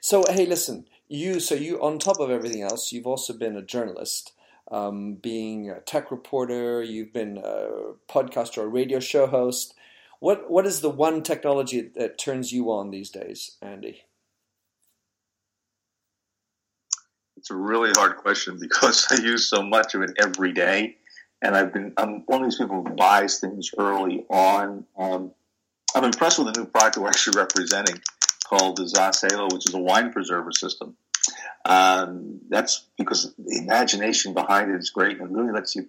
So 0.02 0.24
hey, 0.30 0.46
listen, 0.46 0.86
you. 1.08 1.40
So 1.40 1.56
you, 1.56 1.82
on 1.82 2.00
top 2.00 2.20
of 2.20 2.30
everything 2.30 2.62
else, 2.62 2.92
you've 2.92 3.08
also 3.08 3.34
been 3.34 3.56
a 3.56 3.62
journalist. 3.62 4.34
Um, 4.70 5.14
being 5.16 5.70
a 5.70 5.80
tech 5.80 6.12
reporter, 6.12 6.84
you've 6.84 7.14
been 7.14 7.38
a 7.38 7.94
podcaster, 8.12 8.64
a 8.64 8.68
radio 8.68 9.00
show 9.00 9.28
host. 9.28 9.74
What 10.20 10.52
what 10.52 10.66
is 10.66 10.82
the 10.82 10.90
one 10.90 11.24
technology 11.24 11.90
that 11.96 12.18
turns 12.18 12.52
you 12.52 12.72
on 12.72 12.92
these 12.92 13.10
days, 13.10 13.58
Andy? 13.62 14.04
It's 17.48 17.54
a 17.54 17.56
really 17.56 17.92
hard 17.96 18.18
question 18.18 18.58
because 18.60 19.08
I 19.12 19.22
use 19.22 19.50
so 19.50 19.64
much 19.64 19.96
of 19.96 20.02
it 20.02 20.12
every 20.22 20.52
day, 20.52 20.98
and 21.42 21.56
I've 21.56 21.72
been 21.72 21.94
I'm 21.96 22.24
one 22.26 22.44
of 22.44 22.48
these 22.50 22.58
people 22.58 22.84
who 22.84 22.94
buys 22.94 23.40
things 23.40 23.72
early 23.78 24.26
on. 24.30 24.84
Um, 25.00 25.32
I'm 25.96 26.04
impressed 26.04 26.40
with 26.40 26.54
the 26.54 26.60
new 26.60 26.68
product 26.68 26.98
we're 26.98 27.08
actually 27.08 27.38
representing 27.38 28.02
called 28.50 28.76
the 28.76 28.84
Zasalo, 28.84 29.50
which 29.54 29.66
is 29.66 29.74
a 29.74 29.80
wine 29.80 30.12
preserver 30.12 30.52
system. 30.52 30.98
Um, 31.64 32.42
that's 32.50 32.86
because 32.98 33.34
the 33.38 33.60
imagination 33.60 34.34
behind 34.34 34.70
it 34.70 34.78
is 34.78 34.90
great 34.90 35.18
and 35.18 35.32
it 35.32 35.34
really 35.34 35.54
lets 35.54 35.74
you 35.74 35.88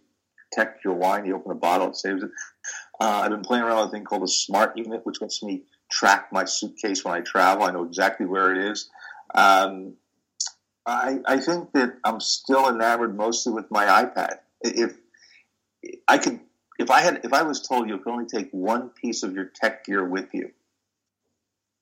protect 0.52 0.84
your 0.84 0.94
wine. 0.94 1.26
You 1.26 1.34
open 1.34 1.50
a 1.50 1.56
bottle, 1.56 1.88
it 1.88 1.96
saves 1.96 2.22
it. 2.22 2.30
Uh, 3.00 3.22
I've 3.24 3.30
been 3.30 3.42
playing 3.42 3.64
around 3.64 3.80
with 3.80 3.88
a 3.88 3.90
thing 3.90 4.04
called 4.04 4.22
a 4.22 4.28
smart 4.28 4.78
unit, 4.78 5.00
which 5.02 5.20
lets 5.20 5.42
me 5.42 5.64
track 5.90 6.28
my 6.30 6.44
suitcase 6.44 7.04
when 7.04 7.14
I 7.14 7.20
travel. 7.20 7.64
I 7.64 7.72
know 7.72 7.82
exactly 7.82 8.26
where 8.26 8.52
it 8.52 8.70
is. 8.70 8.88
Um, 9.34 9.94
I, 10.88 11.18
I 11.26 11.38
think 11.38 11.72
that 11.72 11.98
I'm 12.02 12.20
still 12.20 12.68
enamored 12.68 13.16
mostly 13.16 13.52
with 13.52 13.70
my 13.70 13.84
iPad. 13.84 14.38
If 14.62 14.96
I 16.08 16.18
could, 16.18 16.40
if 16.78 16.90
I 16.90 17.00
had, 17.00 17.20
if 17.24 17.32
I 17.32 17.42
was 17.42 17.60
told 17.60 17.88
you 17.88 17.98
could 17.98 18.10
only 18.10 18.26
take 18.26 18.48
one 18.52 18.88
piece 18.88 19.22
of 19.22 19.34
your 19.34 19.44
tech 19.44 19.84
gear 19.84 20.04
with 20.04 20.28
you, 20.32 20.50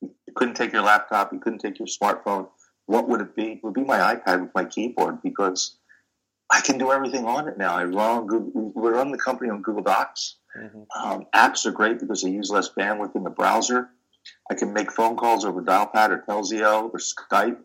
you 0.01 0.33
couldn't 0.35 0.55
take 0.55 0.73
your 0.73 0.81
laptop, 0.81 1.31
you 1.31 1.39
couldn't 1.39 1.59
take 1.59 1.79
your 1.79 1.87
smartphone. 1.87 2.49
What 2.85 3.07
would 3.09 3.21
it 3.21 3.35
be? 3.35 3.53
It 3.53 3.63
would 3.63 3.73
be 3.73 3.83
my 3.83 3.97
iPad 3.97 4.41
with 4.41 4.51
my 4.53 4.65
keyboard 4.65 5.21
because 5.21 5.77
I 6.51 6.61
can 6.61 6.77
do 6.77 6.91
everything 6.91 7.25
on 7.25 7.47
it 7.47 7.57
now. 7.57 7.75
I 7.75 7.85
run 7.85 8.27
Google, 8.27 8.71
we 8.75 8.89
run 8.89 9.11
the 9.11 9.17
company 9.17 9.49
on 9.49 9.61
Google 9.61 9.83
Docs. 9.83 10.35
Mm-hmm. 10.57 11.07
Um, 11.07 11.25
apps 11.33 11.65
are 11.65 11.71
great 11.71 11.99
because 11.99 12.23
they 12.23 12.29
use 12.29 12.49
less 12.49 12.69
bandwidth 12.69 13.15
in 13.15 13.23
the 13.23 13.29
browser. 13.29 13.89
I 14.51 14.55
can 14.55 14.73
make 14.73 14.91
phone 14.91 15.15
calls 15.15 15.45
over 15.45 15.61
Dialpad 15.61 16.09
or 16.09 16.23
Telzio 16.27 16.93
or 16.93 16.99
Skype 16.99 17.57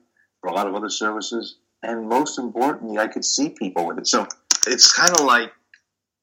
for 0.43 0.49
a 0.49 0.53
lot 0.53 0.67
of 0.67 0.75
other 0.75 0.91
services. 0.91 1.57
And 1.83 2.09
most 2.09 2.39
importantly, 2.39 2.99
I 2.99 3.09
could 3.09 3.25
see 3.25 3.49
people 3.49 3.87
with 3.87 3.99
it. 3.99 4.07
So 4.07 4.27
it's 4.67 4.93
kind 4.93 5.17
of 5.17 5.25
like 5.25 5.53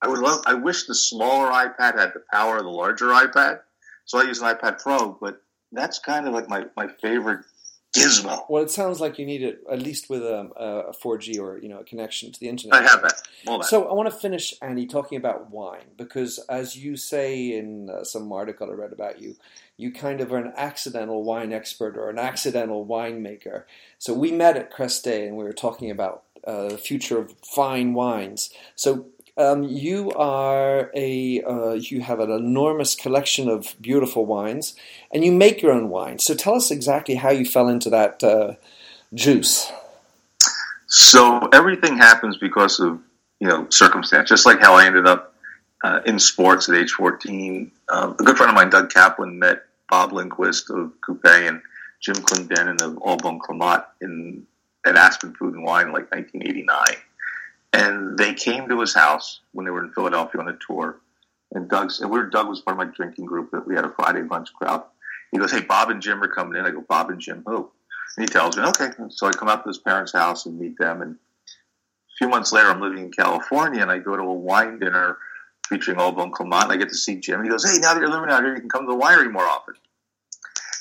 I 0.01 0.08
would 0.08 0.19
love. 0.19 0.43
I 0.45 0.53
wish 0.53 0.86
the 0.86 0.95
smaller 0.95 1.51
iPad 1.51 1.97
had 1.97 2.13
the 2.13 2.23
power 2.32 2.58
of 2.58 2.63
the 2.63 2.69
larger 2.69 3.08
iPad. 3.08 3.62
So 4.05 4.19
I 4.19 4.23
use 4.23 4.41
an 4.41 4.55
iPad 4.55 4.82
Pro, 4.82 5.17
but 5.19 5.41
that's 5.71 5.99
kind 5.99 6.27
of 6.27 6.34
like 6.34 6.47
my, 6.49 6.65
my 6.75 6.88
favorite 7.01 7.45
gizmo. 7.93 8.45
Well, 8.49 8.63
it 8.63 8.71
sounds 8.71 8.99
like 8.99 9.17
you 9.19 9.25
need 9.25 9.43
it 9.43 9.62
at 9.71 9.82
least 9.82 10.10
with 10.10 10.23
a, 10.23 10.49
a 10.56 10.93
4G 10.93 11.39
or 11.39 11.58
you 11.58 11.69
know 11.69 11.80
a 11.80 11.84
connection 11.84 12.32
to 12.32 12.39
the 12.39 12.49
internet. 12.49 12.82
I 12.82 12.88
have 12.88 13.02
that. 13.02 13.21
that. 13.45 13.65
So 13.65 13.88
I 13.88 13.93
want 13.93 14.10
to 14.10 14.15
finish, 14.15 14.54
Andy, 14.62 14.86
talking 14.86 15.17
about 15.17 15.52
wine 15.52 15.86
because, 15.97 16.39
as 16.49 16.75
you 16.75 16.95
say 16.95 17.58
in 17.58 17.89
uh, 17.89 18.04
some 18.04 18.32
article 18.32 18.69
I 18.69 18.73
read 18.73 18.93
about 18.93 19.21
you, 19.21 19.36
you 19.78 19.91
kind 19.91 20.21
of 20.21 20.32
are 20.34 20.38
an 20.38 20.54
accidental 20.56 21.23
wine 21.23 21.54
expert 21.54 21.97
or 21.97 22.10
an 22.10 22.19
accidental 22.19 22.86
winemaker. 22.86 23.63
So 23.97 24.13
we 24.13 24.32
met 24.32 24.58
at 24.58 24.71
Crest 24.71 25.04
Day 25.04 25.28
and 25.28 25.38
we 25.38 25.43
were 25.43 25.54
talking 25.54 25.89
about 25.89 26.23
uh, 26.45 26.69
the 26.69 26.78
future 26.78 27.19
of 27.19 27.34
fine 27.45 27.93
wines. 27.93 28.49
So 28.75 29.08
um, 29.39 29.63
you 29.63 30.12
are 30.12 30.91
a 30.93 31.41
uh, 31.43 31.71
you 31.71 32.02
have 32.02 32.19
an 32.19 32.30
enormous 32.30 32.93
collection 32.93 33.47
of 33.47 33.73
beautiful 33.80 34.25
wines, 34.25 34.75
and 35.13 35.23
you 35.23 35.32
make 35.32 35.62
your 35.62 35.71
own 35.71 35.89
wine. 35.89 36.19
So 36.19 36.36
tell 36.36 36.56
us 36.56 36.69
exactly 36.69 37.15
how 37.15 37.30
you 37.30 37.45
fell 37.45 37.69
into 37.69 37.89
that 37.89 38.21
uh, 38.23 38.56
juice. 39.13 39.72
So 40.88 41.47
everything 41.53 41.97
happens 41.97 42.38
because 42.38 42.82
of 42.82 42.99
you 43.39 43.47
know 43.47 43.68
circumstance. 43.70 44.28
Just 44.28 44.45
like 44.45 44.59
how 44.59 44.76
I 44.76 44.86
ended 44.86 45.07
up 45.07 45.34
uh, 45.86 46.01
in 46.05 46.20
sports 46.20 46.68
at 46.68 46.76
age 46.76 46.91
fourteen. 46.91 47.72
Um, 47.88 48.18
a 48.20 48.24
good 48.24 48.36
friend 48.36 48.49
of 48.49 48.55
mine, 48.55 48.70
Doug 48.70 48.89
Kaplan, 48.89 49.39
met 49.39 49.63
Bob 49.89 50.11
Lindquist 50.11 50.70
of 50.70 50.91
Qupé 50.99 51.47
and 51.47 51.61
Jim 52.01 52.16
Clendenen 52.16 52.82
of 52.82 52.99
Au 53.01 53.16
Bon 53.16 53.39
Climat 53.39 53.86
in 54.01 54.45
at 54.86 54.97
Aspen 54.97 55.34
Food 55.34 55.55
and 55.55 55.63
Wine, 55.63 55.91
like 55.93 56.11
1989 56.11 56.97
and 57.74 58.17
they 58.17 58.34
came 58.34 58.67
to 58.70 58.80
his 58.80 58.93
house 58.93 59.41
when 59.51 59.65
they 59.65 59.72
were 59.72 59.84
in 59.84 59.91
Philadelphia 59.91 60.41
on 60.41 60.47
a 60.47 60.57
tour. 60.65 60.99
And 61.51 61.70
Doug's, 61.70 61.99
and 61.99 62.11
we 62.11 62.20
were, 62.20 62.26
Doug 62.26 62.47
was 62.47 62.61
part 62.61 62.80
of 62.80 62.88
my 62.88 62.93
drinking 62.93 63.26
group 63.26 63.51
that 63.51 63.67
we 63.67 63.76
had 63.76 63.86
a 63.86 63.91
Friday 63.91 64.22
lunch 64.22 64.53
crowd. 64.53 64.84
He 65.32 65.38
goes, 65.38 65.51
Hey, 65.51 65.61
Bob 65.61 65.89
and 65.89 66.01
Jim 66.01 66.22
are 66.22 66.28
coming 66.28 66.57
in. 66.57 66.65
I 66.65 66.72
go, 66.72 66.82
Bob 66.88 67.09
and 67.09 67.20
Jim, 67.20 67.43
who? 67.45 67.70
And 68.17 68.28
he 68.28 68.32
tells 68.32 68.57
me, 68.57 68.63
okay. 68.63 68.89
So 69.09 69.28
I 69.28 69.32
come 69.32 69.47
out 69.47 69.63
to 69.63 69.70
his 69.70 69.78
parents' 69.78 70.13
house 70.13 70.45
and 70.45 70.59
meet 70.59 70.78
them. 70.78 71.01
And 71.01 71.15
a 71.15 72.13
few 72.17 72.30
months 72.30 72.51
later, 72.51 72.70
I'm 72.70 72.82
living 72.82 73.05
in 73.05 73.11
California 73.11 73.82
and 73.82 73.91
I 73.91 73.99
go 73.99 74.15
to 74.15 74.24
a 74.24 74.34
wine 74.34 74.80
dinner 74.80 75.17
featuring 75.67 75.99
Au 75.99 76.11
Bon 76.11 76.32
Climat 76.32 76.63
and 76.63 76.72
I 76.72 76.78
get 76.78 76.89
to 76.89 76.95
see 76.95 77.20
Jim. 77.20 77.43
He 77.43 77.49
goes, 77.49 77.70
Hey, 77.70 77.80
now 77.80 77.93
that 77.93 77.99
you're 77.99 78.09
living 78.09 78.30
out 78.30 78.43
here, 78.43 78.53
you 78.53 78.59
can 78.59 78.70
come 78.70 78.88
to 78.88 78.91
the 78.91 78.99
winery 78.99 79.32
more 79.32 79.45
often. 79.45 79.76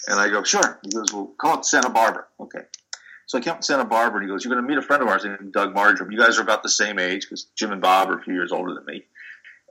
And 0.09 0.19
I 0.19 0.29
go, 0.29 0.43
sure. 0.43 0.81
He 0.83 0.91
goes, 0.91 1.13
well, 1.13 1.35
up 1.45 1.63
to 1.63 1.69
Santa 1.69 1.91
Barbara. 1.91 2.25
Okay. 2.41 2.63
So 3.29 3.37
I 3.37 3.43
came 3.43 3.53
up 3.53 3.61
to 3.61 3.67
Santa 3.67 3.85
Barbara, 3.85 4.21
and 4.21 4.29
he 4.29 4.33
goes, 4.33 4.43
you're 4.43 4.55
going 4.55 4.65
to 4.65 4.69
meet 4.69 4.79
a 4.79 4.83
friend 4.83 5.03
of 5.03 5.09
ours 5.09 5.23
named 5.23 5.53
Doug 5.53 5.75
Margerum. 5.75 6.11
You 6.11 6.19
guys 6.19 6.39
are 6.39 6.43
about 6.43 6.63
the 6.63 6.71
same 6.71 6.99
age 6.99 7.23
because 7.23 7.45
Jim 7.55 7.73
and 7.73 7.83
Bob 7.83 8.09
are 8.09 8.19
a 8.19 8.23
few 8.23 8.33
years 8.33 8.53
older 8.53 8.73
than 8.73 8.87
me. 8.87 9.05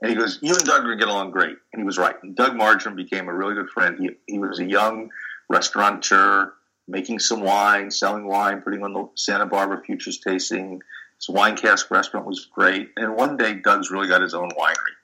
And 0.00 0.08
he 0.08 0.16
goes, 0.16 0.38
you 0.40 0.54
and 0.54 0.64
Doug 0.64 0.82
are 0.82 0.84
going 0.84 0.96
to 0.96 1.04
get 1.04 1.12
along 1.12 1.32
great. 1.32 1.56
And 1.72 1.80
he 1.80 1.84
was 1.84 1.98
right. 1.98 2.14
And 2.22 2.36
Doug 2.36 2.52
Margerum 2.52 2.94
became 2.94 3.28
a 3.28 3.34
really 3.34 3.54
good 3.54 3.68
friend. 3.68 3.98
He, 3.98 4.10
he 4.32 4.38
was 4.38 4.60
a 4.60 4.64
young 4.64 5.10
restaurateur, 5.48 6.52
making 6.86 7.18
some 7.18 7.40
wine, 7.40 7.90
selling 7.90 8.28
wine, 8.28 8.62
putting 8.62 8.84
on 8.84 8.92
the 8.92 9.08
Santa 9.16 9.46
Barbara 9.46 9.82
Futures 9.84 10.18
tasting. 10.18 10.80
His 11.16 11.28
wine 11.28 11.56
cask 11.56 11.90
restaurant 11.90 12.26
was 12.26 12.44
great. 12.44 12.90
And 12.96 13.16
one 13.16 13.36
day, 13.36 13.54
Doug's 13.54 13.90
really 13.90 14.06
got 14.06 14.22
his 14.22 14.34
own 14.34 14.50
winery. 14.50 14.94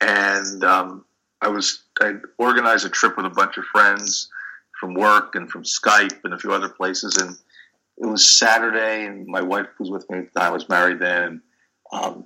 And 0.00 0.62
um, 0.62 1.04
I 1.42 1.48
was 1.48 1.82
I 2.00 2.12
organized 2.38 2.86
a 2.86 2.90
trip 2.90 3.16
with 3.16 3.26
a 3.26 3.30
bunch 3.30 3.58
of 3.58 3.64
friends 3.64 4.30
from 4.80 4.94
work 4.94 5.34
and 5.34 5.50
from 5.50 5.62
Skype 5.62 6.24
and 6.24 6.32
a 6.32 6.38
few 6.38 6.52
other 6.52 6.70
places. 6.70 7.16
And 7.18 7.36
it 7.98 8.06
was 8.06 8.38
Saturday, 8.38 9.04
and 9.06 9.26
my 9.26 9.42
wife 9.42 9.66
was 9.78 9.90
with 9.90 10.08
me. 10.10 10.22
I 10.34 10.50
was 10.50 10.68
married 10.68 10.98
then. 10.98 11.22
And, 11.22 11.40
um, 11.92 12.24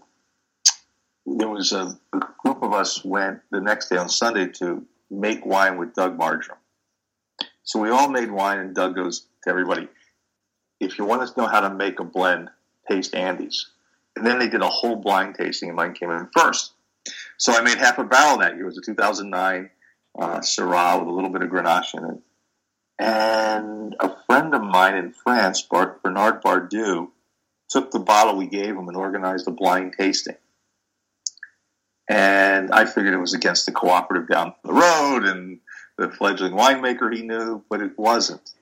there 1.26 1.48
was 1.48 1.72
a, 1.72 1.98
a, 2.12 2.20
group 2.44 2.62
of 2.62 2.72
us 2.74 3.02
went 3.04 3.40
the 3.50 3.60
next 3.60 3.88
day 3.88 3.96
on 3.96 4.08
Sunday 4.08 4.46
to 4.46 4.84
make 5.10 5.44
wine 5.44 5.78
with 5.78 5.94
Doug 5.94 6.18
Margerum. 6.18 6.58
So 7.62 7.80
we 7.80 7.88
all 7.88 8.08
made 8.08 8.30
wine, 8.30 8.58
and 8.58 8.74
Doug 8.74 8.94
goes 8.94 9.26
to 9.42 9.50
everybody, 9.50 9.88
if 10.80 10.98
you 10.98 11.06
want 11.06 11.26
to 11.26 11.40
know 11.40 11.46
how 11.46 11.60
to 11.60 11.74
make 11.74 11.98
a 11.98 12.04
blend, 12.04 12.50
taste 12.90 13.14
Andy's. 13.14 13.70
And 14.16 14.26
then 14.26 14.38
they 14.38 14.48
did 14.48 14.60
a 14.60 14.68
whole 14.68 14.96
blind 14.96 15.36
tasting, 15.36 15.70
and 15.70 15.76
mine 15.76 15.94
came 15.94 16.10
in 16.10 16.28
first. 16.36 16.72
So 17.38 17.52
I 17.52 17.62
made 17.62 17.78
half 17.78 17.98
a 17.98 18.04
barrel 18.04 18.38
that 18.38 18.54
year. 18.54 18.62
It 18.62 18.66
was 18.66 18.78
a 18.78 18.82
2009 18.82 19.70
uh, 20.18 20.40
Syrah 20.40 21.00
with 21.00 21.08
a 21.08 21.12
little 21.12 21.30
bit 21.30 21.42
of 21.42 21.48
Grenache 21.48 21.94
in 21.94 22.04
it. 22.04 22.18
And 22.98 23.96
a 23.98 24.16
friend 24.26 24.54
of 24.54 24.62
mine 24.62 24.94
in 24.94 25.12
France, 25.12 25.62
Bernard 25.62 26.42
Bardou, 26.42 27.08
took 27.68 27.90
the 27.90 27.98
bottle 27.98 28.36
we 28.36 28.46
gave 28.46 28.76
him 28.76 28.88
and 28.88 28.96
organized 28.96 29.48
a 29.48 29.50
blind 29.50 29.94
tasting. 29.98 30.36
And 32.08 32.70
I 32.70 32.84
figured 32.84 33.14
it 33.14 33.18
was 33.18 33.34
against 33.34 33.66
the 33.66 33.72
cooperative 33.72 34.28
down 34.28 34.54
the 34.62 34.72
road 34.72 35.24
and 35.24 35.60
the 35.96 36.10
fledgling 36.10 36.52
winemaker 36.52 37.12
he 37.14 37.22
knew, 37.22 37.64
but 37.68 37.80
it 37.80 37.98
wasn't. 37.98 38.52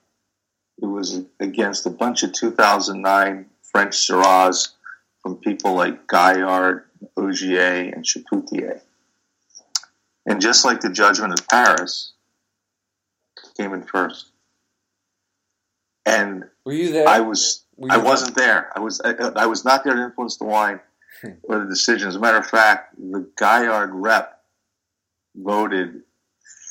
It 0.81 0.85
was 0.85 1.21
against 1.39 1.85
a 1.85 1.91
bunch 1.91 2.23
of 2.23 2.33
2009 2.33 3.45
French 3.71 3.95
Syrahs 3.95 4.69
from 5.21 5.37
people 5.37 5.73
like 5.75 6.07
Gaillard, 6.07 6.85
Ogier, 7.17 7.91
and 7.93 8.05
Chapoutier. 8.05 8.81
And 10.25 10.41
just 10.41 10.63
like 10.63 10.79
the 10.79 10.91
judgment 10.91 11.37
of 11.37 11.47
Paris, 11.47 12.12
came 13.55 13.73
in 13.73 13.83
first. 13.83 14.31
And 16.05 16.45
were 16.65 16.73
you 16.73 16.91
there? 16.91 17.07
I 17.07 17.19
was. 17.19 17.63
I 17.89 17.97
wasn't 17.97 18.35
there. 18.35 18.71
I 18.75 18.79
was. 18.79 19.01
I, 19.03 19.13
I, 19.35 19.45
was 19.45 19.65
not 19.65 19.83
there 19.83 19.95
to 19.95 20.03
influence 20.03 20.37
the 20.37 20.45
wine 20.45 20.79
hmm. 21.21 21.31
or 21.43 21.59
the 21.59 21.65
decision. 21.65 22.07
As 22.07 22.15
a 22.15 22.19
matter 22.19 22.37
of 22.37 22.45
fact, 22.45 22.95
the 22.97 23.27
Gaillard 23.37 23.91
rep 23.93 24.41
voted 25.35 26.01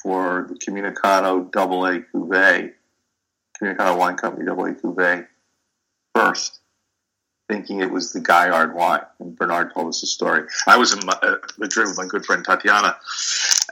for 0.03 0.47
the 0.49 0.55
Comunicano 0.55 1.51
Double 1.51 1.87
A 1.87 2.01
Cuvée, 2.01 2.73
Comunicano 3.61 3.99
Wine 3.99 4.17
Company 4.17 4.47
Double 4.47 4.67
A 4.67 4.75
Cuvée, 4.75 5.27
first 6.15 6.62
thinking 7.53 7.81
it 7.81 7.91
was 7.91 8.13
the 8.13 8.21
Gaillard 8.21 8.75
wine. 8.75 9.03
And 9.21 9.37
Bernard 9.37 9.75
told 9.75 9.89
us 9.89 10.01
the 10.01 10.07
story. 10.07 10.45
I 10.67 10.79
was 10.79 10.93
in 10.95 11.07
uh, 11.07 11.37
Madrid 11.59 11.89
with 11.89 11.99
my 11.99 12.07
good 12.07 12.25
friend 12.25 12.43
Tatiana 12.43 12.97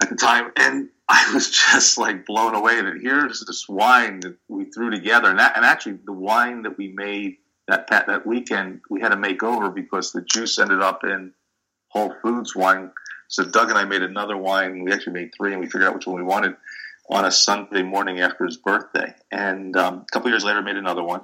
at 0.02 0.10
the 0.10 0.16
time, 0.16 0.52
and 0.56 0.90
I 1.08 1.32
was 1.32 1.50
just 1.72 1.96
like 1.96 2.26
blown 2.26 2.54
away 2.54 2.80
that 2.82 2.98
here's 3.00 3.40
this 3.40 3.68
wine 3.68 4.20
that 4.20 4.36
we 4.48 4.66
threw 4.66 4.90
together, 4.90 5.30
and, 5.30 5.38
that, 5.38 5.56
and 5.56 5.64
actually 5.64 5.98
the 6.04 6.12
wine 6.12 6.62
that 6.62 6.76
we 6.76 6.88
made 6.88 7.36
that 7.68 7.86
that 7.88 8.26
weekend 8.26 8.80
we 8.90 9.00
had 9.00 9.10
to 9.10 9.16
make 9.16 9.44
over 9.44 9.70
because 9.70 10.10
the 10.10 10.22
juice 10.22 10.58
ended 10.58 10.80
up 10.80 11.04
in 11.04 11.32
Whole 11.88 12.12
Foods 12.20 12.54
wine. 12.54 12.90
So 13.28 13.44
Doug 13.44 13.70
and 13.70 13.78
I 13.78 13.84
made 13.84 14.02
another 14.02 14.36
wine. 14.36 14.82
We 14.82 14.92
actually 14.92 15.14
made 15.14 15.30
three, 15.36 15.52
and 15.52 15.60
we 15.60 15.66
figured 15.66 15.84
out 15.84 15.94
which 15.94 16.06
one 16.06 16.16
we 16.16 16.24
wanted 16.24 16.56
on 17.08 17.24
a 17.24 17.30
Sunday 17.30 17.82
morning 17.82 18.20
after 18.20 18.44
his 18.44 18.56
birthday. 18.56 19.14
And 19.30 19.76
um, 19.76 20.00
a 20.00 20.06
couple 20.12 20.30
years 20.30 20.44
later, 20.44 20.60
made 20.62 20.76
another 20.76 21.02
one 21.02 21.22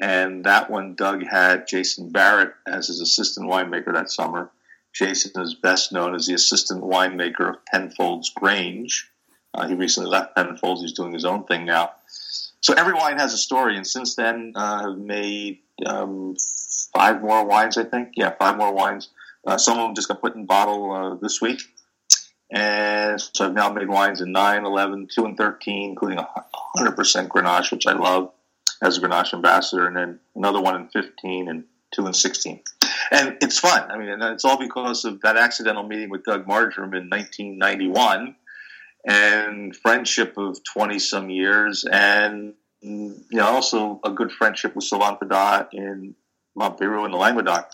and 0.00 0.44
that 0.44 0.70
one, 0.70 0.94
Doug 0.94 1.24
had 1.26 1.66
Jason 1.66 2.10
Barrett 2.10 2.54
as 2.66 2.88
his 2.88 3.00
assistant 3.00 3.48
winemaker 3.48 3.92
that 3.92 4.10
summer. 4.10 4.50
Jason 4.92 5.40
is 5.40 5.54
best 5.54 5.92
known 5.92 6.14
as 6.14 6.26
the 6.26 6.34
assistant 6.34 6.82
winemaker 6.82 7.50
of 7.50 7.64
Penfolds 7.66 8.30
Grange. 8.34 9.10
Uh, 9.54 9.68
he 9.68 9.74
recently 9.74 10.10
left 10.10 10.34
Penfolds. 10.34 10.82
He's 10.82 10.92
doing 10.92 11.12
his 11.12 11.24
own 11.24 11.44
thing 11.44 11.64
now. 11.64 11.92
So 12.60 12.74
every 12.74 12.94
wine 12.94 13.18
has 13.18 13.34
a 13.34 13.38
story, 13.38 13.76
and 13.76 13.86
since 13.86 14.14
then, 14.14 14.52
uh, 14.54 14.90
have 14.90 14.98
made 14.98 15.58
um, 15.84 16.36
five 16.94 17.20
more 17.20 17.44
wines, 17.44 17.76
I 17.76 17.84
think. 17.84 18.10
Yeah, 18.16 18.34
five 18.38 18.56
more 18.56 18.72
wines. 18.72 19.08
Uh, 19.46 19.58
some 19.58 19.78
of 19.78 19.84
them 19.84 19.94
just 19.94 20.08
got 20.08 20.20
put 20.20 20.36
in 20.36 20.46
bottle 20.46 20.92
uh, 20.92 21.14
this 21.16 21.40
week. 21.40 21.60
And 22.52 23.20
so 23.20 23.46
I've 23.46 23.54
now 23.54 23.72
made 23.72 23.88
wines 23.88 24.20
in 24.20 24.30
9, 24.30 24.64
11, 24.64 25.08
2, 25.12 25.24
and 25.24 25.36
13, 25.36 25.90
including 25.90 26.18
100% 26.18 27.28
Grenache, 27.28 27.72
which 27.72 27.86
I 27.86 27.94
love 27.94 28.30
as 28.82 28.98
a 28.98 29.00
Grenache 29.00 29.32
ambassador, 29.32 29.86
and 29.86 29.96
then 29.96 30.20
another 30.34 30.60
one 30.60 30.74
in 30.74 30.88
15 30.88 31.48
and 31.48 31.64
two 31.94 32.06
in 32.06 32.12
16. 32.12 32.60
And 33.10 33.36
it's 33.40 33.58
fun. 33.58 33.90
I 33.90 33.98
mean, 33.98 34.08
and 34.08 34.22
it's 34.22 34.44
all 34.44 34.58
because 34.58 35.04
of 35.04 35.20
that 35.22 35.36
accidental 35.36 35.86
meeting 35.86 36.10
with 36.10 36.24
Doug 36.24 36.46
Margerum 36.46 36.96
in 36.96 37.08
1991 37.08 38.34
and 39.06 39.76
friendship 39.76 40.34
of 40.36 40.58
20 40.64 40.98
some 40.98 41.30
years, 41.30 41.84
and 41.84 42.54
you 42.80 43.24
know, 43.30 43.46
also 43.46 44.00
a 44.04 44.10
good 44.10 44.32
friendship 44.32 44.74
with 44.74 44.84
Sylvain 44.84 45.16
Fadat 45.16 45.68
in 45.72 46.14
Montpellier 46.56 47.04
in 47.04 47.12
the 47.12 47.18
Languedoc, 47.18 47.70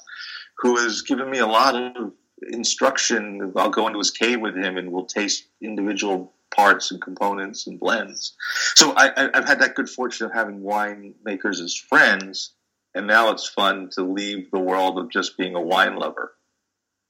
who 0.58 0.76
has 0.76 1.02
given 1.02 1.30
me 1.30 1.38
a 1.38 1.46
lot 1.46 1.74
of 1.74 2.12
instruction. 2.50 3.52
I'll 3.56 3.70
go 3.70 3.86
into 3.86 3.98
his 3.98 4.10
cave 4.10 4.40
with 4.40 4.56
him 4.56 4.76
and 4.76 4.92
we'll 4.92 5.06
taste 5.06 5.46
individual 5.62 6.32
parts 6.54 6.90
and 6.90 7.00
components 7.00 7.66
and 7.66 7.78
blends. 7.78 8.34
So 8.74 8.94
I, 8.96 9.30
have 9.34 9.46
had 9.46 9.60
that 9.60 9.74
good 9.74 9.88
fortune 9.88 10.26
of 10.26 10.32
having 10.32 10.60
winemakers 10.60 11.60
as 11.60 11.74
friends, 11.74 12.54
and 12.94 13.06
now 13.06 13.30
it's 13.30 13.48
fun 13.48 13.90
to 13.92 14.02
leave 14.02 14.50
the 14.50 14.58
world 14.58 14.98
of 14.98 15.10
just 15.10 15.36
being 15.36 15.54
a 15.54 15.60
wine 15.60 15.96
lover 15.96 16.32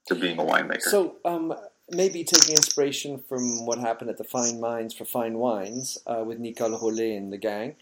to 0.09 0.15
being 0.15 0.39
a 0.39 0.43
winemaker. 0.43 0.83
So 0.83 1.17
um, 1.25 1.55
maybe 1.91 2.25
taking 2.25 2.57
inspiration 2.57 3.23
from 3.29 3.67
what 3.67 3.79
happened 3.79 4.11
at 4.11 4.19
the 4.19 4.25
Fine 4.25 4.61
Minds 4.61 4.95
for 4.95 5.05
Fine 5.05 5.39
Wines 5.39 5.99
uh, 6.07 6.25
with 6.27 6.39
Nicole 6.39 6.79
Rolet 6.79 7.17
and 7.17 7.33
the 7.33 7.39
gang. 7.39 7.77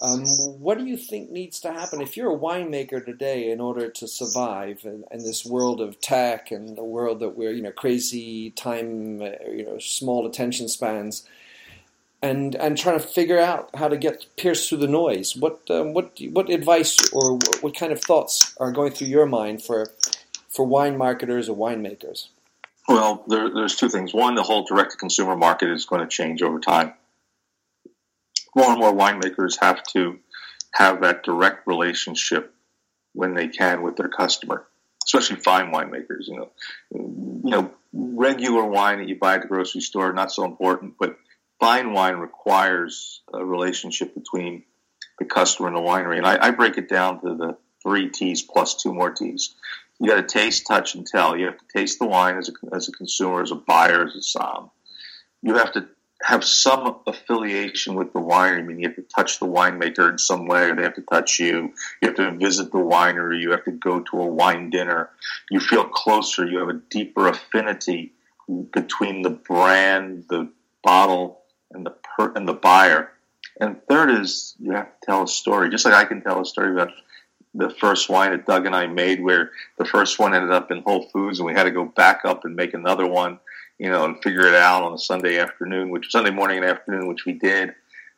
Um, 0.00 0.24
what 0.60 0.78
do 0.78 0.84
you 0.84 0.96
think 0.96 1.30
needs 1.30 1.58
to 1.60 1.72
happen 1.72 2.00
if 2.00 2.16
you're 2.16 2.32
a 2.32 2.38
winemaker 2.38 3.04
today 3.04 3.50
in 3.50 3.60
order 3.60 3.88
to 3.88 4.06
survive 4.06 4.82
in, 4.84 5.02
in, 5.10 5.24
this 5.24 5.44
world 5.44 5.80
of 5.80 6.00
tech 6.00 6.52
and 6.52 6.76
the 6.76 6.84
world 6.84 7.18
that 7.18 7.36
we're, 7.36 7.50
you 7.50 7.62
know, 7.62 7.72
crazy 7.72 8.50
time, 8.50 9.20
uh, 9.20 9.30
you 9.50 9.64
know, 9.66 9.78
small 9.80 10.24
attention 10.24 10.68
spans, 10.68 11.26
and 12.22 12.54
and 12.54 12.78
trying 12.78 13.00
to 13.00 13.04
figure 13.04 13.40
out 13.40 13.70
how 13.74 13.88
to 13.88 13.96
get 13.96 14.26
pierce 14.36 14.68
through 14.68 14.78
the 14.78 14.86
noise? 14.86 15.34
What 15.34 15.68
um, 15.68 15.94
what 15.94 16.16
what 16.30 16.48
advice 16.48 17.12
or 17.12 17.36
what 17.60 17.74
kind 17.74 17.90
of 17.90 18.00
thoughts 18.00 18.54
are 18.58 18.70
going 18.70 18.92
through 18.92 19.08
your 19.08 19.26
mind 19.26 19.64
for 19.64 19.90
for 20.48 20.64
wine 20.64 20.96
marketers 20.96 21.48
or 21.48 21.56
winemakers? 21.56 22.28
Well, 22.86 23.24
there, 23.26 23.52
there's 23.52 23.74
two 23.74 23.88
things. 23.88 24.14
One, 24.14 24.36
the 24.36 24.44
whole 24.44 24.62
direct 24.64 24.92
to 24.92 24.96
consumer 24.96 25.36
market 25.36 25.70
is 25.70 25.84
going 25.86 26.02
to 26.02 26.06
change 26.06 26.40
over 26.40 26.60
time 26.60 26.94
more 28.54 28.70
and 28.70 28.78
more 28.78 28.92
winemakers 28.92 29.58
have 29.60 29.82
to 29.94 30.18
have 30.72 31.02
that 31.02 31.22
direct 31.22 31.66
relationship 31.66 32.54
when 33.12 33.34
they 33.34 33.48
can 33.48 33.82
with 33.82 33.96
their 33.96 34.08
customer, 34.08 34.66
especially 35.04 35.36
fine 35.36 35.72
winemakers. 35.72 36.26
You 36.26 36.36
know, 36.36 36.50
you 36.92 37.50
know, 37.50 37.70
regular 37.92 38.64
wine 38.64 38.98
that 38.98 39.08
you 39.08 39.16
buy 39.16 39.36
at 39.36 39.42
the 39.42 39.48
grocery 39.48 39.80
store 39.80 40.12
not 40.12 40.32
so 40.32 40.44
important, 40.44 40.94
but 40.98 41.16
fine 41.58 41.92
wine 41.92 42.16
requires 42.16 43.22
a 43.32 43.44
relationship 43.44 44.14
between 44.14 44.64
the 45.18 45.24
customer 45.24 45.68
and 45.68 45.76
the 45.76 45.80
winery. 45.80 46.18
And 46.18 46.26
I, 46.26 46.48
I 46.48 46.50
break 46.50 46.78
it 46.78 46.88
down 46.88 47.20
to 47.22 47.34
the 47.34 47.56
three 47.82 48.10
T's 48.10 48.42
plus 48.42 48.74
two 48.76 48.94
more 48.94 49.10
T's. 49.10 49.54
You 50.00 50.08
got 50.10 50.16
to 50.16 50.38
taste, 50.38 50.66
touch, 50.66 50.94
and 50.94 51.04
tell. 51.04 51.36
You 51.36 51.46
have 51.46 51.58
to 51.58 51.64
taste 51.76 51.98
the 51.98 52.06
wine 52.06 52.36
as 52.36 52.48
a, 52.48 52.74
as 52.74 52.88
a 52.88 52.92
consumer, 52.92 53.42
as 53.42 53.50
a 53.50 53.56
buyer, 53.56 54.04
as 54.04 54.14
a 54.14 54.22
som. 54.22 54.70
You 55.42 55.54
have 55.54 55.72
to 55.72 55.88
have 56.22 56.44
some 56.44 56.96
affiliation 57.06 57.94
with 57.94 58.12
the 58.12 58.20
winery. 58.20 58.58
I 58.58 58.62
mean, 58.62 58.80
you 58.80 58.88
have 58.88 58.96
to 58.96 59.02
touch 59.02 59.38
the 59.38 59.46
winemaker 59.46 60.10
in 60.10 60.18
some 60.18 60.46
way, 60.46 60.70
or 60.70 60.74
they 60.74 60.82
have 60.82 60.96
to 60.96 61.02
touch 61.02 61.38
you. 61.38 61.72
You 62.02 62.08
have 62.08 62.16
to 62.16 62.32
visit 62.32 62.72
the 62.72 62.78
winery. 62.78 63.40
You 63.40 63.52
have 63.52 63.64
to 63.64 63.70
go 63.70 64.00
to 64.00 64.22
a 64.22 64.26
wine 64.26 64.70
dinner. 64.70 65.10
You 65.50 65.60
feel 65.60 65.84
closer. 65.84 66.46
You 66.46 66.58
have 66.58 66.68
a 66.68 66.80
deeper 66.90 67.28
affinity 67.28 68.12
between 68.72 69.22
the 69.22 69.30
brand, 69.30 70.24
the 70.28 70.50
bottle, 70.82 71.42
and 71.70 71.86
the 71.86 71.90
per- 71.90 72.32
and 72.32 72.48
the 72.48 72.54
buyer. 72.54 73.12
And 73.60 73.80
third 73.88 74.10
is 74.10 74.54
you 74.58 74.72
have 74.72 74.86
to 74.86 75.06
tell 75.06 75.22
a 75.24 75.28
story, 75.28 75.70
just 75.70 75.84
like 75.84 75.94
I 75.94 76.04
can 76.04 76.22
tell 76.22 76.40
a 76.40 76.46
story 76.46 76.72
about 76.72 76.90
the 77.54 77.70
first 77.70 78.08
wine 78.08 78.32
that 78.32 78.46
Doug 78.46 78.66
and 78.66 78.74
I 78.74 78.86
made, 78.86 79.22
where 79.22 79.50
the 79.78 79.84
first 79.84 80.18
one 80.18 80.34
ended 80.34 80.50
up 80.50 80.70
in 80.70 80.82
Whole 80.82 81.08
Foods, 81.10 81.38
and 81.38 81.46
we 81.46 81.54
had 81.54 81.64
to 81.64 81.70
go 81.70 81.84
back 81.84 82.20
up 82.24 82.44
and 82.44 82.54
make 82.54 82.74
another 82.74 83.06
one, 83.06 83.38
you 83.78 83.90
know, 83.90 84.04
and 84.04 84.22
figure 84.22 84.46
it 84.46 84.54
out 84.54 84.82
on 84.82 84.92
a 84.92 84.98
Sunday 84.98 85.38
afternoon, 85.38 85.90
which 85.90 86.10
Sunday 86.10 86.30
morning 86.30 86.58
and 86.58 86.66
afternoon, 86.66 87.06
which 87.06 87.24
we 87.24 87.32
did. 87.32 87.74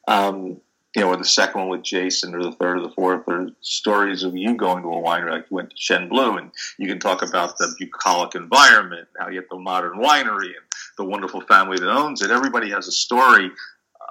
Um, 0.08 0.60
you 0.96 1.02
know, 1.02 1.08
or 1.08 1.16
the 1.16 1.24
second 1.24 1.60
one 1.60 1.68
with 1.68 1.84
Jason, 1.84 2.34
or 2.34 2.42
the 2.42 2.52
third, 2.52 2.78
or 2.78 2.82
the 2.82 2.94
fourth, 2.94 3.22
or 3.28 3.50
stories 3.60 4.24
of 4.24 4.36
you 4.36 4.56
going 4.56 4.82
to 4.82 4.88
a 4.88 5.02
winery 5.02 5.30
like 5.30 5.46
you 5.48 5.54
went 5.54 5.70
to 5.70 5.76
Chêne 5.76 6.08
Bleu, 6.08 6.36
and 6.36 6.50
you 6.78 6.88
can 6.88 6.98
talk 6.98 7.22
about 7.22 7.58
the 7.58 7.72
bucolic 7.78 8.34
environment, 8.34 9.06
how 9.16 9.28
you 9.28 9.40
get 9.40 9.48
the 9.48 9.58
modern 9.58 9.98
winery, 9.98 10.46
and 10.46 10.66
the 10.98 11.04
wonderful 11.04 11.42
family 11.42 11.78
that 11.78 11.88
owns 11.88 12.22
it. 12.22 12.32
Everybody 12.32 12.70
has 12.70 12.88
a 12.88 12.92
story 12.92 13.50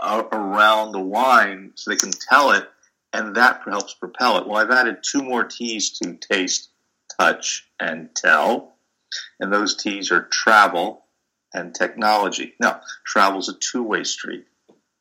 uh, 0.01 0.23
around 0.31 0.93
the 0.93 1.01
wine, 1.01 1.71
so 1.75 1.91
they 1.91 1.97
can 1.97 2.11
tell 2.11 2.51
it, 2.51 2.65
and 3.11 3.35
that 3.35 3.61
helps 3.65 3.93
propel 3.93 4.37
it. 4.37 4.47
Well, 4.47 4.57
I've 4.57 4.71
added 4.71 4.99
two 5.01 5.21
more 5.21 5.43
T's 5.43 5.99
to 5.99 6.13
taste, 6.13 6.69
touch, 7.19 7.67
and 7.77 8.09
tell, 8.15 8.75
and 9.41 9.51
those 9.51 9.75
T's 9.75 10.11
are 10.11 10.29
travel 10.31 11.03
and 11.53 11.73
technology. 11.73 12.53
Now, 12.59 12.81
travel 13.05 13.39
is 13.39 13.49
a 13.49 13.53
two-way 13.53 14.03
street. 14.03 14.45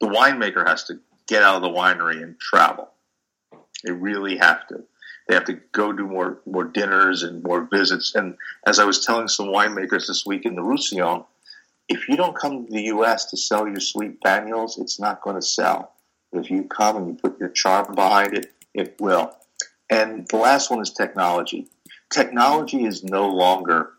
The 0.01 0.07
winemaker 0.07 0.67
has 0.67 0.85
to 0.85 1.01
get 1.27 1.43
out 1.43 1.57
of 1.57 1.63
the 1.63 1.69
winery 1.69 2.23
and 2.23 2.39
travel. 2.39 2.91
They 3.85 3.93
really 3.93 4.37
have 4.39 4.67
to. 4.69 4.85
They 5.29 5.35
have 5.35 5.45
to 5.45 5.61
go 5.73 5.93
do 5.93 6.07
more 6.07 6.41
more 6.47 6.65
dinners 6.65 7.23
and 7.23 7.43
more 7.43 7.69
visits. 7.71 8.15
And 8.15 8.37
as 8.67 8.79
I 8.79 8.85
was 8.85 9.05
telling 9.05 9.29
some 9.29 9.49
winemakers 9.49 10.07
this 10.07 10.25
week 10.25 10.47
in 10.47 10.55
the 10.55 10.63
Roussillon, 10.63 11.25
if 11.89 12.09
you 12.09 12.17
don't 12.17 12.37
come 12.37 12.67
to 12.67 12.73
the 12.73 12.83
U.S. 12.85 13.27
to 13.27 13.37
sell 13.37 13.69
your 13.69 13.81
sweet 13.81 14.21
Banyuls, 14.23 14.81
it's 14.81 14.99
not 14.99 15.23
going 15.23 15.37
to 15.37 15.43
sell. 15.43 15.93
But 16.33 16.45
if 16.45 16.51
you 16.51 16.65
come 16.65 16.97
and 16.97 17.09
you 17.09 17.15
put 17.15 17.39
your 17.39 17.51
charm 17.51 17.95
behind 17.95 18.35
it, 18.35 18.53
it 18.75 18.97
will. 19.01 19.35
And 19.91 20.27
the 20.29 20.37
last 20.37 20.71
one 20.71 20.81
is 20.81 20.91
technology. 20.91 21.69
Technology 22.11 22.85
is 22.85 23.05
no 23.05 23.29
longer 23.29 23.91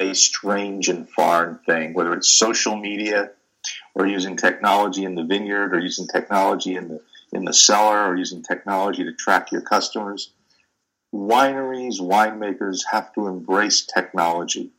a 0.00 0.14
strange 0.14 0.88
and 0.88 1.08
foreign 1.08 1.58
thing, 1.66 1.94
whether 1.94 2.12
it's 2.12 2.30
social 2.30 2.76
media, 2.76 3.30
or 3.94 4.06
using 4.06 4.36
technology 4.36 5.04
in 5.04 5.14
the 5.14 5.24
vineyard 5.24 5.74
or 5.74 5.80
using 5.80 6.06
technology 6.06 6.76
in 6.76 6.88
the 6.88 7.00
in 7.32 7.44
the 7.44 7.52
cellar 7.52 8.06
or 8.06 8.16
using 8.16 8.42
technology 8.42 9.04
to 9.04 9.12
track 9.12 9.50
your 9.50 9.60
customers. 9.60 10.32
Wineries, 11.12 12.00
winemakers 12.00 12.82
have 12.90 13.12
to 13.14 13.26
embrace 13.26 13.84
technology. 13.84 14.70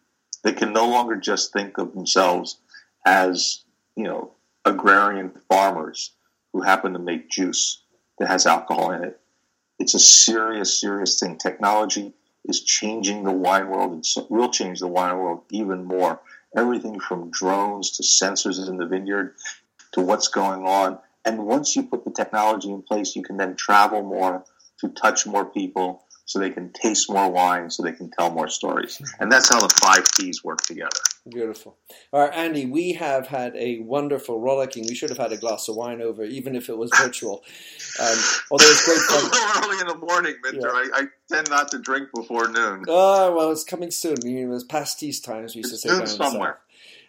They 0.44 0.54
can 0.54 0.72
no 0.72 0.88
longer 0.88 1.16
just 1.16 1.52
think 1.52 1.78
of 1.78 1.94
themselves 1.94 2.58
as, 3.06 3.64
you 3.96 4.04
know, 4.04 4.32
agrarian 4.64 5.32
farmers 5.50 6.12
who 6.54 6.62
happen 6.62 6.94
to 6.94 7.00
make 7.00 7.30
juice 7.30 7.82
that 8.18 8.28
has 8.30 8.46
alcohol 8.46 8.92
in 8.92 9.04
it. 9.04 9.20
It's 9.80 9.94
a 9.94 10.00
serious, 10.00 10.80
serious 10.80 11.20
thing. 11.20 11.38
Technology 11.38 12.14
is 12.48 12.64
changing 12.64 13.24
the 13.24 13.32
wine 13.32 13.70
world 13.70 13.92
and 13.94 14.06
will 14.30 14.50
change 14.50 14.80
the 14.80 14.88
wine 14.88 15.18
world 15.18 15.42
even 15.52 15.84
more 15.84 16.20
everything 16.56 17.00
from 17.00 17.30
drones 17.30 17.92
to 17.92 18.04
sensors 18.04 18.68
in 18.68 18.78
the 18.78 18.86
vineyard 18.86 19.36
to 19.92 20.02
what's 20.02 20.28
going 20.28 20.66
on. 20.66 20.98
And 21.26 21.46
once 21.46 21.76
you 21.76 21.84
put 21.84 22.06
the 22.06 22.12
technology 22.12 22.70
in 22.70 22.82
place, 22.82 23.16
you 23.16 23.24
can 23.24 23.38
then 23.38 23.56
travel 23.56 24.02
more 24.02 24.46
to 24.80 24.90
touch 24.90 25.26
more 25.26 25.46
people 25.46 26.04
so 26.28 26.40
they 26.40 26.50
can 26.50 26.72
taste 26.74 27.10
more 27.10 27.32
wine, 27.32 27.70
so 27.70 27.82
they 27.82 27.94
can 27.94 28.12
tell 28.12 28.30
more 28.30 28.50
stories. 28.50 29.02
And 29.20 29.32
that's 29.32 29.48
how 29.50 29.62
the 29.62 29.70
five 29.70 30.06
P's 30.18 30.44
work 30.44 30.62
together. 30.62 31.00
Beautiful. 31.28 31.78
All 32.12 32.20
right, 32.20 32.34
Andy, 32.34 32.66
we 32.66 32.94
have 32.94 33.28
had 33.28 33.56
a 33.56 33.80
wonderful 33.80 34.42
rollicking. 34.42 34.86
We 34.88 34.94
should 34.94 35.08
have 35.10 35.18
had 35.18 35.32
a 35.32 35.38
glass 35.38 35.70
of 35.70 35.78
wine 35.78 36.02
over, 36.02 36.26
even 36.26 36.54
if 36.54 36.68
it 36.68 36.78
was 36.78 36.92
virtual. 36.96 37.44
Um, 38.00 38.18
although 38.52 38.66
it's 38.68 38.86
great 38.86 39.00
fun. 39.00 39.64
early 39.64 39.80
in 39.82 39.88
the 39.88 39.98
morning, 39.98 40.36
Minter. 40.44 40.68
Yeah. 40.68 40.72
I, 40.72 40.90
I, 40.94 41.04
tend 41.34 41.50
not 41.50 41.72
to 41.72 41.80
drink 41.80 42.10
before 42.14 42.48
noon. 42.48 42.84
Oh, 42.88 43.36
well, 43.36 43.52
it's 43.52 43.64
coming 43.64 43.90
soon. 43.90 44.18
I 44.24 44.26
mean, 44.26 44.38
it 44.38 44.46
was 44.46 44.64
past 44.64 45.00
these 45.00 45.20
times, 45.20 45.56
we 45.56 45.62
used 45.62 45.74
it's 45.74 45.82
to 45.82 45.90
say. 45.90 45.98
Noon 45.98 46.06
somewhere. 46.06 46.60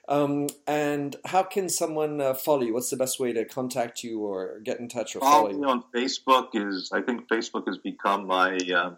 Um, 0.09 0.47
and 0.67 1.15
how 1.27 1.43
can 1.43 1.69
someone 1.69 2.23
uh, 2.23 2.33
follow 2.33 2.63
you? 2.63 2.73
What's 2.73 2.89
the 2.89 2.97
best 2.97 3.21
way 3.21 3.35
to 3.35 3.45
contact 3.45 4.03
you 4.03 4.21
or 4.21 4.61
get 4.61 4.81
in 4.81 4.89
touch 4.89 5.15
or 5.15 5.21
follow, 5.21 5.51
follow 5.51 5.61
you? 5.61 5.69
on 5.69 5.85
Facebook 5.95 6.49
is 6.55 6.91
I 6.91 7.03
think 7.03 7.29
Facebook 7.29 7.67
has 7.67 7.77
become 7.77 8.27
my 8.27 8.57
uh, 8.75 8.93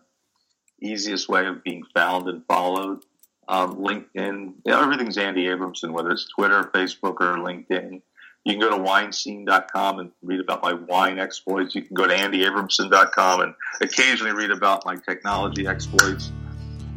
easiest 0.82 1.28
way 1.28 1.46
of 1.46 1.62
being 1.62 1.84
found 1.94 2.28
and 2.28 2.44
followed. 2.46 3.04
Um, 3.48 3.76
LinkedIn, 3.76 4.54
yeah, 4.64 4.80
everything's 4.80 5.18
Andy 5.18 5.46
Abramson, 5.46 5.90
whether 5.90 6.10
it's 6.10 6.28
Twitter, 6.28 6.70
Facebook, 6.72 7.16
or 7.20 7.36
LinkedIn. 7.38 8.00
You 8.44 8.52
can 8.54 8.60
go 8.60 8.70
to 8.70 8.82
winescene.com 8.82 9.98
and 9.98 10.12
read 10.22 10.40
about 10.40 10.62
my 10.62 10.72
wine 10.72 11.18
exploits. 11.18 11.74
You 11.74 11.82
can 11.82 11.94
go 11.94 12.06
to 12.06 12.14
andyabramson.com 12.14 13.40
and 13.40 13.54
occasionally 13.82 14.32
read 14.32 14.50
about 14.50 14.86
my 14.86 14.96
technology 14.96 15.66
exploits. 15.66 16.32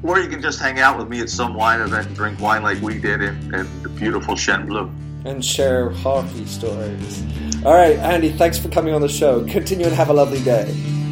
Or 0.03 0.19
you 0.19 0.29
can 0.29 0.41
just 0.41 0.59
hang 0.59 0.79
out 0.79 0.97
with 0.97 1.09
me 1.09 1.21
at 1.21 1.29
some 1.29 1.53
wine 1.53 1.81
event 1.81 2.07
and 2.07 2.15
drink 2.15 2.39
wine 2.39 2.61
like 2.61 2.81
we 2.81 2.99
did 2.99 3.21
in, 3.21 3.35
in 3.53 3.83
the 3.83 3.89
beautiful 3.89 4.35
Chêne 4.35 4.67
Bleu. 4.67 4.91
And 5.25 5.43
share 5.43 5.89
hockey 5.89 6.45
stories. 6.45 7.23
All 7.65 7.73
right, 7.73 7.97
Andy, 7.97 8.31
thanks 8.31 8.57
for 8.57 8.69
coming 8.69 8.93
on 8.93 9.01
the 9.01 9.09
show. 9.09 9.45
Continue 9.47 9.85
and 9.85 9.95
have 9.95 10.09
a 10.09 10.13
lovely 10.13 10.43
day. 10.43 10.65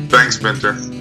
Thanks, 0.09 0.41
Minter. 0.41 1.00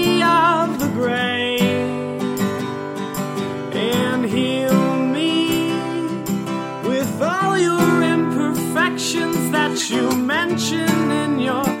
of 0.21 0.79
the 0.79 0.87
gray 0.87 1.57
and 3.73 4.25
heal 4.25 5.05
me 5.05 5.73
with 6.87 7.21
all 7.21 7.57
your 7.57 8.03
imperfections 8.03 9.51
that 9.51 9.89
you 9.89 10.11
mention 10.15 11.11
in 11.11 11.39
your 11.39 11.80